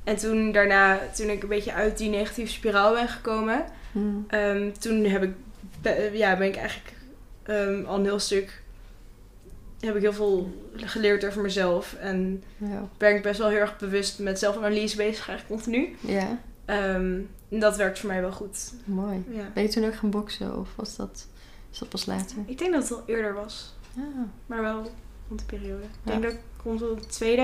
En 0.04 0.16
toen 0.16 0.52
daarna, 0.52 0.98
toen 1.14 1.28
ik 1.30 1.42
een 1.42 1.48
beetje 1.48 1.72
uit 1.72 1.98
die 1.98 2.10
negatieve 2.10 2.52
spiraal 2.52 2.92
ben 2.94 3.08
gekomen, 3.08 3.64
Mm. 3.92 4.24
ehm, 4.28 4.70
toen 4.80 5.04
heb 5.04 5.22
ik, 5.22 5.32
ja, 6.12 6.36
ben 6.36 6.46
ik 6.46 6.56
eigenlijk 6.56 6.92
ehm, 7.42 7.84
al 7.86 7.94
een 7.98 8.04
heel 8.04 8.18
stuk, 8.18 8.62
heb 9.86 9.96
ik 9.96 10.02
heel 10.02 10.12
veel 10.12 10.50
geleerd 10.76 11.24
over 11.26 11.42
mezelf. 11.42 11.94
En 11.94 12.42
Ja. 12.56 12.88
ben 12.98 13.14
ik 13.16 13.22
best 13.22 13.38
wel 13.38 13.48
heel 13.48 13.58
erg 13.58 13.78
bewust 13.78 14.18
met 14.18 14.38
zelfanalyse 14.38 14.96
bezig 14.96 15.28
eigenlijk 15.28 15.60
continu. 15.62 15.96
ja, 16.00 16.38
Ehm, 16.64 17.20
en 17.48 17.58
dat 17.60 17.76
werkt 17.76 17.98
voor 17.98 18.08
mij 18.08 18.20
wel 18.20 18.32
goed. 18.32 18.72
mooi. 18.84 19.24
Ja. 19.30 19.50
Ben 19.54 19.62
je 19.62 19.68
toen 19.68 19.84
ook 19.84 19.94
gaan 19.94 20.10
boksen 20.10 20.58
of 20.58 20.68
was 20.76 20.96
dat, 20.96 21.26
is 21.72 21.78
dat 21.78 21.88
pas 21.88 22.06
later? 22.06 22.36
Ik 22.46 22.58
denk 22.58 22.72
dat 22.72 22.82
het 22.82 22.92
al 22.92 23.02
eerder 23.06 23.34
was, 23.34 23.74
Ja. 23.96 24.02
maar 24.46 24.62
wel 24.62 24.90
rond 25.28 25.40
de 25.40 25.46
periode. 25.46 25.82
Ik 25.82 25.90
denk 26.02 26.22
dat 26.22 26.32
ik 26.32 26.38
rond 26.64 26.78
de 26.80 26.96
tweede, 27.08 27.42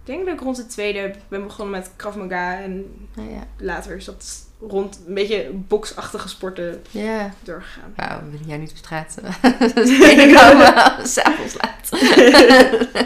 ik 0.00 0.06
denk 0.06 0.24
dat 0.24 0.34
ik 0.34 0.40
rond 0.40 0.56
de 0.56 0.66
tweede 0.66 1.14
ben 1.28 1.42
begonnen 1.42 1.80
met 1.80 1.90
Krav 1.96 2.16
Maga 2.16 2.60
en 2.60 2.86
Nou 3.14 3.30
ja. 3.30 3.46
later 3.58 3.96
is 3.96 4.04
dat 4.04 4.48
rond 4.68 5.00
een 5.06 5.14
beetje 5.14 5.50
boksachtige 5.52 6.28
sporten 6.28 6.82
Ja. 6.90 7.34
doorgegaan. 7.42 7.92
Wauw, 7.96 8.20
we 8.24 8.30
willen 8.30 8.46
jij 8.46 8.56
niet 8.56 8.70
op 8.70 8.76
straat 8.76 9.16
eh, 9.22 9.50
tegenkomen 10.00 10.74
s'avonds 11.08 11.56
laat. 11.60 11.88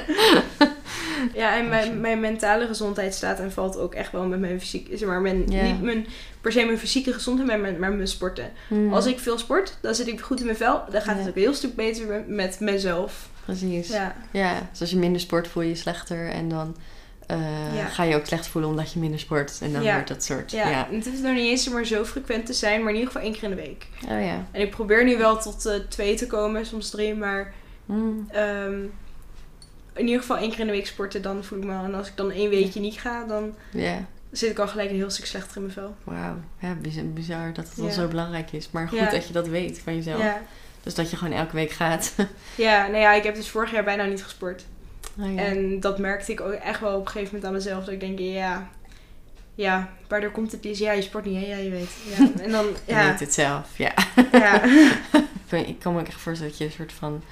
Ja, 1.34 1.57
en 1.57 1.68
mijn, 1.68 2.00
mijn 2.00 2.20
mentale 2.20 2.66
gezondheid 2.66 3.14
staat 3.14 3.38
en 3.38 3.52
valt 3.52 3.76
ook 3.78 3.94
echt 3.94 4.12
wel 4.12 4.26
met 4.26 4.40
mijn 4.40 4.61
fysiek. 4.61 4.88
Zeg 4.92 5.09
maar, 5.09 5.20
mijn, 5.20 5.44
niet 5.44 5.82
mijn, 5.82 6.07
per 6.40 6.52
se 6.52 6.64
mijn 6.64 6.78
fysieke 6.78 7.12
gezondheid, 7.12 7.48
maar 7.48 7.59
mijn, 7.61 7.78
mijn 7.96 8.09
sporten. 8.09 8.50
Mm, 8.68 8.92
Als 8.92 9.07
ik 9.07 9.18
veel 9.18 9.38
sport, 9.38 9.76
dan 9.80 9.94
zit 9.94 10.07
ik 10.07 10.20
goed 10.20 10.38
in 10.40 10.44
mijn 10.46 10.57
vel. 10.59 10.82
Dan 10.90 11.02
gaat 11.02 11.18
het 11.18 11.28
ook 11.28 11.34
een 11.36 11.42
heel 11.42 11.55
stuk 11.55 11.74
beter 11.74 12.07
met, 12.07 12.28
met 12.28 12.61
mezelf. 12.61 13.28
Precies. 13.44 13.88
Ja. 13.88 14.14
Ja, 14.30 14.68
dus 14.70 14.80
als 14.80 14.90
je 14.90 14.96
minder 14.96 15.20
sport 15.20 15.48
voel 15.48 15.62
je 15.62 15.68
je 15.68 15.74
slechter 15.74 16.28
en 16.28 16.48
dan 16.48 16.76
eh, 17.27 17.77
Ja. 17.77 17.87
ga 17.87 18.03
je 18.03 18.14
ook 18.16 18.27
slecht 18.27 18.47
voelen 18.47 18.70
omdat 18.70 18.93
je 18.93 18.99
minder 18.99 19.20
sport. 19.20 19.59
En 19.61 19.72
dan 19.72 19.83
Ja. 19.83 19.93
wordt 19.95 20.09
dat 20.09 20.25
soort. 20.25 20.51
ja. 20.51 20.68
Ja. 20.68 20.89
Het 20.91 21.07
hoeft 21.07 21.22
nog 21.22 21.35
niet 21.35 21.47
eens 21.51 21.68
maar 21.68 21.85
zo 21.85 22.05
frequent 22.05 22.47
te 22.47 22.53
zijn, 22.53 22.81
maar 22.81 22.89
in 22.93 22.99
ieder 22.99 23.12
geval 23.12 23.27
één 23.27 23.33
keer 23.39 23.43
in 23.43 23.51
de 23.57 23.62
week. 23.62 23.87
Oh 24.05 24.25
ja. 24.25 24.47
En 24.51 24.61
ik 24.61 24.70
probeer 24.70 25.05
nu 25.05 25.16
wel 25.18 25.39
tot 25.39 25.66
eh, 25.66 25.75
twee 25.89 26.14
te 26.14 26.27
komen, 26.27 26.66
soms 26.66 26.91
drie, 26.91 27.14
maar 27.14 27.53
Mm, 27.87 28.29
ehm, 28.31 28.81
in 29.95 30.07
ieder 30.07 30.20
geval 30.20 30.37
één 30.39 30.51
keer 30.51 30.61
in 30.61 30.66
de 30.66 30.72
week 30.72 30.87
sporten, 30.87 31.22
dan 31.22 31.45
voel 31.45 31.59
ik 31.59 31.64
me. 31.64 31.72
En 31.72 31.95
als 31.95 32.09
ik 32.09 32.16
dan 32.16 32.31
één 32.31 32.51
weekje 32.51 32.81
niet 32.81 33.01
ga, 33.01 33.25
dan 33.25 33.55
Ja. 33.70 34.05
zit 34.31 34.51
ik 34.51 34.59
al 34.59 34.68
gelijk 34.68 34.91
een 34.91 34.97
heel 34.97 35.11
stuk 35.11 35.27
slechter 35.27 35.57
in 35.57 35.62
mijn 35.62 35.75
vel. 35.75 35.95
Wauw. 36.05 36.37
Ja, 36.59 36.75
bizar, 36.75 37.05
bizar 37.05 37.53
dat 37.53 37.68
het 37.68 37.77
dan 37.77 37.93
zo 37.93 38.09
belangrijk 38.09 38.53
is. 38.53 38.68
Maar 38.70 38.89
goed 38.89 39.11
dat 39.11 39.27
je 39.27 39.33
dat 39.33 39.49
weet 39.49 39.79
van 39.85 39.95
jezelf. 39.95 40.20
Ja. 40.22 40.43
Dus 40.83 40.95
dat 40.95 41.11
je 41.11 41.16
gewoon 41.16 41.39
elke 41.39 41.55
week 41.55 41.70
gaat. 41.70 42.14
ja, 42.57 42.87
nou 42.87 42.99
ja, 42.99 43.12
ik 43.12 43.22
heb 43.22 43.35
dus 43.35 43.49
vorig 43.49 43.70
jaar 43.72 43.85
bijna 43.85 44.05
niet 44.05 44.22
gesport. 44.22 44.64
Oh 45.21 45.35
ja. 45.35 45.41
En 45.43 45.81
dat 45.81 45.99
merkte 45.99 46.33
ik 46.33 46.41
ook 46.41 46.53
echt 46.53 46.81
wel 46.81 46.95
op 46.99 47.01
een 47.07 47.12
gegeven 47.12 47.27
moment 47.35 47.45
aan 47.45 47.53
mezelf. 47.53 47.85
Dat 47.85 47.95
ik 47.95 48.01
denk, 48.01 48.19
ja, 48.19 48.69
ja, 49.55 49.91
waardoor 50.09 50.31
komt 50.31 50.53
het 50.53 50.62
dus? 50.62 50.79
Ja, 50.79 50.93
je 50.93 51.03
sport 51.03 51.25
niet, 51.25 51.41
hè? 51.45 51.47
Ja, 51.51 51.57
je 51.57 51.71
weet. 51.71 51.91
Ja. 52.19 52.29
En 52.45 52.51
dan, 52.51 52.65
Je 52.65 52.93
ja, 52.93 53.11
weet 53.11 53.21
het 53.21 53.35
zelf, 53.35 53.79
ja. 53.79 53.93
ja, 54.33 54.62
Ik 55.67 55.79
kan 55.79 55.95
me 55.95 56.01
ook 56.01 56.07
echt 56.07 56.21
voorstellen 56.21 56.51
dat 56.53 56.59
je 56.61 56.65
een 56.65 56.73
soort 56.73 56.93
van 56.93 57.23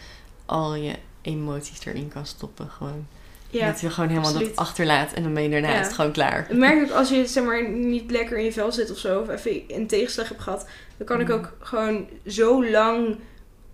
al 0.47 0.75
je 0.75 0.93
emoties 1.23 1.85
erin 1.87 2.09
kan 2.09 2.27
stoppen. 2.27 2.69
Gewoon. 2.71 3.07
ja. 3.51 3.67
dat 3.67 3.81
je 3.81 3.91
gewoon 3.91 4.09
helemaal 4.09 4.31
absoluut. 4.31 4.55
dat 4.57 4.65
achterlaat 4.67 5.13
en 5.13 5.23
dan 5.23 5.35
ben 5.35 5.43
je 5.43 5.49
daarna 5.51 5.69
Ja. 5.73 5.81
is 5.81 5.87
het 5.87 5.95
gewoon 5.95 6.13
klaar. 6.13 6.47
Ik 6.51 6.57
merk 6.57 6.83
ook 6.83 6.91
als 6.91 7.09
je 7.09 7.27
zeg 7.27 7.45
maar 7.45 7.69
niet 7.69 8.11
lekker 8.11 8.39
in 8.39 8.45
je 8.45 8.53
vel 8.53 8.73
zit 8.73 8.91
of 8.91 8.99
zo, 8.99 9.21
of 9.21 9.29
even 9.29 9.63
een 9.69 9.87
tegenslag 9.87 10.29
hebt 10.29 10.41
gehad, 10.41 10.67
dan 10.97 11.07
kan 11.07 11.21
ik 11.21 11.29
Mm. 11.29 11.35
ook 11.35 11.57
gewoon 11.61 12.09
zo 12.27 12.71
lang 12.71 13.17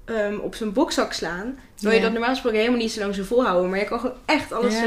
ehm, 0.09 0.39
op 0.39 0.55
zijn 0.55 0.73
bokzak 0.73 1.13
slaan. 1.13 1.59
Terwijl 1.75 1.97
je 1.99 2.03
dat 2.05 2.13
normaal 2.13 2.31
gesproken 2.31 2.59
helemaal 2.59 2.81
niet 2.81 2.93
zo 2.93 3.01
lang 3.01 3.15
zo 3.15 3.23
volhouden. 3.25 3.71
Maar 3.71 3.79
je 3.79 3.85
kan 3.85 4.01
gewoon 4.01 4.17
echt 4.27 4.53
alles 4.53 4.75
Ja, 4.75 4.85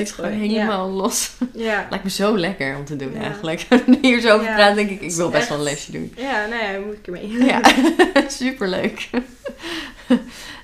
eh 0.00 0.10
gewoon 0.12 0.30
helemaal 0.30 0.90
los. 0.90 1.30
Ja. 1.54 1.86
Lijkt 1.90 2.04
me 2.04 2.10
zo 2.10 2.38
lekker 2.38 2.76
om 2.76 2.84
te 2.84 2.96
doen 2.96 3.16
eigenlijk. 3.16 3.66
Hier 4.02 4.20
zo 4.20 4.34
over 4.34 4.46
praat, 4.54 4.74
denk 4.74 4.90
ik, 4.90 5.00
ik 5.00 5.12
wil 5.12 5.28
best 5.28 5.40
echt- 5.40 5.48
wel 5.48 5.58
een 5.58 5.64
lesje 5.64 5.92
doen. 5.92 6.12
Ja, 6.16 6.46
nou 6.46 6.62
ja, 6.62 6.78
moet 6.78 6.94
ik 6.94 7.06
ermee. 7.06 7.44
Ja, 7.44 7.60
superleuk. 8.28 9.08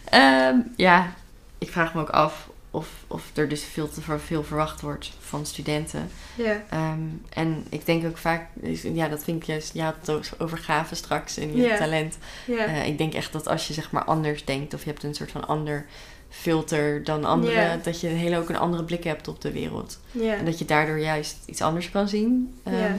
Ehm, 0.05 0.57
ja, 0.77 1.13
ik 1.59 1.71
vraag 1.71 1.95
me 1.95 2.01
ook 2.01 2.11
af 2.11 2.49
of, 2.75 2.89
of 3.07 3.31
er 3.35 3.49
dus 3.49 3.65
veel 3.65 3.89
te 3.89 4.01
veel 4.19 4.45
verwacht 4.45 4.81
wordt 4.81 5.13
van 5.21 5.47
studenten. 5.47 6.09
ja. 6.37 6.63
Ehm, 6.71 7.01
en 7.29 7.65
ik 7.69 7.87
denk 7.87 8.07
ook 8.07 8.17
vaak, 8.19 8.49
ja, 8.93 9.09
dat 9.09 9.25
vind 9.25 9.41
ik 9.41 9.47
juist, 9.47 9.75
je 9.75 9.83
had 9.83 9.95
het 10.01 10.11
ook 10.11 10.25
over 10.39 10.59
gaven 10.59 10.97
straks 10.97 11.37
en 11.37 11.57
je 11.57 11.63
Ja. 11.63 11.77
talent. 11.77 12.19
ja. 12.47 12.65
Eh, 12.67 12.87
ik 12.87 12.99
denk 12.99 13.15
echt 13.15 13.33
dat 13.33 13.49
als 13.49 13.69
je 13.69 13.75
zeg 13.75 13.91
maar 13.91 14.05
anders 14.05 14.45
denkt 14.45 14.75
of 14.75 14.85
je 14.85 14.91
hebt 14.91 15.03
een 15.03 15.15
soort 15.15 15.31
van 15.31 15.47
ander 15.47 15.87
filter 16.29 17.05
dan 17.05 17.25
anderen, 17.25 17.63
Ja. 17.63 17.77
dat 17.83 18.01
je 18.01 18.09
een 18.09 18.17
hele 18.17 18.39
ook 18.39 18.49
een 18.49 18.57
andere 18.59 18.85
blik 18.85 19.05
hebt 19.05 19.29
op 19.29 19.41
de 19.41 19.53
wereld. 19.53 20.01
ja. 20.11 20.35
En 20.37 20.45
dat 20.45 20.59
je 20.59 20.65
daardoor 20.65 20.99
juist 20.99 21.37
iets 21.47 21.61
anders 21.63 21.91
kan 21.91 22.09
zien. 22.09 22.55
Ja. 22.65 22.97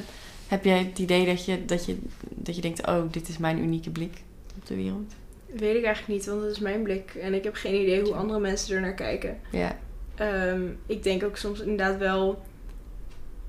Heb 0.47 0.65
jij 0.65 0.77
het 0.77 0.99
idee 0.99 1.25
dat 1.25 1.45
je, 1.45 1.65
dat, 1.65 1.85
je, 1.85 1.97
dat 2.29 2.55
je 2.55 2.61
denkt, 2.61 2.87
oh, 2.87 3.11
dit 3.11 3.29
is 3.29 3.37
mijn 3.37 3.59
unieke 3.59 3.89
blik 3.89 4.13
op 4.57 4.67
de 4.67 4.75
wereld? 4.75 5.13
Weet 5.57 5.75
ik 5.75 5.83
eigenlijk 5.83 6.07
niet, 6.07 6.25
want 6.25 6.41
dat 6.41 6.51
is 6.51 6.59
mijn 6.59 6.83
blik. 6.83 7.15
En 7.21 7.33
ik 7.33 7.43
heb 7.43 7.55
geen 7.55 7.81
idee 7.81 8.01
hoe 8.01 8.13
andere 8.13 8.39
mensen 8.39 8.75
er 8.75 8.81
naar 8.81 8.93
kijken. 8.93 9.39
Ja. 9.51 9.77
Ehm, 10.15 10.61
ik 10.85 11.03
denk 11.03 11.23
ook 11.23 11.37
soms 11.37 11.59
inderdaad 11.59 11.97
wel 11.97 12.41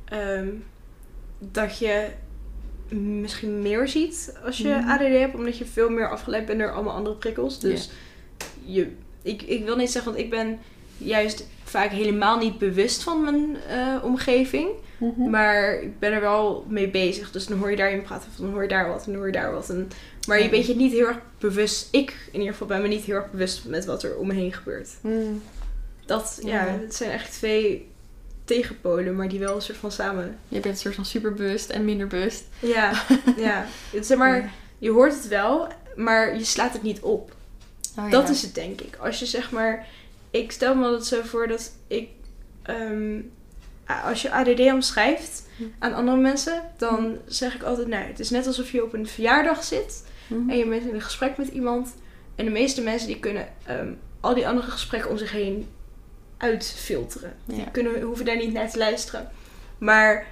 ehm, 0.05 0.49
dat 1.39 1.79
je 1.79 2.07
misschien 2.89 3.63
meer 3.63 3.89
ziet 3.89 4.39
als 4.45 4.59
je 4.59 4.69
Mhm. 4.69 4.89
ADD 4.91 5.01
hebt, 5.19 5.35
omdat 5.35 5.59
je 5.59 5.65
veel 5.65 5.89
meer 5.91 6.11
afgeleid 6.11 6.47
bent 6.47 6.59
door 6.59 6.73
allemaal 6.73 6.95
andere 6.95 7.17
prikkels. 7.17 7.61
Dus 7.61 7.91
je, 8.65 8.91
ik, 9.23 9.43
ik 9.43 9.65
wil 9.65 9.77
niet 9.77 9.91
zeggen, 9.91 10.13
want 10.13 10.25
ik 10.25 10.31
ben 10.31 10.59
juist 10.99 11.49
vaak 11.65 11.91
helemaal 11.91 12.39
niet 12.39 12.59
bewust 12.59 13.03
van 13.03 13.25
mijn 13.25 13.57
eh, 13.69 14.05
omgeving. 14.05 14.69
Mhm. 14.99 15.30
Maar 15.30 15.82
ik 15.82 15.99
ben 15.99 16.12
er 16.12 16.20
wel 16.20 16.64
mee 16.68 16.88
bezig. 16.88 17.30
Dus 17.30 17.47
dan 17.47 17.59
hoor 17.59 17.70
je 17.70 17.76
daarin 17.76 18.03
praten. 18.03 18.28
Of 18.30 18.36
dan 18.36 18.51
hoor 18.53 18.62
je 18.62 18.68
daar 18.68 18.88
wat. 18.88 18.99
En 18.99 19.05
dan 19.07 19.14
hoor 19.16 19.26
je 19.26 19.32
daar 19.32 19.53
wat. 19.53 19.70
En, 19.70 19.88
maar 20.28 20.42
je 20.42 20.49
bent 20.49 20.66
je 20.66 20.76
niet 20.76 20.92
heel 20.92 21.07
erg 21.07 21.18
bewust. 21.38 21.88
Ik 21.90 22.16
in 22.32 22.38
ieder 22.38 22.53
geval 22.53 22.66
ben 22.66 22.82
me 22.82 22.88
niet 22.88 23.05
heel 23.05 23.14
erg 23.14 23.30
bewust 23.30 23.64
met 23.64 23.84
wat 23.84 24.03
er 24.03 24.16
om 24.16 24.26
me 24.26 24.34
heen 24.34 24.53
gebeurt. 24.53 24.88
Mm. 25.01 25.42
Dat, 26.07 26.38
ja, 26.45 26.66
Ja. 26.66 26.78
het 26.80 26.95
zijn 26.95 27.11
echt 27.11 27.32
twee 27.32 27.88
tegenpolen. 28.45 29.16
Maar 29.16 29.28
die 29.28 29.38
wel 29.38 29.55
een 29.55 29.62
soort 29.62 29.78
van 29.78 29.92
samen... 29.92 30.38
Je 30.49 30.61
bent 30.61 30.74
een 30.74 30.80
soort 30.80 30.95
van 30.95 31.05
superbewust 31.05 31.70
en 31.70 31.84
minder 31.84 32.07
bewust. 32.07 32.45
Ja, 32.59 32.92
ja. 33.36 33.66
Zeg 34.01 34.18
maar, 34.18 34.53
je 34.78 34.90
hoort 34.90 35.14
het 35.14 35.28
wel. 35.28 35.68
Maar 35.97 36.36
je 36.38 36.45
slaat 36.45 36.72
het 36.72 36.82
niet 36.82 37.01
op. 37.01 37.34
Oh, 37.99 38.11
Dat 38.11 38.26
ja. 38.26 38.32
is 38.32 38.42
het, 38.42 38.55
denk 38.55 38.80
ik. 38.80 38.97
Als 38.97 39.18
je 39.18 39.26
zeg 39.26 39.51
maar. 39.51 39.86
Ik 40.30 40.53
stel 40.53 40.74
me 40.74 40.84
altijd 40.84 41.05
zo 41.05 41.20
voor 41.22 41.49
dat 41.49 41.72
ik. 41.86 42.09
ehm, 42.62 43.20
als 44.05 44.22
je 44.22 44.30
ADD 44.32 44.61
omschrijft 44.61 45.43
Hm. 45.57 45.62
aan 45.78 45.95
andere 45.95 46.16
mensen, 46.16 46.62
dan 46.76 47.16
zeg 47.26 47.55
ik 47.55 47.62
altijd: 47.62 47.89
Nou, 47.89 48.05
het 48.07 48.20
is 48.20 48.30
net 48.30 48.47
alsof 48.47 48.70
je 48.72 48.82
op 48.85 48.93
een 48.93 49.07
verjaardag 49.07 49.64
zit 49.64 50.05
Mhm. 50.26 50.51
en 50.51 50.57
je 50.57 50.66
bent 50.68 50.82
in 50.87 50.95
een 50.95 51.01
gesprek 51.01 51.37
met 51.37 51.49
iemand. 51.49 51.95
En 52.35 52.45
de 52.45 52.51
meeste 52.51 52.82
mensen 52.82 53.07
die 53.09 53.18
kunnen 53.18 53.49
ehm, 53.66 53.89
al 54.20 54.35
die 54.35 54.49
andere 54.49 54.70
gesprekken 54.70 55.11
om 55.11 55.18
zich 55.18 55.32
heen 55.32 55.68
uitfilteren. 56.37 57.32
Die 57.45 57.70
kunnen, 57.72 58.01
hoeven 58.03 58.24
daar 58.24 58.37
niet 58.37 58.53
naar 58.53 58.70
te 58.70 58.78
luisteren. 58.78 59.28
Maar 59.78 60.26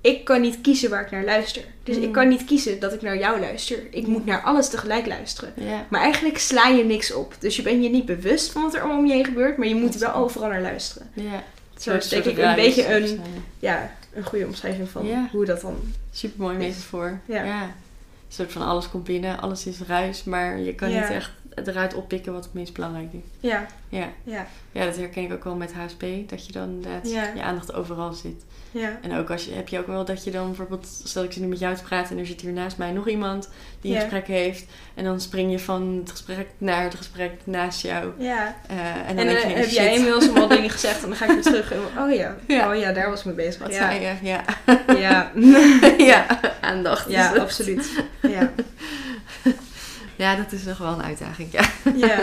ik 0.00 0.24
kan 0.24 0.40
niet 0.40 0.60
kiezen 0.60 0.90
waar 0.90 1.04
ik 1.04 1.10
naar 1.10 1.24
luister. 1.24 1.62
Dus 1.82 1.96
Hm. 1.96 2.02
ik 2.02 2.12
kan 2.12 2.28
niet 2.28 2.44
kiezen 2.44 2.80
dat 2.80 2.92
ik 2.92 3.02
naar 3.02 3.18
jou 3.18 3.40
luister. 3.40 3.78
Ik 3.90 4.06
moet 4.06 4.24
naar 4.26 4.42
alles 4.42 4.68
tegelijk 4.68 5.06
luisteren. 5.06 5.52
Maar 5.88 6.00
eigenlijk 6.00 6.38
sla 6.38 6.68
je 6.68 6.84
niks 6.84 7.12
op. 7.12 7.34
Dus 7.38 7.56
je 7.56 7.62
bent 7.62 7.82
je 7.82 7.88
niet 7.90 8.04
bewust 8.06 8.52
van 8.52 8.62
wat 8.62 8.74
er 8.74 8.80
allemaal 8.80 8.98
om 8.98 9.06
je 9.06 9.12
heen 9.12 9.24
gebeurt, 9.24 9.56
maar 9.56 9.66
je 9.68 9.74
moet 9.74 9.92
Dat 9.92 10.00
wel 10.00 10.14
overal 10.14 10.48
naar 10.48 10.62
luisteren. 10.62 11.10
Ja. 11.14 11.42
Zo 11.78 11.94
is 11.94 12.08
denk 12.08 12.24
ik 12.24 12.38
een 12.38 12.54
beetje 12.54 12.94
een, 12.94 13.20
ja, 13.58 13.90
een 14.12 14.24
goede 14.24 14.46
omschrijving 14.46 14.88
van 14.88 15.06
Ja. 15.06 15.28
hoe 15.32 15.44
dat 15.44 15.60
dan. 15.60 15.76
Super 16.12 16.40
mooi 16.40 16.56
metafoor. 16.56 17.20
Ja. 17.26 17.42
ja. 17.44 17.62
Een 17.62 18.40
soort 18.40 18.52
van 18.52 18.62
alles 18.66 18.90
komt 18.90 19.04
binnen, 19.04 19.40
alles 19.40 19.66
is 19.66 19.80
ruis, 19.86 20.24
maar 20.24 20.58
je 20.58 20.74
kan 20.74 20.90
Ja. 20.90 21.00
niet 21.00 21.10
echt 21.10 21.30
eruit 21.64 21.94
oppikken 21.94 22.32
wat 22.32 22.44
het 22.44 22.54
meest 22.54 22.72
belangrijk 22.72 23.12
is. 23.12 23.20
Ja, 23.40 23.66
Ja. 23.88 24.08
ja, 24.24 24.46
ja, 24.72 24.84
dat 24.84 24.96
herken 24.96 25.22
ik 25.22 25.32
ook 25.32 25.44
wel 25.44 25.54
met 25.56 25.72
HSP, 25.72 26.04
dat 26.26 26.46
je 26.46 26.52
dan 26.52 26.68
inderdaad 26.68 27.10
je 27.10 27.42
aandacht 27.42 27.72
overal 27.74 28.12
zit. 28.12 28.44
ja, 28.70 28.98
En 29.02 29.14
ook 29.16 29.30
als 29.30 29.44
je, 29.44 29.52
heb 29.52 29.68
je 29.68 29.78
ook 29.78 29.86
wel 29.86 30.04
dat 30.04 30.24
je 30.24 30.30
dan 30.30 30.46
bijvoorbeeld, 30.46 31.00
stel 31.04 31.24
ik 31.24 31.32
zit 31.32 31.42
nu 31.42 31.48
met 31.48 31.58
jou 31.58 31.76
te 31.76 31.82
praten 31.82 32.12
en 32.14 32.18
er 32.20 32.26
zit 32.26 32.40
hier 32.40 32.52
naast 32.52 32.76
mij 32.78 32.90
nog 32.92 33.08
iemand 33.08 33.48
die 33.80 33.90
een 33.90 33.96
Ja. 33.96 34.02
gesprek 34.02 34.26
heeft. 34.26 34.64
En 34.94 35.04
dan 35.04 35.20
spring 35.20 35.50
je 35.50 35.58
van 35.58 35.96
het 36.00 36.10
gesprek 36.10 36.46
naar 36.58 36.82
het 36.82 36.94
gesprek 36.94 37.32
naast 37.44 37.80
jou. 37.82 38.12
ja. 38.18 38.56
Eh, 38.68 38.76
en 38.96 39.04
En 39.06 39.16
dan 39.16 39.26
dan 39.26 39.34
denk 39.34 39.40
je, 39.40 39.48
heb 39.48 39.64
shit, 39.64 39.74
jij 39.74 39.94
inmiddels 39.94 40.32
gezegd 40.74 41.02
en 41.02 41.08
dan 41.08 41.16
ga 41.16 41.24
ik 41.24 41.30
weer 41.30 41.42
terug. 41.42 41.72
En, 41.72 41.78
oh 42.02 42.14
ja, 42.14 42.36
Ja. 42.46 42.70
oh 42.70 42.76
ja, 42.76 42.92
daar 42.92 43.10
was 43.10 43.18
ik 43.18 43.24
mee 43.24 43.34
bezig. 43.34 43.60
wat 43.62 43.72
ja. 43.72 43.90
zei 43.90 44.00
je? 44.00 44.14
Ja, 44.22 44.44
Ja, 44.98 45.32
ja 46.12 46.40
aandacht. 46.60 47.10
ja, 47.10 47.36
absoluut. 47.36 47.90
Ja, 48.22 48.50
Ja, 50.16 50.36
dat 50.36 50.52
is 50.52 50.64
nog 50.64 50.78
wel 50.78 50.92
een 50.92 51.02
uitdaging, 51.02 51.52
ja. 51.52 51.64
ja, 51.94 52.20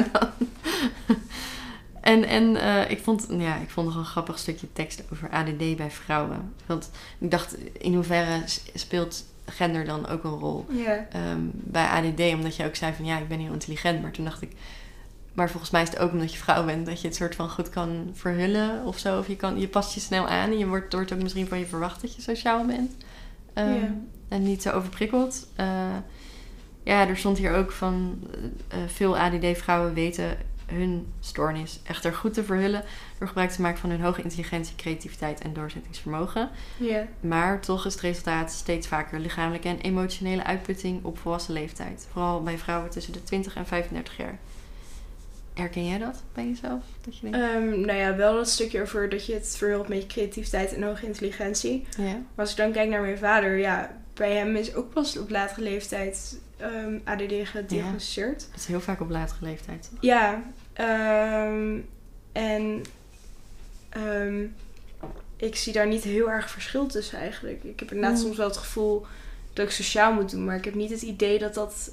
En, 2.02 2.24
en 2.24 2.56
eh, 2.56 2.89
ik, 2.89 2.99
vond, 3.04 3.28
ja, 3.30 3.56
ik 3.56 3.70
vond 3.70 3.88
nog 3.88 3.95
een 3.95 4.06
grappig 4.06 4.39
stukje 4.39 4.68
tekst 4.74 5.04
over 5.12 5.30
ADD 5.30 5.76
bij 5.76 5.91
vrouwen. 5.91 6.54
Want 6.66 6.89
ik 7.20 7.32
dacht, 7.32 7.56
in 7.78 7.93
hoeverre 7.93 8.41
speelt 8.74 9.24
gender 9.45 9.86
dan 9.86 10.08
ook 10.08 10.24
een 10.24 10.39
rol 10.39 10.66
ehm, 11.12 11.39
bij 11.52 11.86
ADD? 11.86 12.34
Omdat 12.34 12.56
je 12.56 12.66
ook 12.66 12.76
zei 12.76 12.93
van, 12.93 13.06
ja, 13.06 13.18
ik 13.18 13.28
ben 13.28 13.39
heel 13.39 13.54
intelligent. 13.54 14.02
Maar 14.02 14.12
toen 14.12 14.26
dacht 14.26 14.41
ik, 14.41 14.52
maar 15.34 15.49
volgens 15.49 15.71
mij 15.71 15.82
is 15.82 15.89
het 15.89 15.99
ook 15.99 16.11
omdat 16.11 16.34
je 16.34 16.39
vrouw 16.39 16.65
bent 16.65 16.86
dat 16.86 17.01
je 17.01 17.07
het 17.07 17.15
soort 17.15 17.36
van 17.36 17.49
goed 17.49 17.69
kan 17.69 18.09
verhullen 18.13 18.86
of 18.86 18.99
zo. 18.99 19.19
Of 19.19 19.27
je, 19.27 19.36
kan, 19.36 19.59
je 19.59 19.67
past 19.67 19.93
je 19.93 19.99
snel 19.99 20.27
aan 20.27 20.49
en 20.49 20.57
je 20.57 20.67
wordt, 20.67 20.93
wordt 20.93 21.13
ook 21.13 21.21
misschien 21.21 21.47
van 21.47 21.59
je 21.59 21.65
verwacht 21.65 22.01
dat 22.01 22.15
je 22.15 22.21
sociaal 22.21 22.65
bent. 22.65 22.95
Ehm. 23.53 23.86
En 24.27 24.43
niet 24.43 24.61
zo 24.61 24.71
overprikkeld. 24.71 25.47
Eh, 25.55 25.95
ja, 26.84 27.07
er 27.07 27.17
stond 27.17 27.38
hier 27.38 27.53
ook 27.53 27.71
van 27.71 28.19
eh, 28.67 28.84
eh, 28.84 28.89
veel 28.89 29.17
ADD-vrouwen 29.17 29.93
weten 29.93 30.38
hun 30.65 31.13
stoornis 31.19 31.79
echter 31.84 32.13
goed 32.13 32.34
te 32.34 32.43
verhullen 32.43 32.84
door 33.19 33.27
gebruik 33.27 33.49
te 33.49 33.61
maken 33.61 33.79
van 33.79 33.89
hun 33.89 34.01
hoge 34.01 34.21
intelligentie, 34.21 34.75
creativiteit 34.75 35.41
en 35.41 35.53
doorzettingsvermogen. 35.53 36.49
Ja. 36.77 37.07
Maar 37.19 37.61
toch 37.61 37.86
is 37.86 37.93
het 37.93 38.01
resultaat 38.01 38.51
steeds 38.51 38.88
vaker 38.88 39.19
lichamelijke 39.19 39.67
en 39.67 39.79
emotionele 39.79 40.43
uitputting 40.43 41.03
op 41.03 41.17
volwassen 41.17 41.53
leeftijd. 41.53 42.07
Vooral 42.11 42.43
bij 42.43 42.57
vrouwen 42.57 42.89
tussen 42.89 43.13
de 43.13 43.23
20 43.23 43.55
en 43.55 43.65
35 43.65 44.17
jaar. 44.17 44.39
Herken 45.54 45.88
jij 45.88 45.97
dat 45.97 46.24
bij 46.34 46.47
jezelf? 46.47 46.84
Dat 47.06 47.18
je 47.18 47.30
denkt, 47.30 47.38
Ehm, 47.47 47.70
nou 47.86 47.97
ja, 47.99 48.16
wel 48.16 48.36
dat 48.36 48.49
stukje 48.49 48.82
over 48.82 49.10
dat 49.10 49.26
je 49.26 49.34
het 49.34 49.56
verhult 49.58 49.88
met 49.88 50.02
je 50.02 50.08
creativiteit 50.08 50.74
en 50.74 50.84
hoge 50.84 51.06
intelligentie. 51.06 51.88
ja. 51.97 52.04
Maar 52.14 52.24
als 52.36 52.52
ik 52.52 52.58
dan 52.58 52.72
kijk 52.72 52.89
naar 52.89 53.02
mijn 53.02 53.18
vader, 53.18 53.58
ja, 53.58 53.99
bij 54.14 54.36
hem 54.36 54.56
is 54.56 54.74
ook 54.76 54.93
pas 54.93 55.18
op 55.18 55.30
latere 55.30 55.62
leeftijd 55.62 56.39
ehm, 56.58 56.97
ADD 57.04 57.34
gediagnosticeerd. 57.43 58.39
Dat 58.52 58.60
is 58.60 58.66
heel 58.66 58.82
vaak 58.82 59.02
op 59.02 59.10
latere 59.10 59.45
leeftijd. 59.45 59.89
toch? 59.89 60.02
Ja, 60.02 60.43
ehm, 60.74 61.78
en 62.32 62.82
ik 65.38 65.56
zie 65.56 65.74
daar 65.74 65.88
niet 65.88 66.04
heel 66.04 66.30
erg 66.32 66.49
verschil 66.49 66.86
tussen 66.88 67.18
eigenlijk. 67.20 67.64
Ik 67.64 67.80
heb 67.80 67.91
inderdaad 67.91 68.18
Mm. 68.18 68.24
soms 68.24 68.38
wel 68.38 68.47
het 68.47 68.58
gevoel 68.58 69.06
dat 69.54 69.66
ik 69.66 69.72
sociaal 69.72 70.14
moet 70.14 70.32
doen, 70.32 70.45
maar 70.45 70.56
ik 70.56 70.66
heb 70.66 70.74
niet 70.76 70.89
het 70.89 71.02
idee 71.02 71.39
dat 71.39 71.54
dat 71.54 71.91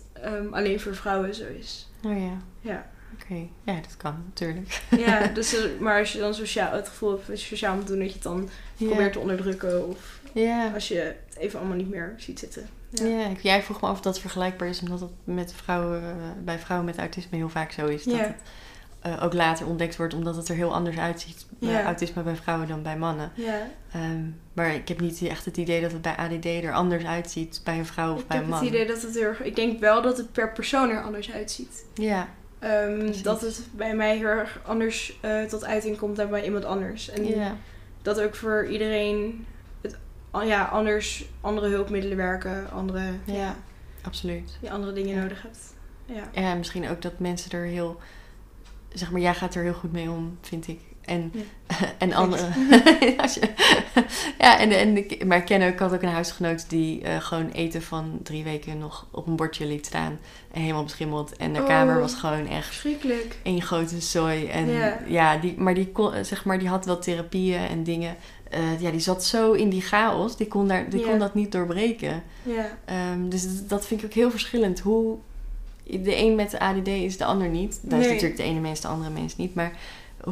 alleen 0.50 0.80
voor 0.80 0.94
vrouwen 0.94 1.34
zo 1.34 1.44
is. 1.58 1.88
Oh 2.04 2.18
ja, 2.18 2.36
Ja, 2.60 2.90
Ja, 3.64 3.74
dat 3.74 3.96
kan 3.96 4.22
natuurlijk. 4.26 4.82
ja 4.90 5.26
dus, 5.34 5.56
eh, 5.56 5.62
maar 5.80 5.98
als 5.98 6.12
je 6.12 6.18
dan 6.18 6.34
sociaal, 6.34 6.72
het 6.72 6.88
gevoel 6.88 7.10
hebt 7.10 7.26
dat 7.26 7.40
je 7.40 7.46
sociaal 7.46 7.74
moet 7.76 7.86
doen, 7.86 7.98
dat 7.98 8.06
je 8.08 8.14
het 8.14 8.22
dan 8.22 8.48
probeert 8.76 9.12
te 9.12 9.18
onderdrukken 9.18 9.88
of 9.88 10.20
Ja. 10.32 10.70
als 10.74 10.88
je 10.88 10.98
het 10.98 11.36
even 11.38 11.58
allemaal 11.58 11.76
niet 11.76 11.90
meer 11.90 12.14
ziet 12.16 12.38
zitten. 12.38 12.68
Ja. 12.90 13.26
ik- 13.28 13.40
jij 13.42 13.62
vroeg 13.62 13.80
me 13.80 13.86
af 13.86 13.92
of 13.92 14.00
dat 14.00 14.20
vergelijkbaar 14.20 14.68
is, 14.68 14.80
omdat 14.80 15.00
het 15.00 15.10
met 15.24 15.52
vrouwen, 15.54 16.02
eh, 16.02 16.14
bij 16.44 16.58
vrouwen 16.58 16.86
met 16.90 16.98
autisme 16.98 17.36
heel 17.36 17.48
vaak 17.48 17.72
zo 17.72 17.86
is. 17.86 18.04
Dat 18.04 18.14
Ja. 18.14 18.20
het 18.20 18.36
eh, 19.00 19.22
ook 19.24 19.32
later 19.32 19.66
ontdekt 19.66 19.96
wordt, 19.96 20.14
omdat 20.14 20.36
het 20.36 20.48
er 20.48 20.54
heel 20.54 20.74
anders 20.74 20.98
uitziet. 20.98 21.46
bij 21.58 21.70
Ja. 21.70 21.84
autisme 21.84 22.22
bij 22.22 22.36
vrouwen 22.36 22.68
dan 22.68 22.82
bij 22.82 22.96
mannen. 22.98 23.30
Ja, 23.34 23.66
Ehm, 23.92 24.22
maar 24.52 24.74
ik 24.74 24.88
heb 24.88 25.00
niet 25.00 25.22
echt 25.22 25.44
het 25.44 25.56
idee 25.56 25.80
dat 25.80 25.92
het 25.92 26.02
bij 26.02 26.16
ADD 26.16 26.44
er 26.44 26.72
anders 26.72 27.04
uitziet 27.04 27.60
bij 27.64 27.78
een 27.78 27.86
vrouw 27.86 28.14
of 28.14 28.20
ik 28.20 28.26
bij 28.26 28.36
heb 28.36 28.44
een 28.46 28.50
man. 28.52 28.60
het 28.60 28.68
idee 28.68 28.86
dat 28.86 29.02
het 29.02 29.16
erg... 29.18 29.42
Ik 29.42 29.56
denk 29.56 29.80
wel 29.80 30.02
dat 30.02 30.16
het 30.16 30.32
per 30.32 30.52
persoon 30.52 30.90
er 30.90 31.02
anders 31.02 31.30
uitziet. 31.32 31.84
Ja, 31.94 32.28
Ehm, 32.58 33.12
dat 33.22 33.40
het 33.40 33.66
bij 33.72 33.94
mij 33.94 34.16
heel 34.16 34.26
erg 34.26 34.60
anders 34.66 35.18
eh, 35.20 35.42
tot 35.42 35.64
uiting 35.64 35.98
komt 35.98 36.16
dan 36.16 36.30
bij 36.30 36.44
iemand 36.44 36.64
anders. 36.64 37.10
En 37.10 37.24
dat 38.02 38.20
ook 38.20 38.34
voor 38.34 38.66
iedereen 38.66 39.46
het, 39.80 39.98
ja, 40.44 40.64
anders, 40.64 41.24
andere 41.40 41.68
hulpmiddelen 41.68 42.16
werken, 42.16 42.70
andere, 42.70 43.00
Ja. 43.24 43.34
ja. 43.34 43.56
absoluut. 44.02 44.58
je 44.60 44.70
andere 44.70 44.92
dingen 44.92 45.14
Ja. 45.16 45.22
nodig 45.22 45.42
hebt. 45.42 45.58
Ja. 46.06 46.28
Ja, 46.32 46.50
en 46.50 46.58
misschien 46.58 46.88
ook 46.88 47.02
dat 47.02 47.18
mensen 47.18 47.50
er 47.50 47.64
heel... 47.64 48.00
Zeg 48.92 49.10
maar, 49.10 49.20
jij 49.20 49.34
gaat 49.34 49.54
er 49.54 49.62
heel 49.62 49.72
goed 49.74 49.92
mee 49.92 50.10
om, 50.10 50.38
vind 50.40 50.68
ik. 50.68 50.80
En, 51.08 51.32
en 51.98 52.12
anderen... 52.12 52.52
Als 53.22 53.34
je- 53.34 53.48
ja, 54.44 54.58
en, 54.58 54.70
en 54.70 55.06
maar 55.26 55.38
ik 55.38 55.44
ken 55.44 55.62
ook, 55.62 55.72
ik 55.72 55.78
had 55.78 55.92
ook 55.94 56.02
een 56.02 56.08
huisgenoot 56.08 56.70
die 56.70 57.02
eh, 57.02 57.16
gewoon 57.20 57.48
eten 57.50 57.82
van 57.82 58.18
drie 58.22 58.44
weken 58.44 58.78
nog 58.78 59.06
op 59.10 59.26
een 59.26 59.36
bordje 59.36 59.66
liet 59.66 59.86
staan. 59.86 60.18
En 60.52 60.60
helemaal 60.60 60.82
beschimmeld. 60.84 61.36
En 61.36 61.52
de 61.52 61.60
Oh. 61.60 61.66
kamer 61.66 62.00
was 62.00 62.14
gewoon 62.14 62.46
echt 62.46 62.66
Verschrikkelijk. 62.66 63.36
één 63.42 63.62
grote 63.62 64.00
zooi. 64.00 64.46
En 64.46 64.68
ja, 64.68 64.98
Ja. 65.06 65.36
die, 65.36 65.54
maar, 65.58 65.74
die 65.74 65.88
kon, 65.88 66.12
eh, 66.14 66.24
zeg 66.24 66.44
maar 66.44 66.58
die 66.58 66.68
had 66.68 66.84
wel 66.84 66.98
therapieën 66.98 67.60
en 67.66 67.82
dingen. 67.82 68.16
Eh, 68.50 68.80
ja, 68.80 68.90
die 68.90 69.00
zat 69.00 69.24
zo 69.24 69.52
in 69.52 69.68
die 69.68 69.80
chaos. 69.82 70.36
Die 70.36 70.46
kon, 70.46 70.68
daar, 70.68 70.88
die 70.90 71.00
Ja. 71.00 71.08
kon 71.08 71.18
dat 71.18 71.34
niet 71.34 71.52
doorbreken. 71.52 72.22
Ja. 72.42 72.78
Ehm, 72.84 73.28
dus 73.28 73.42
dat- 73.42 73.68
dat 73.68 73.86
vind 73.86 74.00
ik 74.00 74.06
ook 74.06 74.12
heel 74.12 74.30
verschillend. 74.30 74.80
Hoe 74.80 75.16
de 75.84 76.16
een 76.16 76.34
met 76.34 76.50
de 76.50 76.58
ADD 76.60 76.88
is 76.88 77.16
de 77.16 77.24
ander 77.24 77.48
niet. 77.48 77.78
Dat 77.82 78.00
is 78.00 78.06
natuurlijk 78.06 78.36
de 78.36 78.42
ene 78.42 78.60
mens, 78.60 78.80
de 78.80 78.88
andere 78.88 79.10
mens 79.10 79.36
niet. 79.36 79.54
Maar 79.54 79.72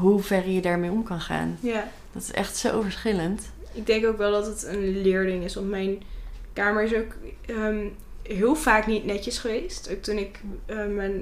hoe 0.00 0.22
ver 0.22 0.48
je 0.48 0.60
daarmee 0.60 0.90
om 0.90 1.02
kan 1.02 1.20
gaan. 1.20 1.58
ja. 1.60 1.88
Dat 2.12 2.22
is 2.22 2.32
echt 2.32 2.56
zo 2.56 2.80
verschillend. 2.82 3.42
Ik 3.72 3.86
denk 3.86 4.06
ook 4.06 4.18
wel 4.18 4.30
dat 4.30 4.46
het 4.46 4.64
een 4.68 5.00
leerding 5.02 5.44
is. 5.44 5.54
Want 5.54 5.68
mijn 5.70 6.02
kamer 6.52 6.82
is 6.82 6.94
ook 6.94 7.12
ehm, 7.46 7.78
heel 8.22 8.54
vaak 8.54 8.86
niet 8.86 9.04
netjes 9.04 9.38
geweest. 9.38 9.88
Ook 9.92 10.02
toen 10.02 10.18
ik 10.18 10.40
eh, 10.66 10.76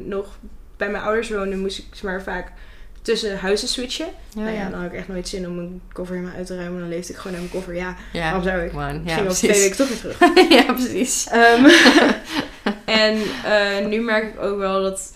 nog 0.05 0.39
bij 0.77 0.91
mijn 0.91 1.03
ouders 1.05 1.31
woonde, 1.31 1.57
moest 1.57 1.79
ik 1.79 2.03
maar 2.03 2.23
vaak 2.23 2.53
tussen 3.03 3.39
huizen 3.39 3.69
switchen. 3.69 4.07
Ja, 4.35 4.41
nou 4.41 4.51
ja, 4.55 4.61
ja. 4.63 4.71
dan 4.71 4.81
had 4.83 4.93
ik 4.93 4.99
echt 4.99 5.09
nooit 5.09 5.29
zin 5.29 5.47
om 5.49 5.55
mijn 5.55 5.81
koffer 5.93 6.15
helemaal 6.17 6.37
uit 6.37 6.47
te 6.47 6.57
ruimen. 6.57 6.81
Dan 6.81 6.89
leefde 6.89 7.13
ik 7.13 7.19
gewoon 7.19 7.33
in 7.37 7.43
mijn 7.43 7.53
koffer. 7.53 7.75
Ja, 7.75 7.97
Ja, 8.13 8.21
waarom 8.23 8.43
zou 8.43 8.61
ik? 8.61 8.73
Ik 8.73 9.09
Ja, 9.09 9.17
ging 9.17 9.31
twee 9.31 9.61
weken 9.61 9.77
toch 9.77 9.89
weer 9.89 9.99
terug. 9.99 10.19
ja, 10.67 10.73
precies. 10.73 11.27
Ehm, 11.29 11.65
en 12.85 13.19
eh, 13.45 13.87
nu 13.87 14.01
merk 14.01 14.35
ik 14.35 14.41
ook 14.41 14.59
wel 14.59 14.83
dat 14.83 15.13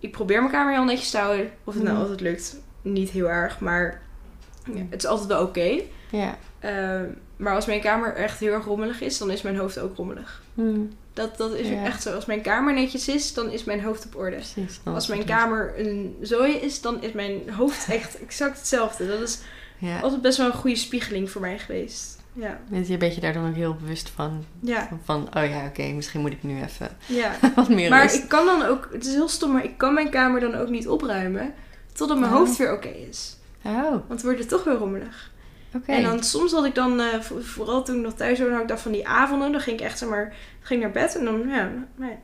ik 0.00 0.10
probeer 0.12 0.38
mijn 0.40 0.52
kamer 0.52 0.72
heel 0.72 0.84
netjes 0.84 1.10
te 1.10 1.18
houden. 1.18 1.50
Of 1.64 1.74
het 1.74 1.82
nou 1.82 1.94
Mhm. 1.94 2.02
altijd 2.04 2.20
lukt, 2.20 2.56
niet 2.84 3.10
heel 3.10 3.30
erg. 3.30 3.60
Maar 3.60 4.00
ja, 4.74 4.82
het 4.90 5.02
is 5.02 5.06
altijd 5.08 5.28
wel 5.28 5.42
oké. 5.42 5.80
Ja. 6.10 6.36
Ehm, 6.58 7.04
maar 7.36 7.54
als 7.54 7.66
mijn 7.66 7.80
kamer 7.80 8.14
echt 8.14 8.38
heel 8.40 8.52
erg 8.52 8.64
rommelig 8.64 9.00
is, 9.00 9.18
dan 9.18 9.30
is 9.30 9.42
mijn 9.42 9.56
hoofd 9.56 9.78
ook 9.78 9.96
rommelig. 9.96 10.42
Hm, 10.54 10.78
Dat, 11.12 11.36
dat 11.36 11.52
is 11.54 11.68
Ja. 11.68 11.84
echt 11.84 12.02
zo. 12.02 12.14
Als 12.14 12.26
mijn 12.26 12.40
kamer 12.40 12.74
netjes 12.74 13.08
is, 13.08 13.34
dan 13.34 13.50
is 13.50 13.64
mijn 13.64 13.82
hoofd 13.82 14.06
op 14.06 14.16
orde. 14.16 14.36
precies. 14.36 14.80
Als 14.84 15.06
mijn 15.06 15.24
kamer 15.24 15.72
een 15.76 16.16
zooi 16.20 16.52
is, 16.52 16.80
dan 16.80 17.02
is 17.02 17.12
mijn 17.12 17.50
hoofd 17.50 17.88
echt 17.98 18.20
exact 18.20 18.58
hetzelfde. 18.58 19.06
Dat 19.06 19.20
is 19.20 19.38
Ja. 19.78 20.00
altijd 20.00 20.22
best 20.22 20.38
wel 20.38 20.46
een 20.46 20.52
goede 20.52 20.76
spiegeling 20.76 21.30
voor 21.30 21.40
mij 21.40 21.58
geweest. 21.58 22.22
Ja. 22.32 22.60
Ben 22.68 22.86
je 22.88 22.96
beetje 22.96 23.20
daar 23.20 23.32
dan 23.32 23.48
ook 23.48 23.54
heel 23.54 23.74
bewust 23.74 24.08
van? 24.08 24.44
Ja. 24.60 24.88
Van, 25.04 25.28
oh 25.36 25.48
ja, 25.48 25.66
oké, 25.66 25.82
misschien 25.82 26.20
moet 26.20 26.32
ik 26.32 26.42
nu 26.42 26.62
even 26.62 26.88
ja. 27.06 27.32
wat 27.56 27.68
meer 27.68 27.90
Maar 27.90 28.02
rust. 28.02 28.14
ik 28.22 28.28
kan 28.28 28.46
dan 28.46 28.62
ook, 28.62 28.88
het 28.92 29.06
is 29.06 29.12
heel 29.14 29.28
stom, 29.28 29.52
maar 29.52 29.64
ik 29.64 29.76
kan 29.78 29.94
mijn 29.94 30.10
kamer 30.10 30.40
dan 30.40 30.54
ook 30.54 30.68
niet 30.68 30.88
opruimen 30.88 31.54
totdat 31.94 32.18
mijn 32.18 32.32
Oh. 32.32 32.38
hoofd 32.38 32.56
weer 32.56 32.72
oké 32.72 32.88
is. 33.10 33.36
Oh, 33.64 33.72
oké. 33.76 33.90
Want 33.90 34.04
het 34.08 34.22
wordt 34.22 34.38
het 34.38 34.48
toch 34.48 34.64
weer 34.64 34.74
rommelig. 34.74 35.32
En 35.86 36.02
dan 36.02 36.22
soms 36.22 36.52
had 36.52 36.64
ik 36.64 36.74
dan, 36.74 37.00
eh, 37.00 37.06
vo- 37.20 37.40
vooral 37.42 37.82
toen 37.84 37.96
ik 37.96 38.02
nog 38.02 38.14
thuis 38.14 38.38
woonde, 38.38 38.52
had 38.52 38.62
ik 38.62 38.68
dat 38.68 38.80
van 38.80 38.92
die 38.92 39.08
avonden. 39.08 39.52
Dan 39.52 39.60
ging 39.60 39.78
ik 39.80 39.84
echt, 39.86 39.98
zeg 39.98 40.08
maar, 40.08 40.34
ging 40.60 40.80
naar 40.80 40.90
bed 40.90 41.16
en 41.18 41.24
dan, 41.24 41.42
ja, 41.48 41.70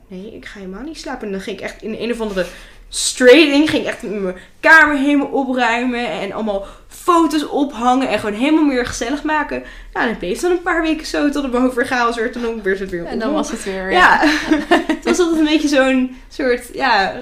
nee, 0.07 0.35
ik 0.35 0.45
ga 0.45 0.59
helemaal 0.59 0.81
niet 0.83 0.97
slapen. 0.99 1.25
En 1.25 1.31
dan 1.31 1.41
ging 1.41 1.57
ik 1.57 1.63
echt 1.63 1.81
in 1.81 1.95
een 1.99 2.11
of 2.11 2.21
andere 2.21 2.45
straight 2.89 3.69
ging 3.69 3.73
ik 3.83 3.85
echt 3.85 4.01
mijn 4.03 4.35
kamer 4.59 4.97
helemaal 4.97 5.27
opruimen 5.27 6.07
en 6.09 6.31
allemaal 6.31 6.65
foto's 6.87 7.47
ophangen 7.47 8.07
en 8.09 8.19
gewoon 8.19 8.39
helemaal 8.39 8.63
meer 8.63 8.85
gezellig 8.85 9.23
maken. 9.23 9.63
Nou, 9.93 10.07
dat 10.07 10.17
bleef 10.19 10.39
dan 10.39 10.51
een 10.51 10.61
paar 10.61 10.81
weken 10.81 11.05
zo 11.05 11.29
tot 11.29 11.43
het 11.43 11.51
mijn 11.51 11.63
hoofd 11.63 11.75
weer 11.75 11.85
chaos 11.87 12.15
werd 12.15 12.35
en 12.35 12.41
dan 12.41 12.63
werd 12.63 12.79
het 12.79 12.89
weer 12.89 13.05
En 13.05 13.19
dan 13.19 13.33
was 13.33 13.51
het 13.51 13.63
weer... 13.63 13.91
ja, 13.91 14.19
het 14.87 15.03
was 15.03 15.19
altijd 15.19 15.39
een 15.39 15.45
beetje 15.45 15.67
zo'n 15.67 16.15
soort, 16.29 16.69
ja, 16.73 17.13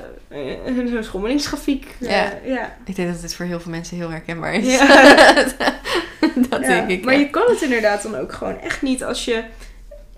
zo'n 0.92 1.04
schommelingsgrafiek. 1.04 1.96
Ja. 2.00 2.32
Eh, 2.32 2.50
ja. 2.50 2.78
Ik 2.86 2.96
denk 2.96 3.12
dat 3.12 3.22
dit 3.22 3.36
voor 3.36 3.46
heel 3.46 3.60
veel 3.60 3.72
mensen 3.72 3.98
heel 3.98 4.10
herkenbaar 4.10 4.54
is. 4.54 4.78
Ja. 4.78 5.34
dat 6.50 6.62
Ja, 6.62 6.68
denk 6.68 6.90
ik. 6.90 7.04
Maar 7.06 7.14
ja. 7.14 7.20
je 7.20 7.30
kan 7.30 7.44
het 7.50 7.62
inderdaad 7.62 8.04
dan 8.04 8.16
ook 8.16 8.32
gewoon 8.34 8.60
echt 8.60 8.82
niet 8.82 9.04
als 9.04 9.26
je... 9.26 9.44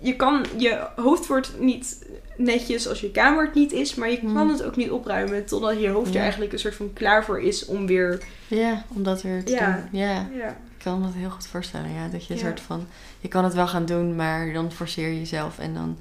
Je 0.00 0.16
kan... 0.16 0.44
Je 0.56 0.86
hoofd 0.96 1.26
wordt 1.26 1.52
niet 1.60 2.06
netjes 2.36 2.88
als 2.88 3.00
je 3.00 3.10
kamer 3.10 3.44
het 3.44 3.54
niet 3.54 3.72
is. 3.72 3.94
Maar 3.94 4.10
je 4.10 4.18
Hmm. 4.20 4.34
kan 4.34 4.48
het 4.50 4.62
ook 4.62 4.76
niet 4.76 4.90
opruimen 4.90 5.44
totdat 5.46 5.80
je 5.80 5.88
hoofd 5.88 6.08
er 6.08 6.14
Ja. 6.14 6.20
eigenlijk 6.20 6.52
een 6.52 6.58
soort 6.58 6.74
van 6.74 6.92
klaar 6.92 7.24
voor 7.24 7.40
is 7.42 7.64
om 7.64 7.86
weer... 7.86 8.22
Ja, 8.48 8.84
om 8.88 9.02
dat 9.02 9.22
weer 9.22 9.44
te 9.44 9.52
Ja. 9.52 9.72
doen. 9.90 10.00
Ja, 10.00 10.28
Ja, 10.36 10.48
ik 10.48 10.84
kan 10.84 10.98
me 11.00 11.04
dat 11.06 11.14
heel 11.14 11.30
goed 11.30 11.46
voorstellen. 11.46 11.92
Ja, 11.92 12.08
dat 12.08 12.26
je 12.26 12.32
een 12.32 12.38
Ja. 12.40 12.46
soort 12.46 12.60
van... 12.60 12.86
Je 13.20 13.28
kan 13.28 13.44
het 13.44 13.54
wel 13.54 13.66
gaan 13.68 13.86
doen, 13.86 14.16
maar 14.16 14.52
dan 14.52 14.72
forceer 14.72 15.08
je 15.08 15.18
jezelf. 15.18 15.58
En 15.58 15.74
dan 15.74 15.98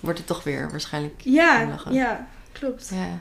wordt 0.00 0.18
het 0.18 0.26
toch 0.28 0.42
weer 0.44 0.70
waarschijnlijk... 0.70 1.14
ja, 1.18 1.68
ja 1.90 2.26
klopt. 2.52 2.90
Ja. 2.94 3.20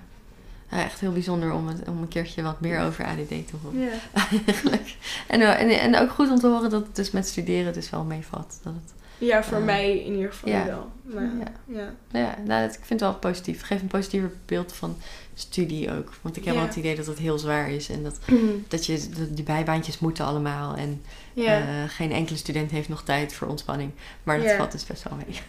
Ja, 0.74 0.84
echt 0.84 1.00
heel 1.00 1.12
bijzonder 1.12 1.52
om, 1.54 1.68
het, 1.68 1.88
om 1.90 2.02
een 2.02 2.08
keertje 2.08 2.42
wat 2.42 2.60
meer 2.62 2.82
over 2.82 3.06
ADD 3.06 3.28
te 3.30 3.44
horen. 3.64 3.80
Ja. 3.80 3.90
Eigenlijk. 4.48 4.96
En, 5.28 5.42
eh, 5.42 5.60
en, 5.62 5.70
en 5.70 6.02
ook 6.02 6.10
goed 6.12 6.30
om 6.30 6.40
te 6.40 6.48
horen 6.48 6.70
dat 6.70 6.86
het 6.86 6.96
dus 6.96 7.12
met 7.12 7.28
studeren 7.28 7.74
dus 7.74 7.90
wel 7.90 8.04
meevalt. 8.04 8.60
Dat 8.64 8.74
het, 8.74 8.94
ja, 9.18 9.44
voor 9.44 9.58
Eh, 9.58 9.64
mij 9.64 9.98
in 10.00 10.14
ieder 10.16 10.32
geval 10.34 10.50
ja. 10.50 10.66
wel. 10.66 10.92
Maar, 11.04 11.24
Ja. 11.24 11.52
ja. 11.80 11.94
ja, 12.20 12.36
nou, 12.46 12.62
dat, 12.68 12.74
ik 12.76 12.86
vind 12.86 13.00
het 13.00 13.10
wel 13.10 13.20
positief. 13.20 13.62
Geef 13.64 13.82
een 13.82 13.88
positiever 13.88 14.32
beeld 14.46 14.74
van 14.74 14.98
studie 15.34 15.92
ook. 15.92 16.14
Want 16.22 16.38
ik 16.38 16.46
heb 16.46 16.56
wel 16.56 16.64
het 16.64 16.76
idee 16.76 16.96
dat 16.96 17.06
het 17.06 17.18
heel 17.18 17.38
zwaar 17.40 17.70
is. 17.72 17.90
En 17.90 18.04
dat, 18.04 18.20
dat 18.68 18.86
je 18.86 19.10
dat 19.18 19.36
die 19.36 19.44
bijbaantjes 19.44 20.00
moeten 20.00 20.26
allemaal. 20.26 20.76
En 20.76 21.02
eh, 21.36 21.64
geen 21.88 22.12
enkele 22.12 22.38
student 22.38 22.72
heeft 22.72 22.90
nog 22.90 23.04
tijd 23.04 23.34
voor 23.34 23.48
ontspanning. 23.48 23.92
Maar 24.24 24.42
dat 24.42 24.52
valt 24.52 24.72
dus 24.72 24.86
best 24.86 25.04
wel 25.04 25.18
mee. 25.18 25.40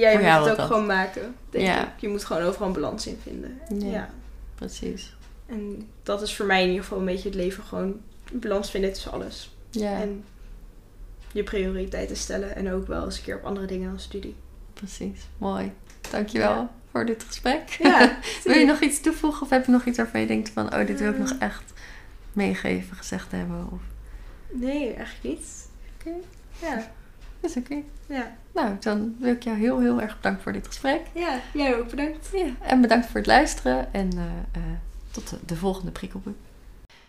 ja, 0.00 0.10
je 0.10 0.18
moet 0.18 0.26
het 0.26 0.50
ook 0.50 0.56
dat. 0.56 0.66
gewoon 0.66 0.86
maken, 0.86 1.34
denk 1.50 1.66
Ja. 1.66 1.82
ik. 1.82 1.88
Je 2.00 2.08
moet 2.08 2.24
gewoon 2.24 2.42
overal 2.42 2.66
een 2.66 2.72
balans 2.74 3.06
in 3.06 3.18
vinden. 3.22 3.58
Ja. 3.78 4.08
Precies. 4.54 5.16
En 5.46 5.88
dat 6.02 6.22
is 6.22 6.36
voor 6.36 6.46
mij 6.46 6.62
in 6.62 6.68
ieder 6.68 6.82
geval 6.82 6.98
een 6.98 7.04
beetje 7.04 7.28
het 7.28 7.38
leven. 7.38 7.64
Gewoon 7.64 8.00
balans 8.32 8.70
vinden 8.70 8.92
tussen 8.92 9.12
alles. 9.12 9.56
Ja, 9.70 10.00
En 10.00 10.24
je 11.32 11.42
prioriteiten 11.42 12.16
stellen. 12.16 12.56
En 12.56 12.72
ook 12.72 12.86
wel 12.86 13.04
eens 13.04 13.16
een 13.16 13.22
keer 13.24 13.36
op 13.36 13.44
andere 13.44 13.66
dingen 13.66 13.88
dan 13.90 14.00
studie. 14.00 14.34
precies. 14.74 15.20
Mooi. 15.38 15.72
Dankjewel. 16.10 16.50
Ja. 16.50 16.70
voor 16.90 17.06
dit 17.06 17.22
gesprek. 17.22 17.68
Ja, 17.68 18.18
wil 18.44 18.58
je 18.58 18.66
nog 18.66 18.80
iets 18.80 19.00
toevoegen 19.00 19.42
of 19.42 19.50
heb 19.50 19.66
je 19.66 19.72
nog 19.72 19.84
iets 19.84 19.96
waarvan 19.96 20.20
je 20.20 20.26
denkt 20.26 20.50
van... 20.50 20.74
oh, 20.74 20.86
dit 20.86 21.00
wil 21.00 21.10
ik 21.10 21.18
nog 21.18 21.32
echt 21.38 21.72
meegeven, 22.32 22.96
gezegd 22.96 23.30
hebben? 23.30 23.68
Of... 23.72 23.80
Nee, 24.50 24.92
eigenlijk 24.94 25.22
niet. 25.22 25.68
Oké. 26.00 26.14
Ja. 26.60 26.92
Dat 27.40 27.50
is 27.50 27.56
oké. 27.56 27.82
Ja. 28.06 28.36
Nou, 28.54 28.76
dan 28.80 29.16
wil 29.18 29.32
ik 29.32 29.42
jou 29.42 29.58
heel, 29.58 29.80
heel 29.80 30.00
erg 30.00 30.16
bedanken 30.16 30.42
voor 30.42 30.52
dit 30.52 30.66
gesprek. 30.66 31.00
ja, 31.14 31.40
jij 31.52 31.76
ook 31.76 31.90
bedankt. 31.90 32.30
Ja, 32.32 32.46
en 32.60 32.80
bedankt 32.80 33.06
voor 33.06 33.16
het 33.16 33.26
luisteren 33.26 33.92
en 33.92 34.10
eh, 34.12 34.24
eh, 34.52 34.62
tot 35.10 35.28
de, 35.28 35.36
de 35.46 35.56
volgende 35.56 35.90
prikkelboek. 35.90 36.36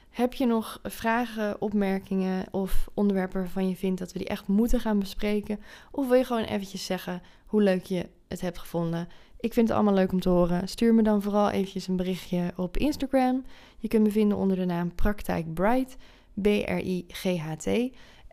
Heb 0.09 0.33
je 0.33 0.45
nog 0.45 0.79
vragen, 0.83 1.61
opmerkingen 1.61 2.45
of 2.51 2.89
onderwerpen 2.93 3.39
waarvan 3.41 3.69
je 3.69 3.75
vindt 3.75 3.99
dat 3.99 4.11
we 4.11 4.19
die 4.19 4.27
echt 4.27 4.47
moeten 4.47 4.79
gaan 4.79 4.99
bespreken? 4.99 5.59
Of 5.91 6.07
wil 6.07 6.17
je 6.17 6.23
gewoon 6.23 6.43
eventjes 6.43 6.85
zeggen 6.85 7.21
hoe 7.45 7.61
leuk 7.61 7.83
je 7.83 8.05
het 8.27 8.41
hebt 8.41 8.57
gevonden? 8.57 9.07
Ik 9.39 9.53
vind 9.53 9.67
het 9.67 9.77
allemaal 9.77 9.93
leuk 9.93 10.11
om 10.11 10.19
te 10.19 10.29
horen. 10.29 10.67
Stuur 10.67 10.93
me 10.93 11.01
dan 11.01 11.21
vooral 11.21 11.49
eventjes 11.49 11.87
een 11.87 11.95
berichtje 11.95 12.53
op 12.55 12.77
Instagram. 12.77 13.43
Je 13.77 13.87
kunt 13.87 14.03
me 14.03 14.11
vinden 14.11 14.37
onder 14.37 14.57
de 14.57 14.65
naam 14.65 14.95
Praktijk 14.95 15.53
Bright, 15.53 15.97
B-R-I-G-H-T. 16.41 17.67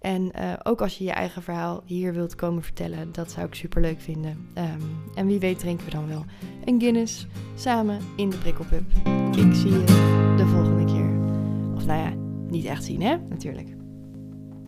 En 0.02 0.32
eh, 0.32 0.52
ook 0.62 0.80
als 0.80 0.98
je 0.98 1.04
je 1.04 1.10
eigen 1.10 1.42
verhaal 1.42 1.82
hier 1.84 2.12
wilt 2.12 2.34
komen 2.34 2.62
vertellen, 2.62 3.12
dat 3.12 3.30
zou 3.30 3.46
ik 3.46 3.54
super 3.54 3.80
leuk 3.80 4.00
vinden. 4.00 4.48
Ehm, 4.54 4.80
en 5.14 5.26
wie 5.26 5.38
weet 5.38 5.58
drinken 5.58 5.84
we 5.84 5.90
dan 5.90 6.08
wel 6.08 6.24
een 6.64 6.80
Guinness 6.80 7.26
samen 7.54 7.98
in 8.16 8.30
de 8.30 8.36
prikkelpub. 8.36 8.90
Ik 9.36 9.54
zie 9.54 9.70
je 9.70 9.84
de 10.36 10.46
volgende 10.46 10.84
keer. 10.84 11.10
Of 11.74 11.86
nou 11.86 12.00
ja, 12.00 12.12
niet 12.50 12.64
echt 12.64 12.84
zien 12.84 13.02
hè, 13.02 13.16
natuurlijk. 13.28 13.71